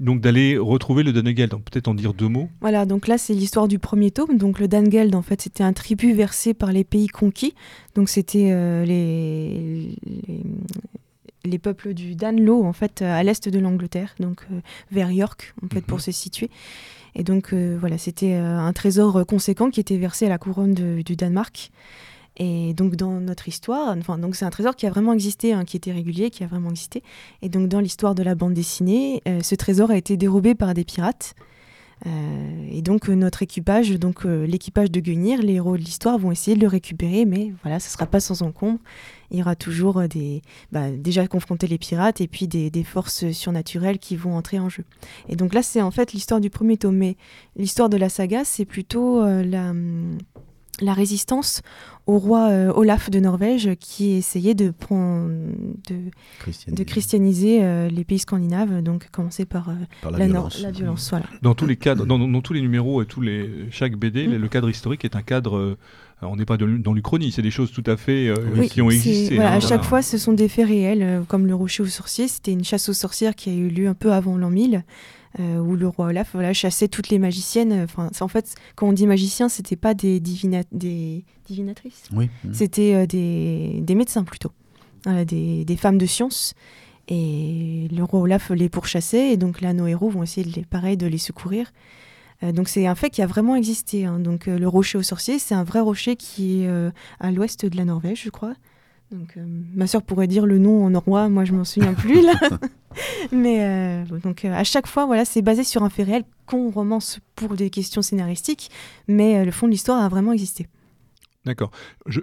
[0.00, 1.52] donc d'aller retrouver le Danegeld.
[1.52, 2.48] Peut-être en dire deux mots.
[2.60, 4.36] Voilà, donc là c'est l'histoire du premier tome.
[4.36, 7.54] Donc le Danegeld, en fait, c'était un tribut versé par les pays conquis.
[7.94, 9.96] Donc c'était euh, les,
[11.44, 14.60] les, peuples du Danlo, en fait, à l'est de l'Angleterre, donc euh,
[14.90, 16.02] vers York, en fait, pour mhm.
[16.02, 16.50] se situer.
[17.14, 21.16] Et donc euh, voilà, c'était un trésor conséquent qui était versé à la couronne du
[21.16, 21.70] Danemark.
[22.36, 25.64] Et donc dans notre histoire, enfin donc c'est un trésor qui a vraiment existé, hein,
[25.64, 27.02] qui était régulier, qui a vraiment existé.
[27.42, 30.74] Et donc dans l'histoire de la bande dessinée, euh, ce trésor a été dérobé par
[30.74, 31.34] des pirates.
[32.06, 36.32] Euh, et donc euh, notre équipage, donc l'équipage de Guenir, les héros de l'histoire vont
[36.32, 38.78] essayer de le récupérer, mais voilà, ce sera pas sans encombre.
[39.30, 43.98] Il y aura toujours des, bah, déjà confronter les pirates et puis des, forces surnaturelles
[43.98, 44.84] qui vont entrer en jeu.
[45.28, 47.16] Et donc là, c'est en fait l'histoire du premier tome, mais
[47.56, 49.72] l'histoire de la saga, c'est plutôt la
[50.80, 51.62] la résistance
[52.06, 55.30] au roi euh, Olaf de Norvège qui essayait de, prendre,
[55.88, 55.96] de,
[56.38, 59.74] christianiser, de christianiser euh, les pays scandinaves, donc commencer par, euh,
[60.10, 60.60] la, violence.
[60.60, 61.08] la, violence.
[61.10, 61.26] Voilà.
[61.42, 64.36] Dans tous les cadres, dans, dans, tous les numéros et tous les, chaque BD, mm.
[64.36, 65.76] le cadre historique est un cadre.
[66.20, 68.32] on n'est pas dans l'Uchronie, c'est des choses tout à fait
[68.70, 69.36] qui ont existé.
[69.36, 72.28] Voilà, hein, à chaque fois, ce sont des faits réels, comme le rocher aux sorciers.
[72.28, 74.84] C'était une chasse aux sorcières qui a eu lieu un peu avant l'an 1000.
[75.40, 77.72] Euh, où le roi Olaf voilà, chassait toutes les magiciennes.
[77.82, 82.04] Enfin, en fait, quand on dit magicien, c'était pas des, des divinatrices.
[82.12, 82.30] Oui.
[82.52, 84.52] C'était euh, des, des, médecins plutôt,
[85.06, 86.54] des, des, femmes de science.
[87.08, 90.64] Et le roi Olaf les pourchassait, et donc là, nos héros vont essayer, de les,
[90.64, 91.72] pareil, de les secourir.
[92.44, 94.04] Euh, donc c'est un fait qui a vraiment existé.
[94.04, 94.20] Hein.
[94.20, 96.68] Donc le rocher aux sorciers, c'est un vrai rocher qui est
[97.18, 98.54] à l'ouest de la Norvège, je crois.
[99.10, 99.44] Donc, euh,
[99.74, 102.34] ma sœur pourrait dire le nom en norrois, moi je m'en souviens plus là.
[103.32, 106.70] Mais euh, donc euh, à chaque fois, voilà, c'est basé sur un fait réel qu'on
[106.70, 108.70] romance pour des questions scénaristiques,
[109.08, 110.68] mais le fond de l'histoire a vraiment existé.
[111.44, 111.70] D'accord.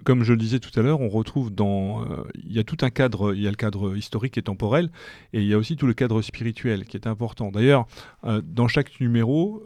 [0.03, 2.05] comme je le disais tout à l'heure, on retrouve dans.
[2.43, 4.89] Il y a tout un cadre, il y a le cadre historique et temporel,
[5.33, 7.51] et il y a aussi tout le cadre spirituel qui est important.
[7.51, 7.85] D'ailleurs,
[8.23, 9.63] dans chaque numéro,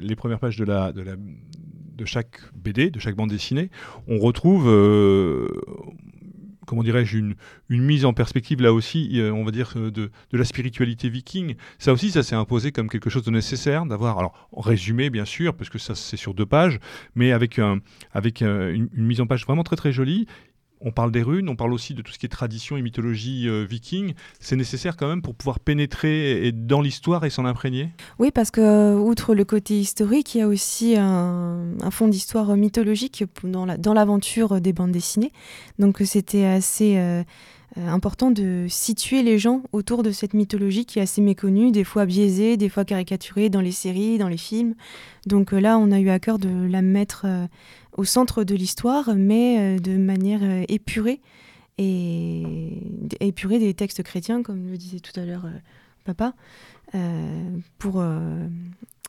[0.00, 3.70] les premières pages de, la, de, la, de chaque BD, de chaque bande dessinée,
[4.06, 4.68] on retrouve
[6.72, 7.34] comment dirais-je, une,
[7.68, 11.54] mise en perspective là aussi, euh, on va dire, euh, de, la spiritualité viking.
[11.78, 15.52] Ça aussi, ça s'est imposé comme quelque chose de nécessaire d'avoir, alors résumé bien sûr,
[15.54, 16.78] parce que ça c'est sur deux pages,
[17.14, 17.76] mais avec euh,
[18.40, 20.26] une, mise en page vraiment très très jolie
[20.84, 23.48] on parle des runes, on parle aussi de tout ce qui est tradition et mythologie
[23.48, 24.14] euh, viking.
[24.40, 27.90] C'est nécessaire quand même pour pouvoir pénétrer dans l'histoire et s'en imprégner?
[28.18, 32.56] Oui, parce que euh, outre le côté historique, il y a aussi un, fond d'histoire
[32.56, 35.32] mythologique dans l'aventure des bandes dessinées.
[35.78, 36.96] Donc c'était assez...
[36.98, 37.22] Euh,
[37.86, 42.04] important de situer les gens autour de cette mythologie qui est assez méconnue, des fois
[42.04, 44.74] biaisée, des fois caricaturée dans les séries, dans les films.
[45.26, 47.24] Donc là, on a eu à cœur de la mettre
[47.96, 51.20] au centre de l'histoire, mais euh, de manière euh, épurée
[51.78, 52.78] et
[53.20, 55.58] épurée des textes chrétiens, comme le disait tout à l'heure euh,
[56.04, 56.34] papa,
[57.78, 58.04] pour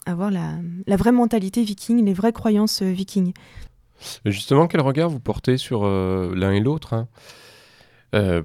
[0.05, 0.55] avoir la,
[0.95, 3.33] vraie mentalité viking, les vraies croyances vikings.
[4.25, 7.07] Justement, quel regard vous portez sur l'un et l'autre hein?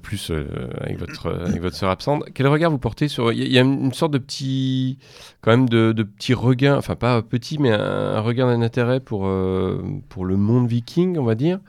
[0.02, 0.46] Plus euh,
[0.80, 2.24] avec votre avec votre sœur absente.
[2.34, 4.98] Quel regard vous portez sur Il y, a une sorte de petit
[5.42, 9.82] quand même de, petit regain, enfin pas petit, mais un, regard d'un intérêt pour euh,
[10.08, 11.60] pour le monde viking, on va dire.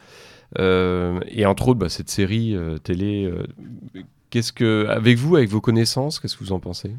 [0.58, 3.32] et entre autres, bah, cette série télé.
[4.30, 6.96] qu'est-ce que avec vous, avec vos connaissances, qu'est-ce que vous en pensez?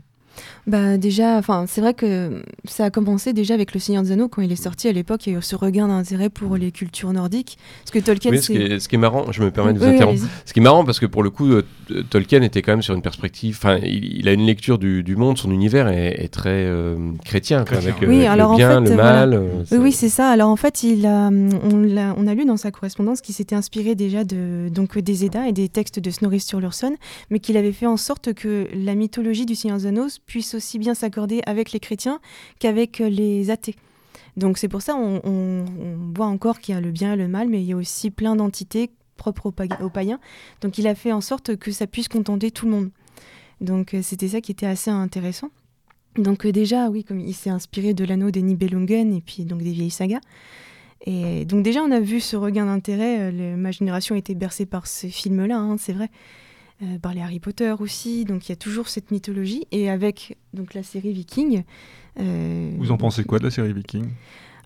[0.67, 4.29] Bah déjà, enfin c'est vrai que ça a commencé déjà avec Le Seigneur des Anneaux
[4.29, 5.27] quand il est sorti à l'époque.
[5.27, 7.59] Il y a eu ce regain d'intérêt pour les cultures nordiques.
[7.83, 9.79] Parce que Tolkien, oui, ce, qui est, ce, qui est, marrant, je me permets de
[9.79, 10.23] vous interrompre.
[10.45, 11.65] Ce qui est marrant parce que pour le coup, euh,
[12.09, 13.57] Tolkien était quand même sur une perspective.
[13.59, 17.65] Enfin, il, a une lecture du, du, monde, son univers est, est très euh, chrétien,
[17.65, 19.43] quoi, avec oui, euh, alors le bien, en fait, le mal.
[19.73, 20.31] oui, oui c'est ça.
[20.31, 23.57] Alors en fait, il a, on, a, on a lu dans sa correspondance qu'il s'était
[23.57, 26.97] inspiré déjà de donc des Eddas et des textes de Snorri Sturluson,
[27.31, 30.79] mais qu'il avait fait en sorte que la mythologie du Seigneur des Anneaux puisse aussi
[30.79, 32.21] bien s'accorder avec les chrétiens
[32.61, 33.75] qu'avec les athées.
[34.37, 35.65] Donc c'est pour ça on,
[36.15, 38.11] voit encore qu'il y a le bien et le mal, mais il y a aussi
[38.11, 40.21] plein d'entités propres aux, païens.
[40.61, 42.91] Donc il a fait en sorte que ça puisse contenter tout le monde.
[43.61, 45.51] Donc euh, c'était ça qui était assez intéressant.
[46.17, 49.63] Donc euh, déjà, oui, comme il s'est inspiré de l'anneau des Nibelungen et puis donc
[49.63, 50.21] des vieilles sagas.
[51.07, 53.33] Et donc déjà, on a vu ce regain d'intérêt.
[53.33, 56.09] Euh, ma génération était bercée par ces films-là, hein, c'est vrai.
[56.83, 58.25] Euh, par les Harry Potter aussi.
[58.25, 59.67] Donc il y a toujours cette mythologie.
[59.71, 61.63] Et avec donc la série Viking.
[62.19, 64.07] Euh, Vous en pensez quoi de la série Viking?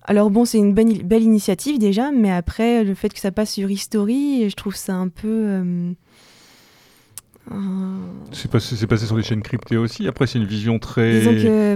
[0.03, 3.53] Alors bon, c'est une belle, belle initiative déjà, mais après, le fait que ça passe
[3.53, 5.27] sur History, je trouve ça un peu...
[5.27, 5.91] Euh,
[8.31, 10.07] c'est passé, passé, sur les chaînes cryptées aussi.
[10.07, 11.21] Après, c'est une vision très,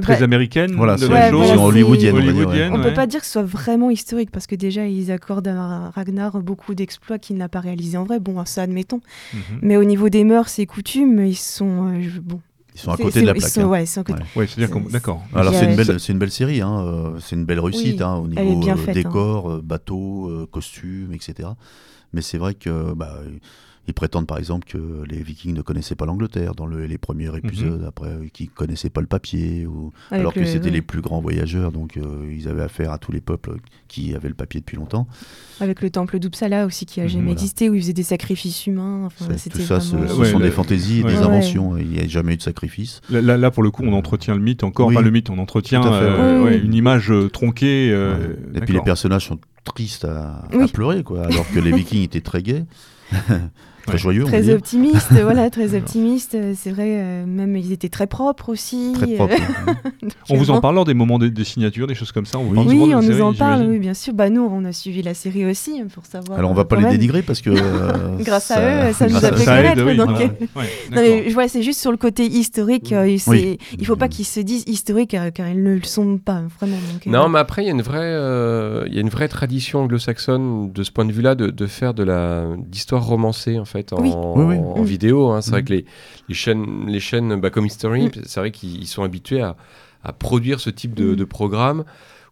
[0.01, 0.74] très bah, américaine.
[0.76, 2.15] Voilà, c'est une vision hollywoodienne.
[2.15, 5.11] hollywoodienne on ne peut pas dire que ce soit vraiment historique parce que déjà, ils
[5.11, 8.20] accordent à Ragnar beaucoup d'exploits qu'il n'a pas réalisés en vrai.
[8.20, 9.01] Bon, ça admettons.
[9.34, 9.41] Mhm.
[9.61, 11.93] Mais au niveau des mœurs et coutumes, ils sont.
[11.93, 12.41] Euh, bon.
[12.76, 13.57] Ils sont à côté de la plaque.
[13.57, 13.67] Hein.
[13.67, 15.24] ouais, c'est d'accord.
[15.36, 16.61] Alors c'est une belle, c'est une belle série.
[16.61, 16.80] Hein.
[16.80, 18.63] Euh, c'est une belle réussite hein, au niveau
[18.93, 19.61] décor, hein.
[19.63, 21.49] bateau, costumes, etc.
[22.13, 23.20] Mais c'est vrai que bah,
[23.90, 27.82] ils prétendent par exemple que les Vikings ne connaissaient pas l'Angleterre dans les premiers épisodes,
[27.82, 27.88] mhm.
[27.88, 31.72] après qu'ils ne connaissaient pas le papier, ou, alors que c'était les plus grands voyageurs,
[31.72, 35.08] donc euh, ils avaient affaire à tous les peuples qui avaient le papier depuis longtemps.
[35.60, 38.68] Avec le temple d'Uppsala aussi qui a mhm, jamais existé, où ils faisaient des sacrifices
[38.68, 39.06] humains.
[39.06, 42.44] Enfin, tout ça, ce, sont des fantaisies, des inventions, il n'y a jamais eu de
[42.44, 43.02] sacrifice.
[43.10, 45.82] Là, là, pour le coup, on entretient le mythe encore, pas le mythe, on entretient
[45.84, 47.90] euh, une image euh, tronquée.
[48.54, 52.22] Et puis les personnages sont tristes à, à pleurer, quoi, alors que les Vikings étaient
[52.22, 52.66] très gais.
[53.89, 54.24] très joyeux.
[54.26, 56.38] Très optimiste, voilà, très optimiste.
[56.55, 58.93] C'est vrai, euh, même ils étaient très propres aussi.
[58.95, 59.36] Très propres.
[60.30, 62.93] on vous en parle lors des moments des, signatures, des choses comme ça on Oui,
[62.93, 64.14] on nous en parle, oui, bien sûr.
[64.14, 66.39] Bah, nous, on a suivi la série aussi pour savoir.
[66.39, 67.49] Alors, on va pas les dénigrer parce que.
[67.49, 71.47] Euh, Grâce à eux, ça nous a fait connaître.
[71.47, 72.93] c'est juste sur le côté historique.
[72.93, 76.78] Euh, il faut pas qu'ils se disent historiques car ils ne le sont pas, vraiment.
[77.05, 78.14] non, mais après, il y a une vraie,
[78.88, 82.03] il y a une vraie tradition anglo-saxonne de ce point de vue-là de faire de
[82.03, 84.02] la d'histoire romancée, en fait en,
[84.84, 85.30] vidéo.
[85.30, 85.41] Hein.
[85.41, 85.66] C'est vrai mm.
[85.66, 85.86] que les,
[86.28, 88.12] les, chaînes, les chaînes bah, comme History, mm.
[88.26, 89.56] c'est vrai qu'ils sont habitués à,
[90.04, 91.16] à, produire ce type de, mm.
[91.16, 91.84] de programme.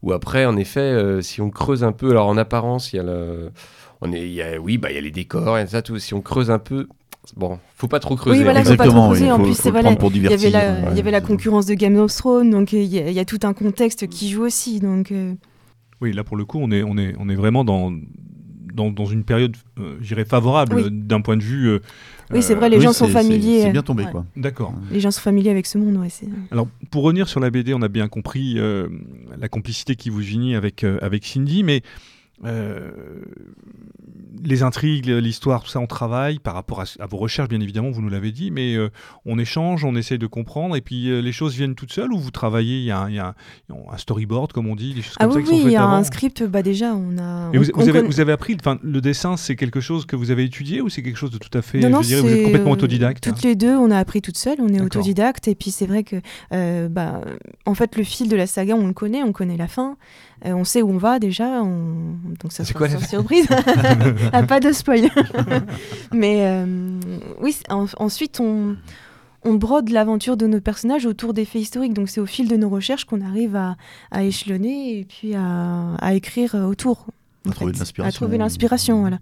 [0.03, 2.99] Ou après, en effet, euh, si on creuse un peu, alors en apparence, il y
[2.99, 3.51] a le,
[4.01, 5.97] on est, y a, oui, bah il y a les décors et ça tout.
[5.97, 6.87] Si on creuse un peu,
[7.35, 8.37] Bon, faut pas trop creuser.
[8.37, 9.31] Oui, voilà, faut pas trop creuser.
[9.31, 11.97] en plus, c'est voilà, il y avait la, il y avait la concurrence de Game
[11.97, 15.11] of Thrones, donc il y, y, a tout un contexte qui joue aussi, donc.
[15.11, 15.33] Euh.
[15.99, 17.91] Oui, là pour le coup, on est, on est, on est vraiment dans
[18.77, 21.69] dans, une période, euh, j'irais, favorable d'un point de vue.
[21.69, 21.79] Euh,
[22.31, 23.63] oui, c'est vrai, les gens sont familiers.
[23.63, 24.25] C'est bien tombé, quoi.
[24.35, 24.73] D'accord.
[24.91, 26.09] Les gens sont familiers avec ce monde, ouais.
[26.51, 28.87] Alors, pour revenir sur la BD, on a bien compris euh,
[29.39, 31.81] la complicité qui vous unit avec, avec Cindy, mais
[32.45, 32.91] euh,
[34.43, 38.01] les intrigues, l'histoire, tout ça, on travaille par rapport à, vos recherches, bien évidemment, vous
[38.01, 38.89] nous l'avez dit, mais euh,
[39.25, 42.19] on échange, on essaye de comprendre, et puis euh, les choses viennent toutes seules, ou
[42.19, 43.35] vous travaillez, il y, a
[43.69, 45.85] un storyboard, comme on dit, des choses ah comme oui, ça Oui, il y a
[45.85, 47.51] un script, bah déjà, on a...
[47.51, 51.17] vous, avez, appris, le dessin, c'est quelque chose que vous avez étudié, ou c'est quelque
[51.17, 53.55] chose de tout à fait, non, non, je dirais, vous êtes complètement autodidacte Toutes les
[53.55, 57.21] deux, on a appris toutes seules, on est autodidacte, et puis c'est vrai que, bah,
[57.65, 59.97] en fait, le fil de la saga, on le connaît, on connaît la fin,
[60.45, 63.47] euh, on sait où on va déjà, donc ça sera sans surprise.
[64.33, 65.09] ah, pas de spoil.
[66.13, 66.99] Mais euh,
[67.41, 68.75] oui, ensuite on,
[69.43, 71.93] on brode l'aventure de nos personnages autour des faits historiques.
[71.93, 73.75] Donc c'est au fil de nos recherches qu'on arrive à,
[74.23, 77.07] échelonner et puis à, écrire autour.
[77.47, 78.09] À trouver l'inspiration.
[78.09, 79.19] À trouver l'inspiration, voilà.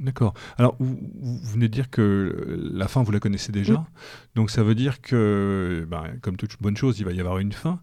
[0.00, 0.34] D'accord.
[0.58, 0.98] Alors, vous,
[1.42, 3.84] venez de dire que la fin, vous la connaissez déjà.
[4.34, 7.52] Donc, ça veut dire que, ben, comme toute bonne chose, il va y avoir une
[7.52, 7.78] fin.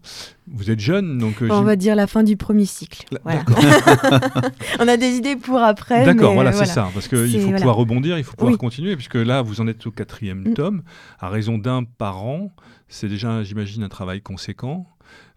[0.46, 1.40] Vous êtes jeune, donc...
[1.42, 3.06] Euh, on va dire la fin du premier cycle.
[3.24, 3.58] D'accord.
[4.80, 6.04] on a des idées pour après.
[6.04, 6.90] D'accord, voilà, c'est ça.
[6.92, 9.90] Parce qu'il faut pouvoir rebondir, il faut pouvoir continuer, puisque là, vous en êtes au
[9.90, 10.54] quatrième mm.
[10.54, 10.82] tome,
[11.18, 12.52] à raison d'un par an.
[12.88, 14.86] C'est déjà, j'imagine, un travail conséquent.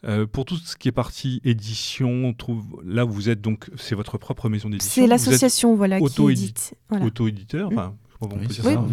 [0.08, 4.18] Euh, pour tout ce qui est partie édition, trouve, là vous êtes donc, c'est votre
[4.18, 5.04] propre maison d'édition.
[5.04, 6.76] C'est l'association voilà, qui édite.
[6.92, 7.72] Auto-éditeur,
[8.28, 8.86] qu'on peut dire ça.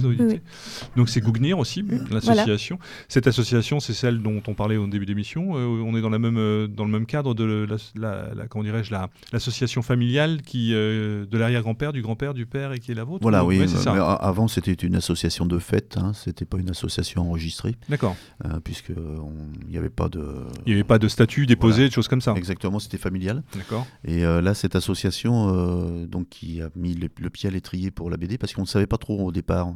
[0.96, 2.78] Donc c'est Gougnir aussi, l'association.
[3.08, 5.56] Cette association, c'est celle dont on parlait au début d'émission.
[5.56, 8.64] Euh, on est dans, la même, euh, dans le même cadre de la, la, comment
[8.64, 8.92] dirais-je,
[9.32, 13.22] l'association familiale qui, euh, de l'arrière-grand-père, du grand-père, du père et qui est la vôtre.
[13.22, 13.60] Voilà, oui.
[13.86, 15.96] avant, c'était une association de fête.
[15.96, 17.76] Hein, c'était pas une association enregistrée.
[17.88, 18.16] D'accord.
[18.64, 20.24] puisque il n'y avait pas de.
[20.66, 22.34] Il n'y avait pas de statut déposé, de choses comme ça.
[22.36, 23.42] Exactement, c'était familial.
[23.54, 23.86] D'accord.
[24.04, 28.38] Et là, cette association, donc qui a mis le, pied à l'étrier pour la BD,
[28.38, 29.72] parce qu'on ne savait pas trop au départ.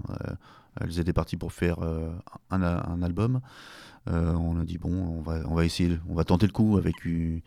[0.81, 1.78] elles étaient parties pour faire
[2.51, 3.40] un, un, album.
[4.06, 6.94] on a dit bon, on va, on va essayer, on va tenter le coup avec
[7.06, 7.40] euh,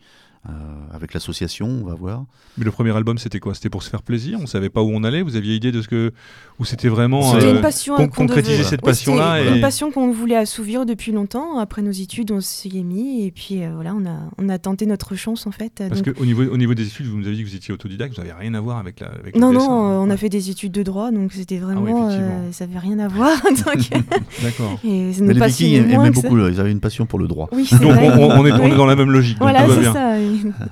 [0.92, 2.24] avec l'association, on va voir.
[2.56, 3.54] Mais le premier album, c'était quoi?
[3.54, 4.38] C'était pour se faire plaisir?
[4.40, 5.22] On savait pas où on allait?
[5.22, 6.12] Vous aviez idée de ce que
[6.58, 9.48] ou c'était vraiment c'était une euh, passion con concrétiser cette passion-là et...
[9.48, 11.58] Une passion qu'on voulait assouvir depuis longtemps.
[11.58, 14.58] Après nos études, on s'y est mis et puis euh, voilà, on a on a
[14.58, 15.82] tenté notre chance en fait.
[15.88, 18.14] Parce qu'au niveau au niveau des études, vous nous avez dit que vous étiez autodidacte,
[18.14, 19.08] vous n'avez rien à voir avec la.
[19.08, 22.10] Avec non non, on a fait des études de droit, donc c'était ah vraiment
[22.50, 23.30] ça n'avait rien à voir.
[24.42, 24.78] D'accord.
[24.82, 27.48] Mais les Vikings aimaient beaucoup, ils avaient une passion pour le droit.
[27.52, 29.36] Oui, donc on, est, on est dans la même logique.
[29.38, 30.16] Voilà, c'est ça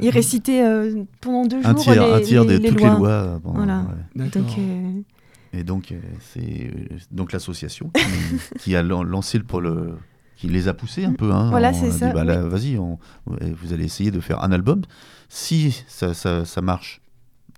[0.01, 3.09] il récitait euh, pendant deux un jours tiers, les, un tiers de toutes les lois.
[3.09, 3.87] Euh, voilà.
[4.15, 5.01] Donc, euh,
[5.53, 6.71] Et donc, c'est
[7.11, 7.91] donc l'association
[8.59, 9.95] qui, a lancé le, le,
[10.37, 11.33] qui les a poussés un peu.
[11.33, 12.13] Hein, voilà, c'est ça.
[12.13, 14.83] Bah, Vas-y, vous allez essayer de faire un album.
[15.29, 17.01] Si ça, ça, ça marche,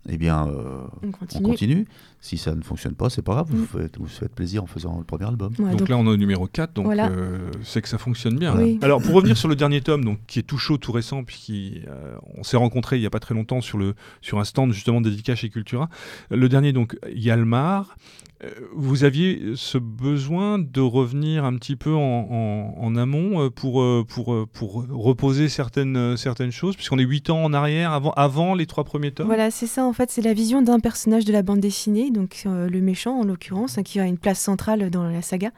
[0.08, 1.86] eh bien, euh, on, continue.
[2.22, 3.66] Si ça ne fonctionne pas, c'est pas grave, vous, mm.
[3.66, 5.54] faites, vous faites plaisir en faisant le premier album.
[5.54, 8.54] donc, là, on est au numéro 4, donc euh, c'est que ça fonctionne bien.
[8.82, 11.52] Alors, pour revenir sur le dernier tome, donc, qui est tout chaud, tout récent, puisqu'on
[11.88, 15.00] euh, s'est rencontré il n'y a pas très longtemps sur, le, sur un stand justement
[15.00, 15.88] dédié chez Cultura.
[16.30, 17.96] Le dernier, donc, Yalmar,
[18.44, 24.84] euh, vous aviez ce besoin de revenir un petit peu en, amont pour, pour, pour
[24.90, 29.12] reposer certaines, certaines choses, puisqu'on est huit ans en arrière, avant, avant les trois premiers
[29.12, 29.26] tomes?
[29.26, 32.42] Voilà, c'est ça, en fait, c'est la vision d'un personnage de la bande dessinée, donc
[32.44, 35.50] le méchant en l'occurrence, hein, qui a une place centrale dans la saga.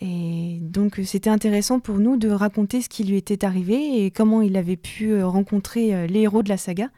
[0.00, 4.42] Et donc c'était intéressant pour nous de raconter ce qui lui était arrivé et comment
[4.42, 6.90] il avait pu rencontrer les héros de la saga.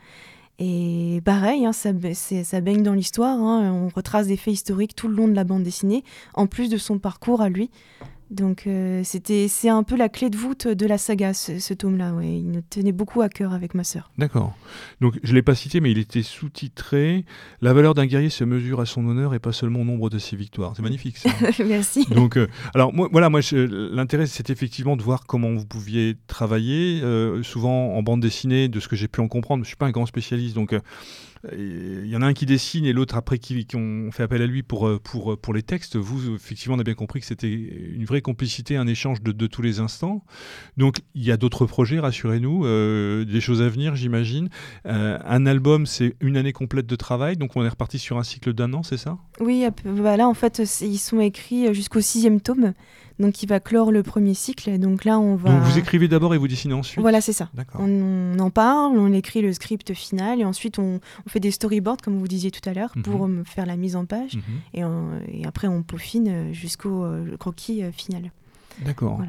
[0.58, 1.90] Et pareil, hein, ça,
[2.42, 3.38] ça, baigne dans l'histoire.
[3.38, 6.02] Hein, on retrace des faits historiques tout le long de la bande dessinée,
[6.34, 7.70] en plus de son parcours à lui.
[8.30, 12.12] Donc euh, c'était c'est un peu la clé de voûte de la saga ce, tome-là.
[12.12, 12.38] Ouais.
[12.38, 14.10] Il nous tenait beaucoup à cœur avec ma sœur.
[14.18, 14.54] D'accord.
[15.00, 17.24] Donc je l'ai pas cité, mais il était sous-titré.
[17.62, 20.18] La valeur d'un guerrier se mesure à son honneur et pas seulement au nombre de
[20.18, 20.74] ses victoires.
[20.76, 21.30] C'est magnifique ça.
[21.64, 22.04] Merci.
[22.10, 27.00] Donc euh, alors moi voilà moi l'intérêt c'est effectivement de voir comment vous pouviez travailler.
[27.02, 29.86] Euh, souvent en bande dessinée, de ce que j'ai pu en comprendre, je suis pas
[29.86, 30.74] un grand spécialiste donc
[31.52, 34.46] il y en a un qui dessine et l'autre après qui, ont fait appel à
[34.46, 35.96] lui pour, euh, pour, euh, pour les textes.
[35.96, 39.46] Vous, effectivement, on a bien compris que c'était une vraie complicité, un échange de, de,
[39.46, 40.24] tous les instants.
[40.76, 44.48] Donc, il y a d'autres projets, rassurez-nous, euh, des choses à venir, j'imagine.
[44.84, 48.52] un album, c'est une année complète de travail, donc on est reparti sur un cycle
[48.52, 49.18] d'un an, c'est ça?
[49.40, 52.74] Oui, voilà, en fait, ils sont écrits jusqu'au sixième tome
[53.18, 54.78] donc il va clore le premier cycle.
[54.78, 55.50] Donc là, on va.
[55.50, 57.00] Donc vous écrivez d'abord et vous dessinez ensuite.
[57.00, 57.50] Voilà, c'est ça.
[57.74, 62.18] On, en parle, on écrit le script final et ensuite on, fait des storyboards, comme
[62.18, 63.44] vous disiez tout à l'heure, pour mhm.
[63.44, 64.36] faire la mise en page.
[64.74, 65.20] Mhm.
[65.28, 68.30] et, après, on peaufine euh, jusqu'au euh, croquis euh, final.
[68.84, 69.20] D'accord.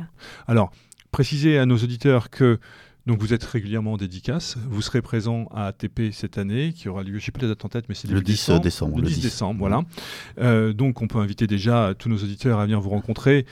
[0.48, 0.72] Alors,
[1.12, 2.60] précisez à nos auditeurs que
[3.08, 4.58] donc vous êtes régulièrement en dédicace.
[4.70, 7.48] Vous serez présent à ATP cette année, qui aura lieu, je ne sais pas la
[7.48, 9.02] date en tête, mais c'est le 10 décembre.
[9.02, 9.84] Le, 10, décembre, voilà.
[10.74, 13.48] donc on peut inviter déjà tous nos auditeurs à venir vous rencontrer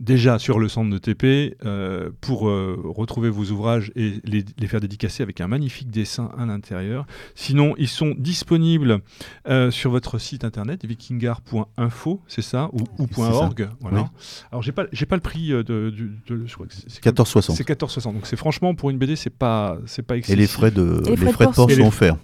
[0.00, 4.80] déjà sur le centre de TP euh, pour euh, retrouver vos ouvrages et les, faire
[4.80, 7.06] dédicacer avec un magnifique dessin à l'intérieur.
[7.34, 9.00] Sinon, ils sont disponibles
[9.48, 13.68] euh, sur votre site internet vikingar.info, c'est ça, ou, ou .org.
[13.80, 14.10] Voilà.
[14.52, 15.90] Alors, j'ai pas, j'ai pas le prix de, de,
[16.26, 17.54] de je crois que c'est 14,60.
[17.54, 18.12] C'est 14,60.
[18.14, 20.38] Donc, c'est franchement pour une BD, c'est pas, c'est pas excessif.
[20.38, 22.16] Et les frais de, les frais de port sont offerts.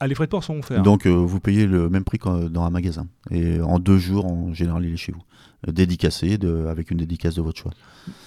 [0.00, 0.82] Ah, les frais de port sont offerts.
[0.82, 3.06] Donc, vous payez le même prix que dans un magasin.
[3.30, 5.22] Et en deux jours, en général, il est chez vous
[5.66, 7.72] dédicacé de, avec une dédicace de votre choix.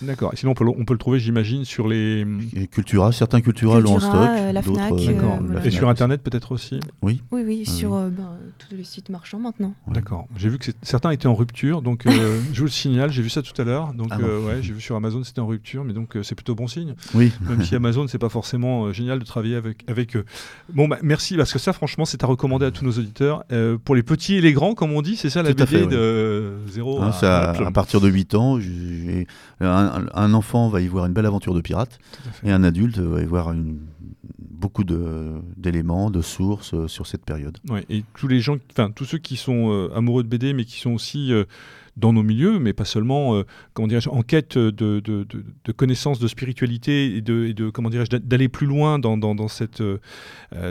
[0.02, 0.32] D'accord.
[0.36, 2.26] Sinon, on peut, le, on peut le trouver, j'imagine, sur les.
[2.72, 4.16] Cultura, certains Cultura, l'ont en stock.
[4.16, 4.92] Euh, la Fnac.
[4.92, 7.22] Euh, Et sur Internet, peut-être aussi Oui.
[7.32, 9.74] Oui, oui, sur euh, ben, tous les sites marchands maintenant.
[9.88, 10.28] D'accord.
[10.36, 12.04] J'ai vu que certains étaient en rupture, donc
[12.54, 13.94] je vous le signale, j'ai vu ça tout à l'heure.
[13.94, 16.68] Donc, ah ouais, j'ai vu sur Amazon, c'était en rupture, mais donc c'est plutôt bon
[16.68, 16.96] signe.
[17.14, 17.32] Oui.
[17.42, 20.26] Même si Amazon, c'est pas forcément génial de travailler avec, avec eux.
[20.74, 23.44] Bon, bah, merci, parce que ça, franchement, c'est à recommander à tous nos auditeurs.
[23.84, 27.02] pour les petits et les grands, comme on dit, c'est ça la BD de 0
[27.02, 28.60] hein, à, à, partir de 8 ans,
[29.62, 32.00] un, un enfant va y voir une belle aventure de pirate
[32.44, 33.80] et un adulte va y voir une
[34.40, 37.60] beaucoup d'éléments, de, sources sur cette période.
[37.70, 40.80] Ouais, et tous les gens, enfin tous ceux qui sont amoureux de BD, mais qui
[40.80, 41.32] sont aussi
[41.98, 43.44] dans nos milieux, mais pas seulement, euh,
[43.74, 45.28] comment dirais en quête de, de, de,
[45.66, 49.34] de, connaissances, de spiritualité et de, et de comment dirais d'aller plus loin dans, dans,
[49.34, 49.98] dans cette, euh,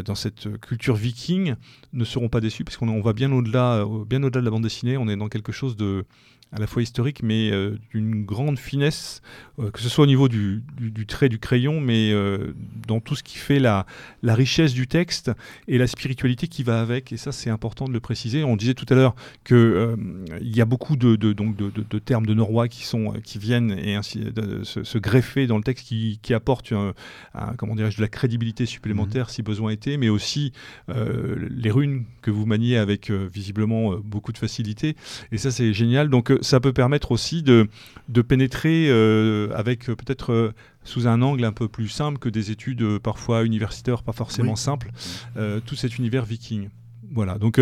[0.04, 1.56] dans cette culture viking,
[1.92, 4.62] ne seront pas déçus parce qu'on on va bien au-delà, bien au-delà de la bande
[4.62, 4.96] dessinée.
[4.96, 6.04] On est dans quelque chose de
[6.52, 9.20] à la fois historique, mais euh, d'une grande finesse,
[9.58, 10.62] euh, que ce soit au niveau du,
[11.08, 12.54] trait du crayon, mais euh,
[12.86, 13.84] dans tout ce qui fait la,
[14.22, 15.32] la, richesse du texte
[15.66, 17.12] et la spiritualité qui va avec.
[17.12, 18.44] Et ça, c'est important de le préciser.
[18.44, 19.14] On disait tout à l'heure
[19.44, 19.96] qu'il
[20.40, 23.94] il y a beaucoup de, donc de, termes de norrois qui, sont, qui viennent et
[23.94, 24.24] ainsi
[24.62, 26.72] se, greffer dans le texte, qui, qui apportent
[27.58, 29.30] comment dirais-je, de la crédibilité supplémentaire mmh.
[29.30, 30.52] si besoin était, mais aussi
[30.88, 34.96] les runes que vous maniez avec visiblement beaucoup de facilité.
[35.32, 36.08] Et ça, c'est génial.
[36.08, 37.68] Donc, ça peut permettre aussi de,
[38.08, 40.52] de pénétrer euh, avec euh, peut-être euh,
[40.84, 44.90] sous un angle un peu plus simple que des études parfois universitaires, pas forcément simples,
[45.66, 46.68] tout cet univers viking.
[47.10, 47.60] Voilà, donc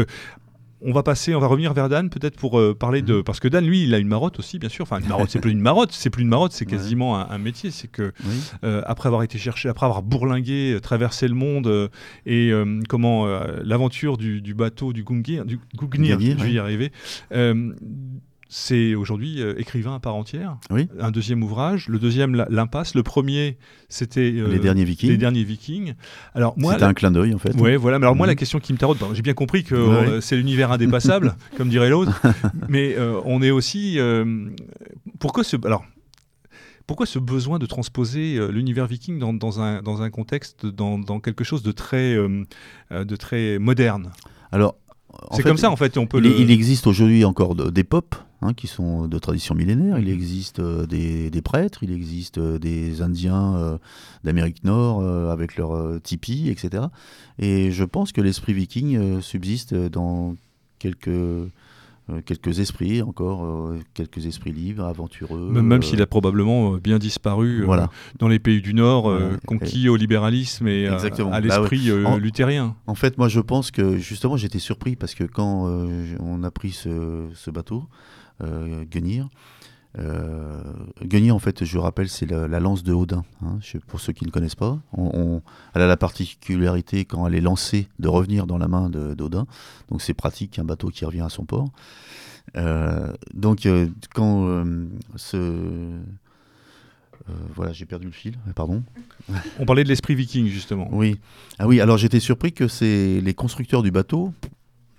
[0.82, 3.64] on va passer, on va revenir vers Dan peut-être pour parler de parce que Dan
[3.64, 4.82] lui il a une marotte aussi bien sûr.
[4.82, 7.70] Enfin une marotte c'est plus une marotte, c'est plus une marotte, c'est quasiment un, métier.
[7.70, 8.12] C'est que
[8.62, 11.90] après avoir été cherché, après avoir bourlingué, traversé le monde
[12.26, 12.52] et
[12.90, 13.26] comment
[13.62, 16.92] l'aventure du, bateau du Gungnir, du Gungnir, je vais y arriver
[18.48, 20.56] c'est aujourd'hui euh, écrivain à part entière.
[20.70, 20.88] Oui.
[21.00, 21.88] Un deuxième ouvrage.
[21.88, 22.94] Le deuxième, L'Impasse.
[22.94, 23.56] Le premier,
[23.88, 25.10] c'était euh, Les Derniers Vikings.
[25.10, 25.94] Les Derniers Vikings.
[26.34, 27.52] Alors moi, c'était un clin d'œil en fait.
[27.58, 27.98] Oui, voilà.
[27.98, 28.38] Mais alors moi, la mhm.
[28.38, 32.20] question qui me taraude, j'ai bien compris que euh, c'est l'univers indépassable, comme dirait l'autre.
[32.68, 33.98] mais on est aussi.
[35.18, 35.84] pourquoi ce alors
[36.86, 41.42] pourquoi ce besoin de transposer l'univers viking dans, un, dans un contexte, dans, dans quelque
[41.42, 44.12] chose de très, de très moderne?
[44.52, 44.76] Alors,
[45.32, 45.96] c'est comme ça en fait.
[45.96, 48.14] On peut il, il existe aujourd'hui encore des pop
[48.44, 49.98] hein, qui sont de tradition millénaire.
[49.98, 53.78] Il existe euh, des, prêtres, il existe euh, des Indiens euh,
[54.22, 56.84] d'Amérique Nord avec leur tipi, etc.
[57.38, 60.36] Et je pense que l'esprit viking subsiste dans
[60.78, 61.10] quelques
[62.10, 65.48] euh, quelques esprits encore, euh, quelques esprits libres, aventureux.
[65.50, 67.66] Même, s'il a probablement euh, bien disparu
[68.18, 69.10] dans les pays du Nord,
[69.46, 72.76] conquis au libéralisme et à, bah l'esprit luthérien.
[72.86, 75.66] En fait, moi je pense que justement j'étais surpris parce que quand
[76.20, 77.84] on a pris ce, ce bateau,
[78.40, 79.28] Guenir,
[79.98, 80.62] euh,
[81.30, 83.24] en fait, je rappelle, c'est la, lance de Odin.
[83.42, 85.42] Hein, pour ceux qui ne connaissent pas, on,
[85.74, 89.46] elle a la particularité quand elle est lancée de revenir dans la main d'Odin.
[89.90, 91.68] Donc c'est pratique qu'un bateau qui revient à son port.
[92.56, 94.86] Euh, donc euh, quand euh,
[95.16, 95.98] ce
[97.54, 98.82] voilà, j'ai perdu le fil, pardon.
[99.58, 100.88] On parlait de l'esprit viking, justement.
[100.92, 101.18] Oui.
[101.58, 104.34] Ah oui, alors j'étais surpris que c'est les constructeurs du bateau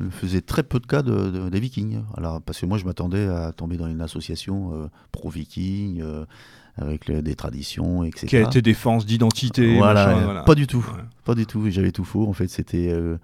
[0.09, 2.01] faisait très peu de cas de, des Vikings.
[2.17, 6.25] Alors, parce que moi, je m'attendais à tomber dans une association euh, pro-Viking, euh,
[6.77, 8.27] avec des traditions, etc.
[8.27, 9.77] Qui a été défense d'identité.
[9.77, 10.85] Voilà, pas du tout.
[11.23, 11.69] Pas du tout.
[11.69, 12.27] J'avais tout faux.
[12.27, 13.17] En fait, c'était euh,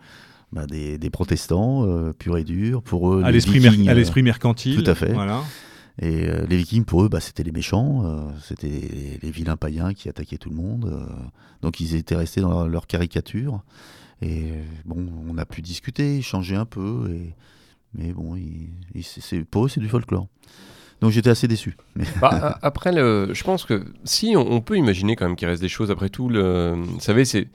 [0.54, 1.86] bah, des, des, protestants
[2.18, 2.82] purs et durs.
[2.82, 4.82] Pour eux, à l'esprit mercantile.
[4.82, 5.12] Tout à fait.
[5.12, 5.42] Voilà.
[6.02, 10.38] Et les Vikings, pour eux, bah, c'était les méchants, c'était les, vilains païens qui attaquaient
[10.38, 11.06] tout le monde.
[11.62, 13.62] donc ils étaient restés dans leur caricature.
[14.22, 14.52] Et
[14.86, 17.34] bon, on a pu discuter, échanger un peu, et,
[17.94, 18.38] mais bon,
[19.02, 20.28] c'est, pour eux, c'est du folklore.
[21.02, 21.76] Donc j'étais assez déçu.
[22.22, 25.90] Bah, après, je pense que si, on, peut imaginer quand même qu'il reste des choses.
[25.90, 27.48] Après tout, vous savez, c'est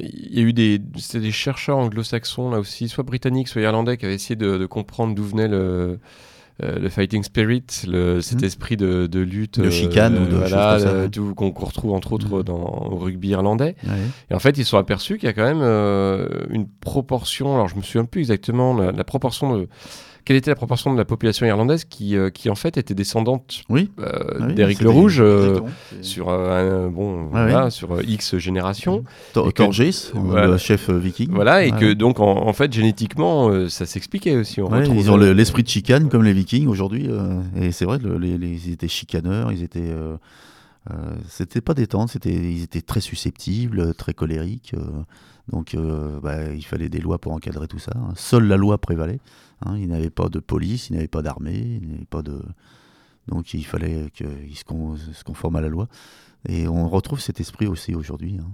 [0.00, 4.06] il y a eu des, des chercheurs anglo-saxons là aussi, soit britanniques, soit irlandais, qui
[4.06, 6.00] avaient essayé de, de comprendre d'où venait le,
[6.60, 8.44] euh, le fighting spirit, le, cet hmm.
[8.44, 12.40] esprit de, de lutte, de chicane ou de euh, voilà, euh, qu'on retrouve entre autres
[12.40, 12.42] hmm.
[12.42, 13.76] dans au rugby irlandais.
[14.30, 15.62] Et en fait, ils se sont aperçus qu'il y a quand même
[16.50, 17.54] une proportion.
[17.54, 19.68] Alors, je me souviens plus exactement la, la proportion de
[20.28, 23.62] quelle était la proportion de la population irlandaise qui, euh, qui en fait était descendante
[23.70, 23.90] oui.
[23.98, 25.60] euh, ah d'Éric le Rouge euh,
[26.02, 29.04] sur un, bon ah voilà, sur X générations.
[29.32, 31.30] Torgis, le chef viking.
[31.30, 34.60] Voilà et que donc en, fait génétiquement ça s'expliquait aussi.
[34.60, 37.08] ils ont l'esprit de chicane comme les vikings aujourd'hui
[37.58, 39.94] et c'est vrai les, ils étaient chicaneurs, ils étaient
[41.26, 44.74] c'était pas détente, c'était ils étaient très susceptibles, très colériques.
[45.50, 45.76] Donc
[46.22, 47.92] bah, il fallait des lois pour encadrer tout ça.
[47.96, 48.12] Hein.
[48.16, 49.20] Seule la loi prévalait.
[49.64, 52.42] Hein, il n'avait pas de police, il n'avait pas d'armée, il n'avait pas de.
[53.26, 55.88] Donc il fallait qu'il se, se, conforme à la loi.
[56.48, 58.38] Et on retrouve cet esprit aussi aujourd'hui.
[58.40, 58.50] Hein.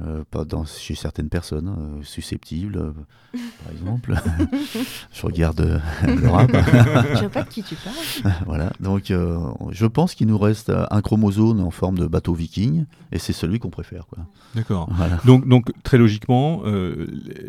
[0.00, 2.92] Euh, pas dans, chez certaines personnes euh, susceptibles, euh,
[3.64, 4.14] par exemple.
[5.12, 6.46] je regarde Laura.
[7.14, 8.34] je vois pas de qui tu parles.
[8.46, 13.18] voilà, donc je pense qu'il nous reste un chromosome en forme de bateau viking, et
[13.18, 14.04] c'est celui qu'on préfère.
[14.54, 14.88] D'accord.
[15.24, 16.62] Donc, donc, très logiquement,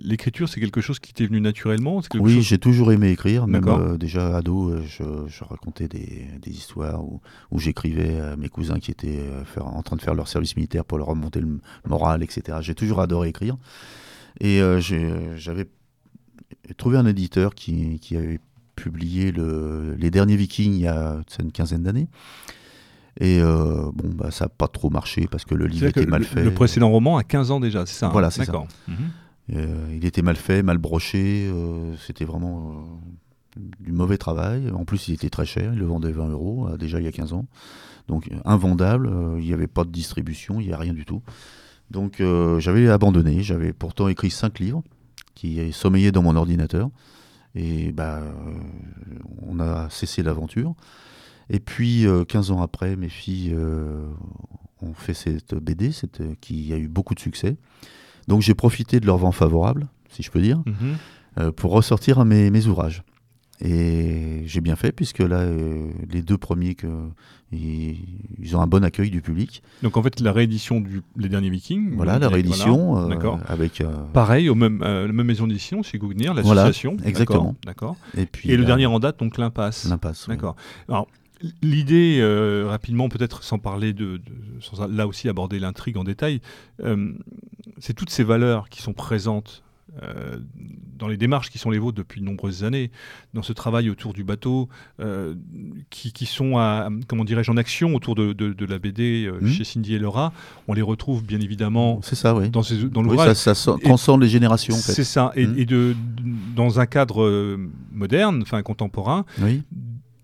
[0.02, 3.46] l'écriture, c'est quelque chose qui t'est venu naturellement Oui, j'ai toujours aimé écrire.
[3.46, 7.22] Même déjà ado, je, racontais des, des histoires où,
[7.52, 10.98] où j'écrivais à mes cousins qui étaient en train de faire leur service militaire pour
[10.98, 12.39] leur remonter le moral, etc.
[12.40, 12.60] etc.
[12.62, 13.58] J'ai toujours adoré écrire.
[14.42, 14.62] Et
[15.36, 15.68] j'avais
[16.78, 18.40] trouvé un éditeur qui, qui avait
[18.76, 22.08] publié le, les derniers Vikings il y a une quinzaine d'années.
[23.20, 26.44] Et bon, bah, ça n'a pas trop marché parce que le livre était mal fait.
[26.44, 28.64] Le précédent roman a 15 ans déjà, c'est ça hein Voilà, c'est ça.
[28.88, 29.58] Mhm.
[29.94, 31.52] il était mal fait, mal broché.
[31.98, 33.02] C'était vraiment
[33.80, 34.70] du mauvais travail.
[34.72, 35.74] En plus, il était très cher.
[35.74, 37.46] Il le vendait 20 euros euh, déjà il y a 15 ans.
[38.08, 39.08] Donc invendable.
[39.08, 41.22] Euh, il n'y avait pas de distribution, il n'y a rien du tout.
[41.92, 43.42] Donc euh, j'avais abandonné.
[43.42, 44.84] J'avais pourtant écrit 5 livres
[45.36, 46.90] qui sommeillaient dans mon ordinateur.
[47.56, 48.22] Et bah,
[49.42, 50.76] on a cessé l'aventure.
[51.50, 53.56] Et puis, 15 ans après, mes filles
[54.82, 57.58] ont fait cette BD cette, qui a eu beaucoup de succès.
[58.28, 61.52] Donc j'ai profité de leur vent favorable, si je peux dire, mhm.
[61.54, 63.04] pour ressortir mes, mes ouvrages.
[63.62, 66.88] Et j'ai bien fait, puisque là, euh, les deux premiers, que,
[67.52, 69.62] ils, ont un bon accueil du public.
[69.84, 71.96] Donc en fait, la réédition du Les Derniers Vikings.
[71.96, 72.98] Voilà, la réédition.
[72.98, 73.40] Euh, D'accord.
[73.48, 73.82] avec.
[73.82, 76.94] Euh, Pareil, au même, la même maison d'édition, chez Gougnir, l'association.
[76.94, 77.56] Voilà, exactement.
[77.66, 77.98] D'accord.
[78.18, 79.86] Et, puis, et le dernier en date, donc l'Impasse.
[79.90, 80.28] L'Impasse.
[80.28, 80.56] D'accord.
[80.88, 81.08] Alors,
[81.62, 82.22] L'idée,
[82.68, 84.20] rapidement, peut-être sans parler de,
[84.60, 86.42] sans là aussi aborder l'intrigue en détail,
[87.80, 89.64] c'est toutes ces valeurs qui sont présentes
[90.04, 90.38] euh,
[90.98, 92.92] dans les démarches qui sont les vôtres depuis de nombreuses années,
[93.34, 94.68] dans ce travail autour du bateau,
[95.00, 95.36] euh,
[95.90, 99.48] qui, sont, à, comment dirais-je, en action autour de, la BD euh, mmh.
[99.48, 100.34] chez Cindy et Laura,
[100.68, 102.50] on les retrouve bien évidemment c'est ça, oui.
[102.50, 103.34] dans, ces, dans l'ouvrage.
[103.36, 104.76] ça, ça transcende les générations.
[104.76, 104.92] En fait.
[104.92, 105.66] C'est ça, et, mmh.
[105.66, 105.96] de,
[106.56, 107.58] dans un cadre
[107.94, 109.26] moderne, enfin contemporain,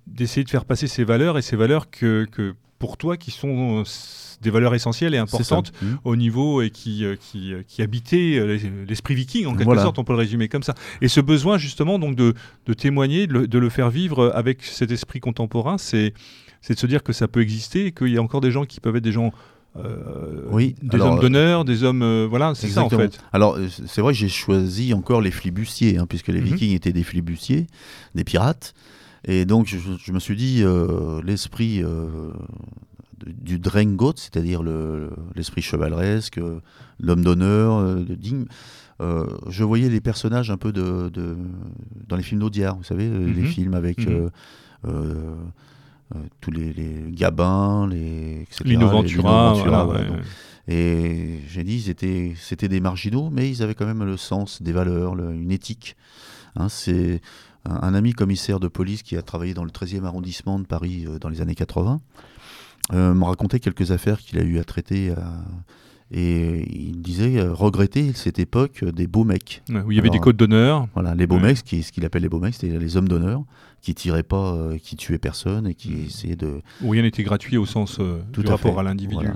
[0.07, 3.83] d'essayer de faire passer ces valeurs et ces valeurs que, que pour toi qui sont
[4.41, 5.85] des valeurs essentielles et importantes mmh.
[6.03, 8.57] au niveau et qui, euh, qui, euh, qui habitaient euh,
[8.87, 10.75] l'esprit viking, en quelque sorte, on peut le résumer comme ça.
[11.01, 12.33] Et ce besoin, justement, donc de,
[12.65, 16.13] de témoigner, de le, faire vivre avec cet esprit contemporain, c'est
[16.69, 18.79] de se dire que ça peut exister et qu'il y a encore des gens qui
[18.79, 19.31] peuvent être des gens
[20.51, 22.25] oui, des hommes d'honneur, des hommes.
[22.29, 23.19] voilà, c'est ça en fait.
[23.33, 23.57] Alors,
[23.87, 27.03] c'est vrai que j'ai choisi encore les flibustiers, hein, puisque les mmh vikings étaient des
[27.03, 27.67] flibustiers,
[28.13, 28.73] des pirates.
[29.27, 30.63] Et donc, je, me suis dit,
[31.25, 31.83] l'esprit
[33.23, 34.61] du Drengot, c'est-à-dire
[35.35, 36.39] l'esprit chevaleresque,
[36.99, 38.45] l'homme d'honneur, euh, digne.
[39.01, 41.11] Euh, je voyais les personnages un peu de,
[42.07, 43.47] dans les films d'Audiard, vous savez, euh, les mhm.
[43.47, 44.29] films avec mhm.
[46.39, 48.63] tous les, gabins, les, etc.
[48.65, 49.55] Lino Ventura,
[50.67, 55.15] Et j'ai dit, c'était des marginaux, mais ils avaient quand même le sens des valeurs,
[55.15, 55.95] une éthique.
[56.55, 57.21] Hein, c'est
[57.65, 61.05] un, un, ami commissaire de police qui a travaillé dans le 13e arrondissement de Paris
[61.19, 62.25] dans les années 80 euh,
[62.93, 65.11] me racontait quelques affaires qu'il a eu à traiter.
[65.11, 65.15] Euh,
[66.11, 69.63] et il disait euh, regretter cette époque des beaux mecs.
[69.69, 70.87] où il y avait des codes d'honneur.
[70.93, 73.43] Voilà, les beaux mecs, ce qu'il appelle les beaux mecs, c'était les hommes d'honneur
[73.81, 76.05] qui tiraient pas, qui tuaient personne et qui mm.
[76.05, 76.61] essayaient de.
[76.81, 77.99] Où rien n'était gratuit au sens
[78.31, 79.27] Tout du rapport à l'individu.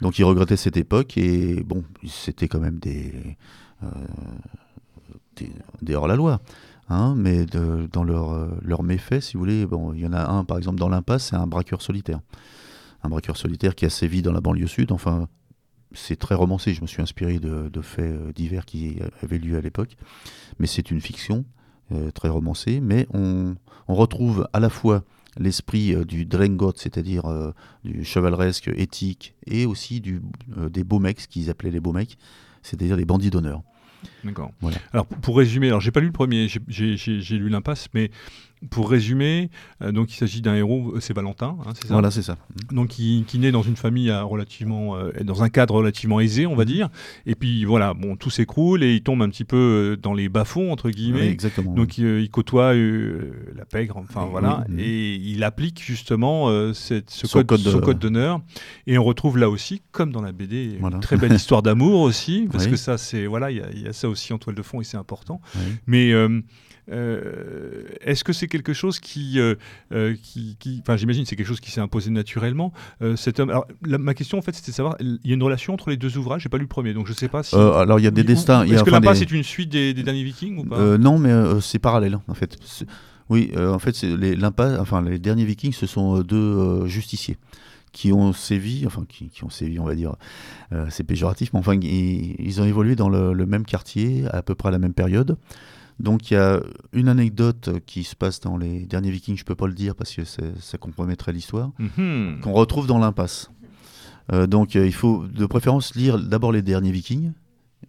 [0.00, 3.12] Donc il regrettait cette époque et bon, c'était quand même des,
[5.82, 6.40] des, hors-la-loi.
[6.90, 10.44] Hein, mais dans leur, leur méfait, si vous voulez, bon, il y en a un
[10.44, 12.20] par exemple dans l'impasse, c'est un braqueur solitaire
[13.02, 14.92] un braqueur solitaire qui a sévi dans la banlieue sud.
[14.92, 15.28] Enfin,
[15.92, 16.74] c'est très romancé.
[16.74, 19.96] Je me suis inspiré de, faits euh, divers qui avaient lieu à l'époque.
[20.58, 21.44] Mais c'est une fiction
[21.92, 22.80] euh, très romancée.
[22.80, 23.56] Mais on,
[23.86, 25.04] retrouve à la fois
[25.38, 27.24] l'esprit euh, du Drengot, c'est-à-dire
[27.84, 30.20] du chevaleresque éthique, et aussi du,
[30.70, 32.18] des beaux mecs, ce qu'ils appelaient les beaux mecs,
[32.62, 33.62] c'est-à-dire les bandits d'honneur.
[34.24, 34.52] D'accord.
[34.92, 38.10] Alors pour résumer, alors j'ai pas lu le premier, j'ai lu l'impasse, mais
[38.70, 39.50] pour résumer,
[39.82, 42.36] euh, donc il s'agit d'un héros, euh, c'est Valentin, hein, c'est ça Voilà, c'est ça.
[42.72, 46.64] Donc qui, naît dans une famille euh, relativement, dans un cadre relativement aisé, on va
[46.64, 46.88] dire.
[47.26, 50.72] Et puis voilà, bon, tout s'écroule et il tombe un petit peu dans les bas-fonds
[50.72, 51.28] entre guillemets.
[51.28, 51.72] exactement.
[51.72, 58.40] Donc il, côtoie la pègre, enfin voilà, et il applique justement cette, ce, code, d'honneur.
[58.86, 62.48] Et on retrouve là aussi, comme dans la BD, une très belle histoire d'amour aussi,
[62.50, 64.84] parce que ça c'est voilà, il y, a ça aussi en toile de fond et
[64.84, 65.40] c'est important.
[65.86, 66.12] Mais
[66.90, 69.54] est-ce que c'est quelque chose qui, euh,
[69.92, 72.72] euh, qui, enfin j'imagine c'est quelque chose qui s'est imposé naturellement.
[73.16, 73.50] cet homme.
[73.50, 75.96] Alors ma question en fait c'était de savoir, il y a une relation entre les
[75.96, 76.42] deux ouvrages.
[76.42, 77.54] J'ai pas lu le premier, donc je sais pas si.
[77.54, 78.64] alors il y a des destins.
[78.64, 80.98] Est-ce que l'impasse c'est une suite des, derniers Vikings ou pas?
[80.98, 82.56] Non, mais c'est parallèle en fait.
[83.28, 87.36] Oui, en fait les l'impasse, enfin les derniers Vikings, ce sont deux justiciers
[87.90, 90.14] qui ont sévi, enfin qui, ont sévi, on va dire,
[90.90, 94.68] c'est péjoratif, mais enfin ils, ont évolué dans le, le, même quartier à peu près
[94.68, 95.36] à la même période.
[96.00, 96.60] Donc il y a
[96.92, 100.14] une anecdote qui se passe dans les derniers Vikings, je peux pas le dire parce
[100.14, 102.40] que ça compromettrait l'histoire, mhm.
[102.40, 103.50] qu'on retrouve dans l'impasse.
[104.32, 107.32] Euh, donc euh, il faut de préférence lire d'abord les derniers Vikings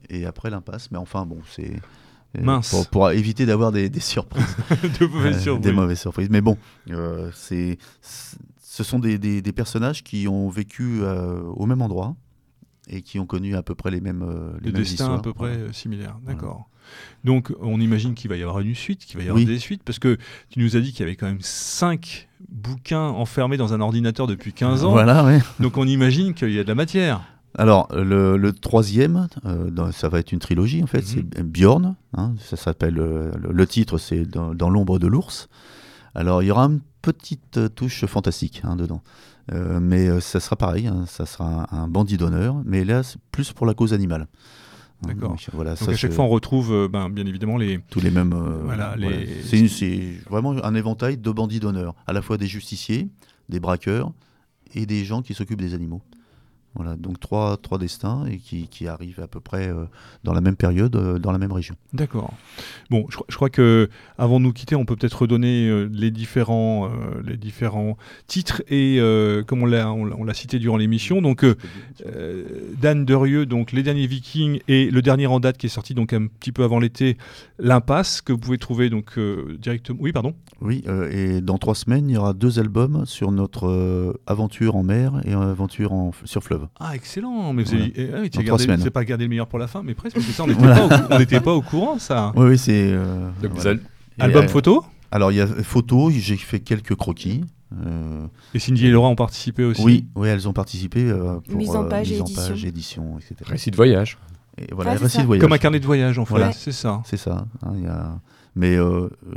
[0.09, 0.89] et après l'impasse.
[0.91, 1.73] Mais enfin bon, c'est
[2.37, 2.61] euh,
[2.91, 4.55] Pour, éviter d'avoir des, surprises,
[4.99, 5.63] de mauvaises surprises.
[5.63, 6.29] des mauvaises surprises.
[6.29, 6.57] Mais bon,
[7.33, 12.15] c'est ce sont des, des, personnages qui ont vécu au même endroit
[12.89, 14.25] et qui ont connu à peu près les mêmes,
[14.61, 16.17] les, destins à peu près similaires.
[16.25, 16.69] D'accord.
[17.23, 19.83] Donc on imagine qu'il va y avoir une suite, qu'il va y avoir des suites,
[19.83, 20.17] parce que
[20.49, 24.27] tu nous as dit qu'il y avait quand même cinq bouquins enfermés dans un ordinateur
[24.27, 24.91] depuis 15 ans.
[24.91, 25.39] Voilà, oui.
[25.59, 27.21] Donc on imagine qu'il y a de la matière.
[27.57, 31.43] Alors, le, troisième, euh, ça va être une trilogie en fait, c'est mhm.
[31.43, 31.95] Bjorn.
[32.13, 32.99] Hein, ça s'appelle.
[32.99, 35.49] Euh, le, titre, c'est dans, l'ombre de l'ours.
[36.15, 39.01] Alors, il y aura une petite euh, touche fantastique hein, dedans.
[39.51, 43.65] Mais ça sera pareil, hein, ça sera un, bandit d'honneur, mais là, c'est plus pour
[43.65, 44.27] la cause animale.
[45.01, 45.37] D'accord.
[45.53, 47.79] Voilà, Donc à chaque fois, on retrouve ben, bien évidemment les.
[47.89, 48.33] Tous les mêmes.
[48.65, 49.41] voilà, les...
[49.69, 53.07] C'est vraiment un éventail de bandits d'honneur, à la fois des justiciers,
[53.47, 54.11] des braqueurs
[54.73, 56.01] et des gens qui s'occupent des animaux.
[56.79, 59.83] Voilà, donc trois, trois destins et qui, qui arrivent à peu près euh,
[60.23, 61.75] dans la même période, euh, dans la même région.
[61.91, 62.33] D'accord.
[62.89, 66.09] Bon, je, je, crois que avant de nous quitter, on peut peut-être redonner euh, les
[66.09, 66.89] différents,
[67.21, 67.97] les différents
[68.27, 68.97] titres et
[69.45, 71.21] comme on l'a, on, l'a cité durant l'émission.
[71.21, 71.45] Donc
[72.81, 76.13] Dan Derieux, donc les derniers Vikings et le dernier en date qui est sorti donc
[76.13, 77.17] un petit peu avant l'été,
[77.57, 79.99] l'impasse que vous pouvez trouver donc directement.
[80.01, 80.33] Oui, pardon.
[80.61, 85.21] Oui, et dans trois semaines, il y aura deux albums sur notre aventure en mer
[85.25, 86.68] et aventure en, sur fleuve.
[86.79, 87.53] Ah, excellent.
[87.53, 90.43] Mais vous n'avez eh, ah pas gardé le meilleur pour la fin, mais presque, ça,
[90.43, 92.31] on n'était pas, au courant, ça.
[92.35, 92.91] Oui, oui, c'est.
[92.91, 93.29] Euh,
[94.19, 94.85] album photo?
[95.11, 97.43] Alors, il y a photo, j'ai fait quelques croquis.
[97.85, 99.81] Euh, et Cindy et Laura ont participé aussi?
[99.83, 102.43] Oui, oui elles ont participé euh, pour mise en page, mise édition.
[102.43, 103.35] En page édition, etc.
[103.45, 104.17] Récit de voyage.
[104.57, 105.41] Et voilà, récit de voyage.
[105.41, 106.51] Comme un carnet de voyage, en fait.
[106.53, 107.01] C'est ça.
[107.05, 107.45] C'est ça.
[107.63, 108.19] Hein, y a...
[108.55, 108.77] Mais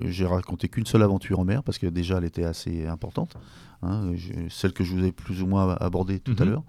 [0.05, 3.37] j'ai raconté qu'une seule aventure en mer parce que déjà elle était assez importante.
[3.83, 4.13] Hein,
[4.49, 6.51] celle que je vous ai plus ou moins abordée tout à mhm.
[6.51, 6.63] l'heure.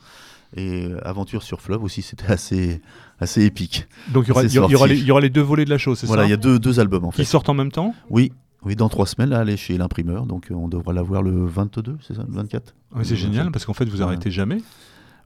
[0.55, 2.81] Et euh, Aventure sur fleuve aussi, c'était assez,
[3.19, 3.88] assez épique.
[4.13, 4.47] Donc il y, aura, y,
[4.89, 6.38] les, y, aura les, deux volets de la chose, c'est ça Voilà, il y a
[6.38, 7.23] deux, deux albums en fait.
[7.23, 8.31] Qui sortent en même temps Oui,
[8.65, 11.45] oui, dans trois semaines, là, elle est chez l'imprimeur, donc euh, on devra l'avoir le
[11.45, 12.73] 22, c'est ça, le 24
[13.03, 14.59] C'est génial, parce qu'en fait, vous arrêtez jamais.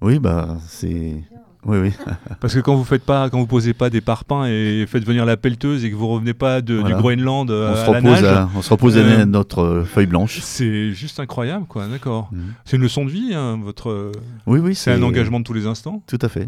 [0.01, 1.23] Oui, bah, c'est.
[1.65, 1.91] Oui, oui.
[2.39, 5.25] Parce que quand vous faites pas, quand vous posez pas des parpaings et faites venir
[5.25, 8.69] la pelleteuse et que vous revenez pas du Groenland on se repose à, on se
[8.69, 10.39] repose à notre euh, feuille blanche.
[10.41, 11.87] C'est juste incroyable, quoi.
[11.87, 12.29] D'accord.
[12.31, 12.53] Mhm.
[12.65, 14.11] C'est une leçon de vie, hein, votre.
[14.45, 14.75] Oui, oui.
[14.75, 16.01] C'est un engagement de tous les instants.
[16.07, 16.47] Tout à fait.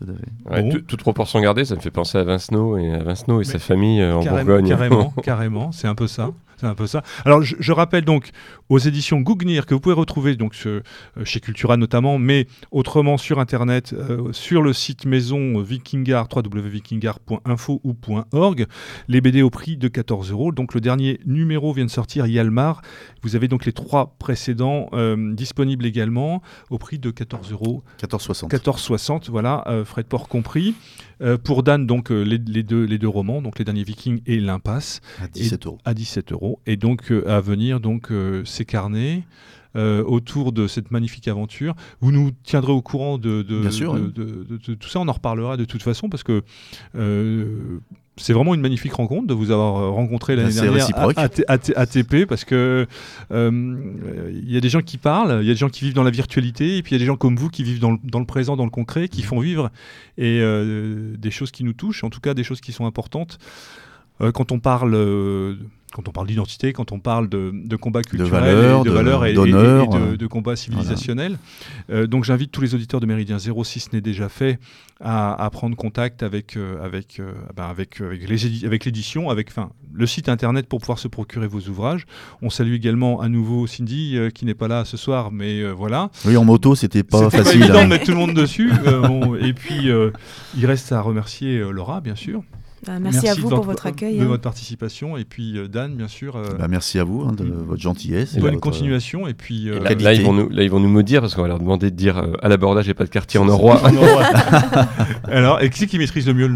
[0.00, 0.82] Tout à fait.
[0.82, 4.00] toute proportion gardée, ça me fait penser à Vincenot et à Vincenot et sa famille
[4.00, 4.68] euh, en Bourgogne.
[4.68, 6.30] Carrément, carrément, c'est un peu ça.
[6.64, 7.02] C'est un peu ça.
[7.26, 8.30] Alors, je, rappelle donc
[8.70, 10.80] aux éditions Gougnir que vous pouvez retrouver donc euh,
[11.22, 17.94] chez Cultura notamment, mais autrement sur Internet, euh, sur le site maison Vikingar, www.vikingar.info ou
[18.32, 18.66] .org,
[19.08, 20.52] les BD au prix de 14 euros.
[20.52, 22.80] Donc, le dernier numéro vient de sortir, Yalmar.
[23.22, 27.82] Vous avez donc les trois précédents euh, disponibles également au prix de 14 euros.
[28.00, 28.48] 14,60.
[28.48, 30.74] 14,60, voilà, frais de port compris.
[31.42, 35.00] Pour Dan, donc les, deux, les deux romans, donc Les Derniers Vikings et L'Impasse.
[35.20, 35.78] À 17 euros.
[35.84, 39.24] À 17 euros et donc euh, à venir donc euh, ces carnets.
[39.76, 41.74] Euh, autour de cette magnifique aventure.
[42.00, 46.08] Vous nous tiendrez au courant de, de, tout ça, on en reparlera de toute façon
[46.08, 46.44] parce que
[48.16, 50.88] c'est vraiment une magnifique rencontre de vous avoir rencontré l'année ben, dernière
[51.48, 52.86] à, ATP parce que
[53.30, 56.04] il y a des gens qui parlent, il y a des gens qui vivent dans
[56.04, 57.98] la virtualité et puis il y a des gens comme vous qui vivent dans le,
[58.04, 59.70] dans le présent, dans le concret, qui font vivre
[60.16, 60.40] et
[61.18, 63.38] des choses qui nous touchent, en tout cas des choses qui sont importantes.
[64.20, 64.94] quand on parle
[65.94, 70.14] quand on parle d'identité, quand on parle de, de combat culturel, de valeurs, et, de,
[70.14, 71.38] et, de, combat civilisationnel.
[71.88, 74.58] Euh, donc j'invite tous les auditeurs de Méridien Zéro, si ce n'est déjà fait,
[75.00, 80.28] à, prendre contact avec, euh, avec, euh, ben, avec, avec l'édition, avec enfin, le site
[80.28, 82.06] internet pour pouvoir se procurer vos ouvrages.
[82.42, 86.10] On salue également à nouveau Cindy, qui n'est pas là ce soir, mais voilà.
[86.24, 87.44] Oui, en moto, c'était pas facile.
[87.44, 88.72] C'était évident de mettre tout le monde dessus.
[89.40, 89.90] et puis,
[90.56, 92.42] il reste à remercier Laura, bien sûr.
[92.86, 94.18] Bah, merci, à vous pour votre accueil.
[94.18, 94.26] De hein.
[94.26, 95.16] votre participation.
[95.16, 96.36] Et puis euh, Dan, bien sûr.
[96.36, 98.36] Euh, bah, merci à vous hein, de votre gentillesse.
[98.38, 99.26] Bonne continuation.
[99.26, 101.48] Et puis, euh, là, ils vont nous, là, ils vont nous maudire parce qu'on va
[101.48, 103.80] leur demander de dire à l'abordage, et pas de quartier en Norrois.
[105.24, 106.52] Alors, et qui c'est qui maîtrise le mieux le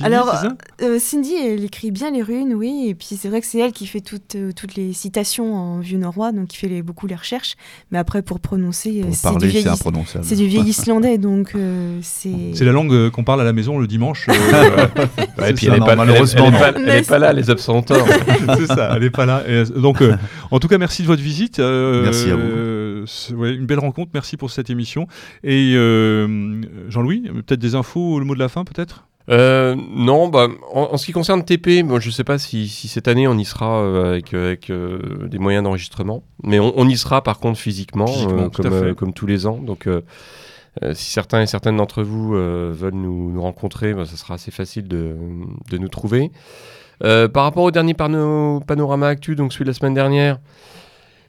[0.00, 0.52] Norrois alors,
[0.82, 3.72] euh, Cindy, elle écrit bien les runes, oui, et puis c'est vrai que c'est elle
[3.72, 7.06] qui fait toutes, euh, toutes les citations en vieux norrois, donc qui fait les, beaucoup
[7.06, 7.56] les recherches.
[7.90, 9.66] Mais après, pour prononcer, euh, c'est du, vieil
[10.22, 11.54] c'est du vieil islandais, donc
[12.02, 12.54] c'est.
[12.54, 14.28] C'est la langue qu'on parle à la maison le dimanche.
[15.46, 18.06] et puis elle n'est pas, malheureusement, elle, est pas, là, les absenteurs.
[18.58, 19.42] c'est ça, elle n'est pas là.
[19.76, 20.02] donc,
[20.50, 21.58] en tout cas, merci de votre visite.
[21.58, 23.04] merci à vous.
[23.36, 25.06] Ouais, une belle rencontre, merci pour cette émission.
[25.42, 25.74] Et
[26.88, 29.04] Jean-Louis, peut-être des infos, le mot de la fin, peut-être?
[29.30, 33.08] Euh, non, bah, en, ce qui concerne TP, bon, je ne sais pas si, cette
[33.08, 37.22] année on y sera euh, avec, avec euh, des moyens d'enregistrement, mais on, y sera
[37.22, 38.06] par contre physiquement,
[38.52, 39.58] comme, comme, tous les ans.
[39.58, 39.88] Donc,
[40.92, 45.16] si certains et certaines d'entre vous veulent nous, rencontrer, bah, ça sera assez facile de,
[45.70, 46.30] de nous trouver.
[47.00, 50.38] par rapport au dernier panorama actu, donc celui de la semaine dernière,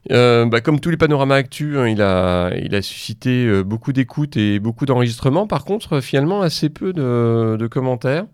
[0.09, 5.47] bah, comme tous les panoramas actus, hein, il, a, suscité beaucoup d'écoutes et beaucoup d'enregistrements.
[5.47, 8.25] Par contre, finalement, assez peu de, commentaires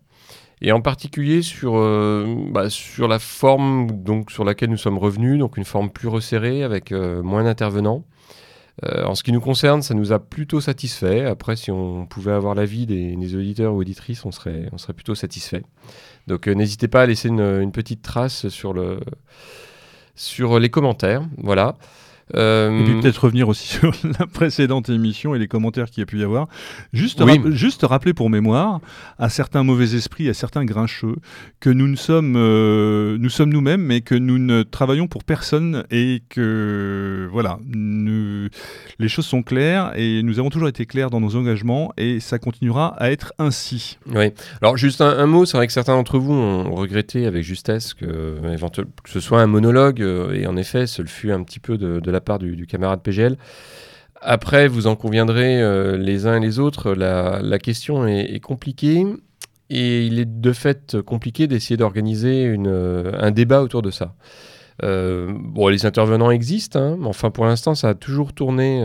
[0.64, 1.74] et en particulier sur,
[2.52, 6.64] bah, sur la forme donc, sur laquelle nous sommes revenus, donc une forme plus resserrée
[6.64, 8.06] avec moins d'intervenants.
[8.86, 11.26] Euh, en ce qui nous concerne, ça nous a plutôt satisfait.
[11.26, 15.64] Après, si on pouvait avoir l'avis des, des, auditeurs ou auditrices, on serait, plutôt satisfait.
[16.28, 19.00] Donc euh, n'hésitez pas à laisser une, petite trace sur, le,
[20.22, 21.24] sur les commentaires.
[21.38, 21.76] Voilà.
[22.36, 26.04] Euh, et puis peut-être revenir aussi sur la précédente émission et les commentaires qu'il y
[26.04, 26.48] a pu y avoir.
[26.94, 27.22] Juste,
[27.52, 28.80] juste rappeler pour mémoire
[29.18, 31.16] à certains mauvais esprits, à certains grincheux,
[31.60, 35.84] que nous ne sommes, euh, nous sommes nous-mêmes, mais que nous ne travaillons pour personne
[35.92, 38.48] et que voilà, nous,
[39.00, 42.40] les choses sont claires et nous avons toujours été clairs dans nos engagements et ça
[42.40, 43.98] continuera à être ainsi.
[44.14, 44.32] Oui.
[44.62, 48.38] Alors juste un, mot, c'est vrai que certains d'entre vous ont regretté avec justesse que,
[49.04, 52.00] que ce soit un monologue euh, et en effet, ce fut un petit peu de,
[52.00, 53.38] de la part du, camarade PGL.
[54.22, 59.06] Après, vous en conviendrez euh, les uns et les autres, la, question est, compliquée
[59.70, 64.16] et il est de fait compliqué d'essayer d'organiser euh, un débat autour de ça.
[64.84, 68.84] Euh, bon, les intervenants existent, hein, mais enfin pour l'instant, ça a toujours tourné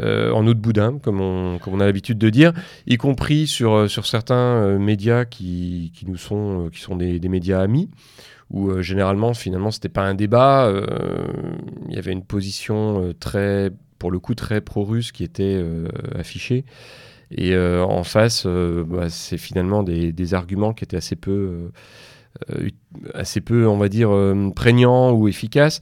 [0.00, 2.52] en eau de boudin, comme on, a l'habitude de dire,
[2.86, 7.90] y compris sur, certains médias qui, nous sont, qui sont des médias amis
[8.54, 10.86] où euh, généralement finalement c'était pas un débat, euh,
[11.88, 15.60] il y avait une position euh, très, pour le coup très pro-russe qui était
[16.14, 16.64] affichée.
[17.36, 21.70] Et en face, bah, c'est finalement des, des, arguments qui étaient assez peu,
[23.12, 24.10] assez peu, on va dire,
[24.54, 25.80] prégnants ou efficaces.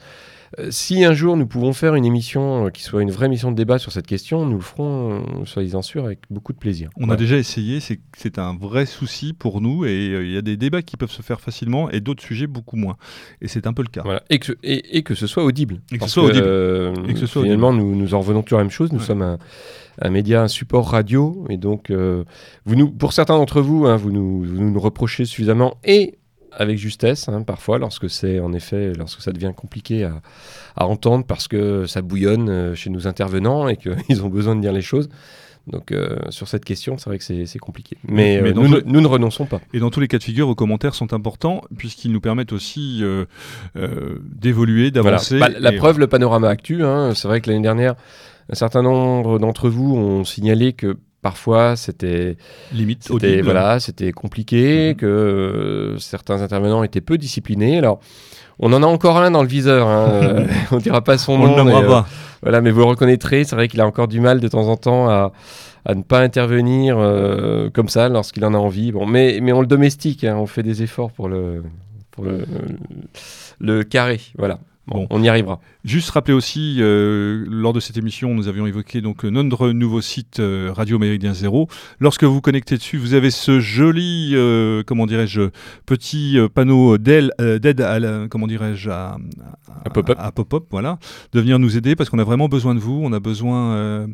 [0.58, 3.50] Euh, si un jour nous pouvons faire une émission euh, qui soit une vraie émission
[3.50, 6.90] de débat sur cette question, nous le ferons, euh, soyez-en sûrs, avec beaucoup de plaisir.
[6.96, 10.56] On a déjà essayé, c'est un vrai souci pour nous et il y a des
[10.56, 12.96] débats qui peuvent se faire facilement et d'autres sujets beaucoup moins.
[13.40, 14.02] Et c'est un peu le cas.
[14.28, 15.80] Et, que, et, que ce soit audible.
[15.92, 16.46] Et que ce soit audible.
[17.08, 18.92] et que ce soit finalement, Nous, nous en revenons toujours à la même chose.
[18.92, 19.38] Nous sommes un,
[20.00, 21.46] un, média, un support radio.
[21.48, 25.78] Et donc, vous nous, pour certains d'entre vous, hein, vous, nous, vous nous reprochez suffisamment
[25.84, 26.18] et
[26.56, 31.48] avec justesse, hein, parfois, lorsque c'est en effet, lorsque ça devient compliqué à, entendre parce
[31.48, 33.76] que ça bouillonne euh, chez nos intervenants et
[34.06, 35.08] qu'ils ont besoin de dire les choses.
[35.68, 37.96] Donc euh, sur cette question, c'est vrai que c'est compliqué.
[38.08, 39.60] Mais, euh, nous, nous, ne renonçons pas.
[39.72, 43.02] Et dans tous les cas de figure, vos commentaires sont importants puisqu'ils nous permettent aussi
[44.34, 45.38] d'évoluer, d'avancer.
[45.38, 46.82] Bah, la preuve, le panorama actu.
[46.82, 47.94] Hein, c'est vrai que l'année dernière,
[48.50, 52.36] un certain nombre d'entre vous ont signalé que parfois c'était
[52.72, 53.08] limite
[53.42, 54.96] voilà c'était compliqué mhm.
[54.96, 58.00] que euh, certains intervenants étaient peu disciplinés alors
[58.58, 61.54] on en a encore un dans le viseur hein, euh, on dira pas son nom
[61.56, 62.06] on mais, euh, pas.
[62.42, 64.76] voilà mais vous le reconnaîtrez c'est vrai qu'il a encore du mal de temps en
[64.76, 65.32] temps à,
[65.84, 66.96] à ne pas intervenir
[67.72, 70.64] comme ça lorsqu'il en a envie bon mais mais on le domestique hein, on fait
[70.64, 71.62] des efforts pour le
[72.10, 72.44] pour le,
[73.60, 75.60] le carré voilà Bon, on y arrivera.
[75.84, 80.38] Juste rappeler aussi, euh, lors de cette émission, nous avions évoqué donc notre nouveau site
[80.38, 81.68] euh, Radio Méridien Zéro.
[81.98, 85.50] Lorsque vous vous connectez dessus, vous avez ce joli, euh, comment dirais-je,
[85.84, 87.32] petit panneau d'aide
[87.80, 89.16] à, comment dirais-je, à,
[89.92, 90.16] pop-up.
[90.20, 90.98] À, pop-up, voilà,
[91.32, 93.00] de venir nous aider parce qu'on a vraiment besoin de vous.
[93.02, 94.06] On a besoin,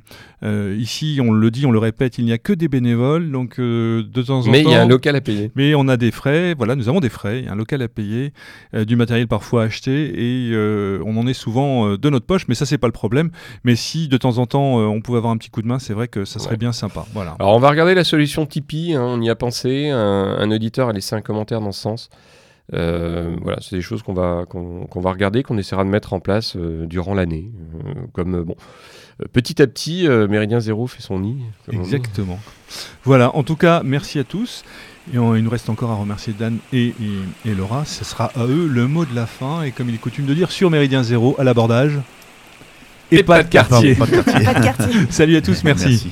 [0.42, 4.22] ici, on le dit, on le répète, il n'y a que des bénévoles, donc de
[4.22, 4.50] temps en temps.
[4.50, 5.50] Mais il y a un local à payer.
[5.54, 7.82] Mais on a des frais, voilà, nous avons des frais, il y a un local
[7.82, 8.32] à payer,
[8.72, 12.54] du matériel parfois acheté et euh, on en est souvent euh, de notre poche, mais
[12.54, 13.30] ça c'est pas le problème.
[13.64, 15.78] Mais si de temps en temps euh, on pouvait avoir un petit coup de main,
[15.78, 17.04] c'est vrai que ça serait bien sympa.
[17.12, 17.36] Voilà.
[17.38, 19.90] Alors on va regarder la solution Tipeee, hein, on y a pensé.
[19.90, 22.10] Un, auditeur a laissé un commentaire dans ce sens.
[22.72, 26.56] voilà, c'est des choses qu'on va, qu'on, va regarder, qu'on essaiera de mettre en place
[26.56, 27.50] durant l'année.
[28.12, 28.56] comme bon,
[29.32, 31.38] petit à petit, Méridien Zéro fait son nid.
[31.70, 32.38] Exactement.
[33.04, 34.64] Voilà, en tout cas, merci à tous.
[35.12, 36.92] Et il nous reste encore à remercier Dan et,
[37.44, 37.84] Laura.
[37.84, 39.62] Ce sera à eux le mot de la fin.
[39.62, 41.98] Et comme il est coutume de dire, sur Méridien Zéro, à l'abordage.
[43.10, 43.96] Et, pas, de quartier.
[45.10, 46.10] Salut à tous, merci.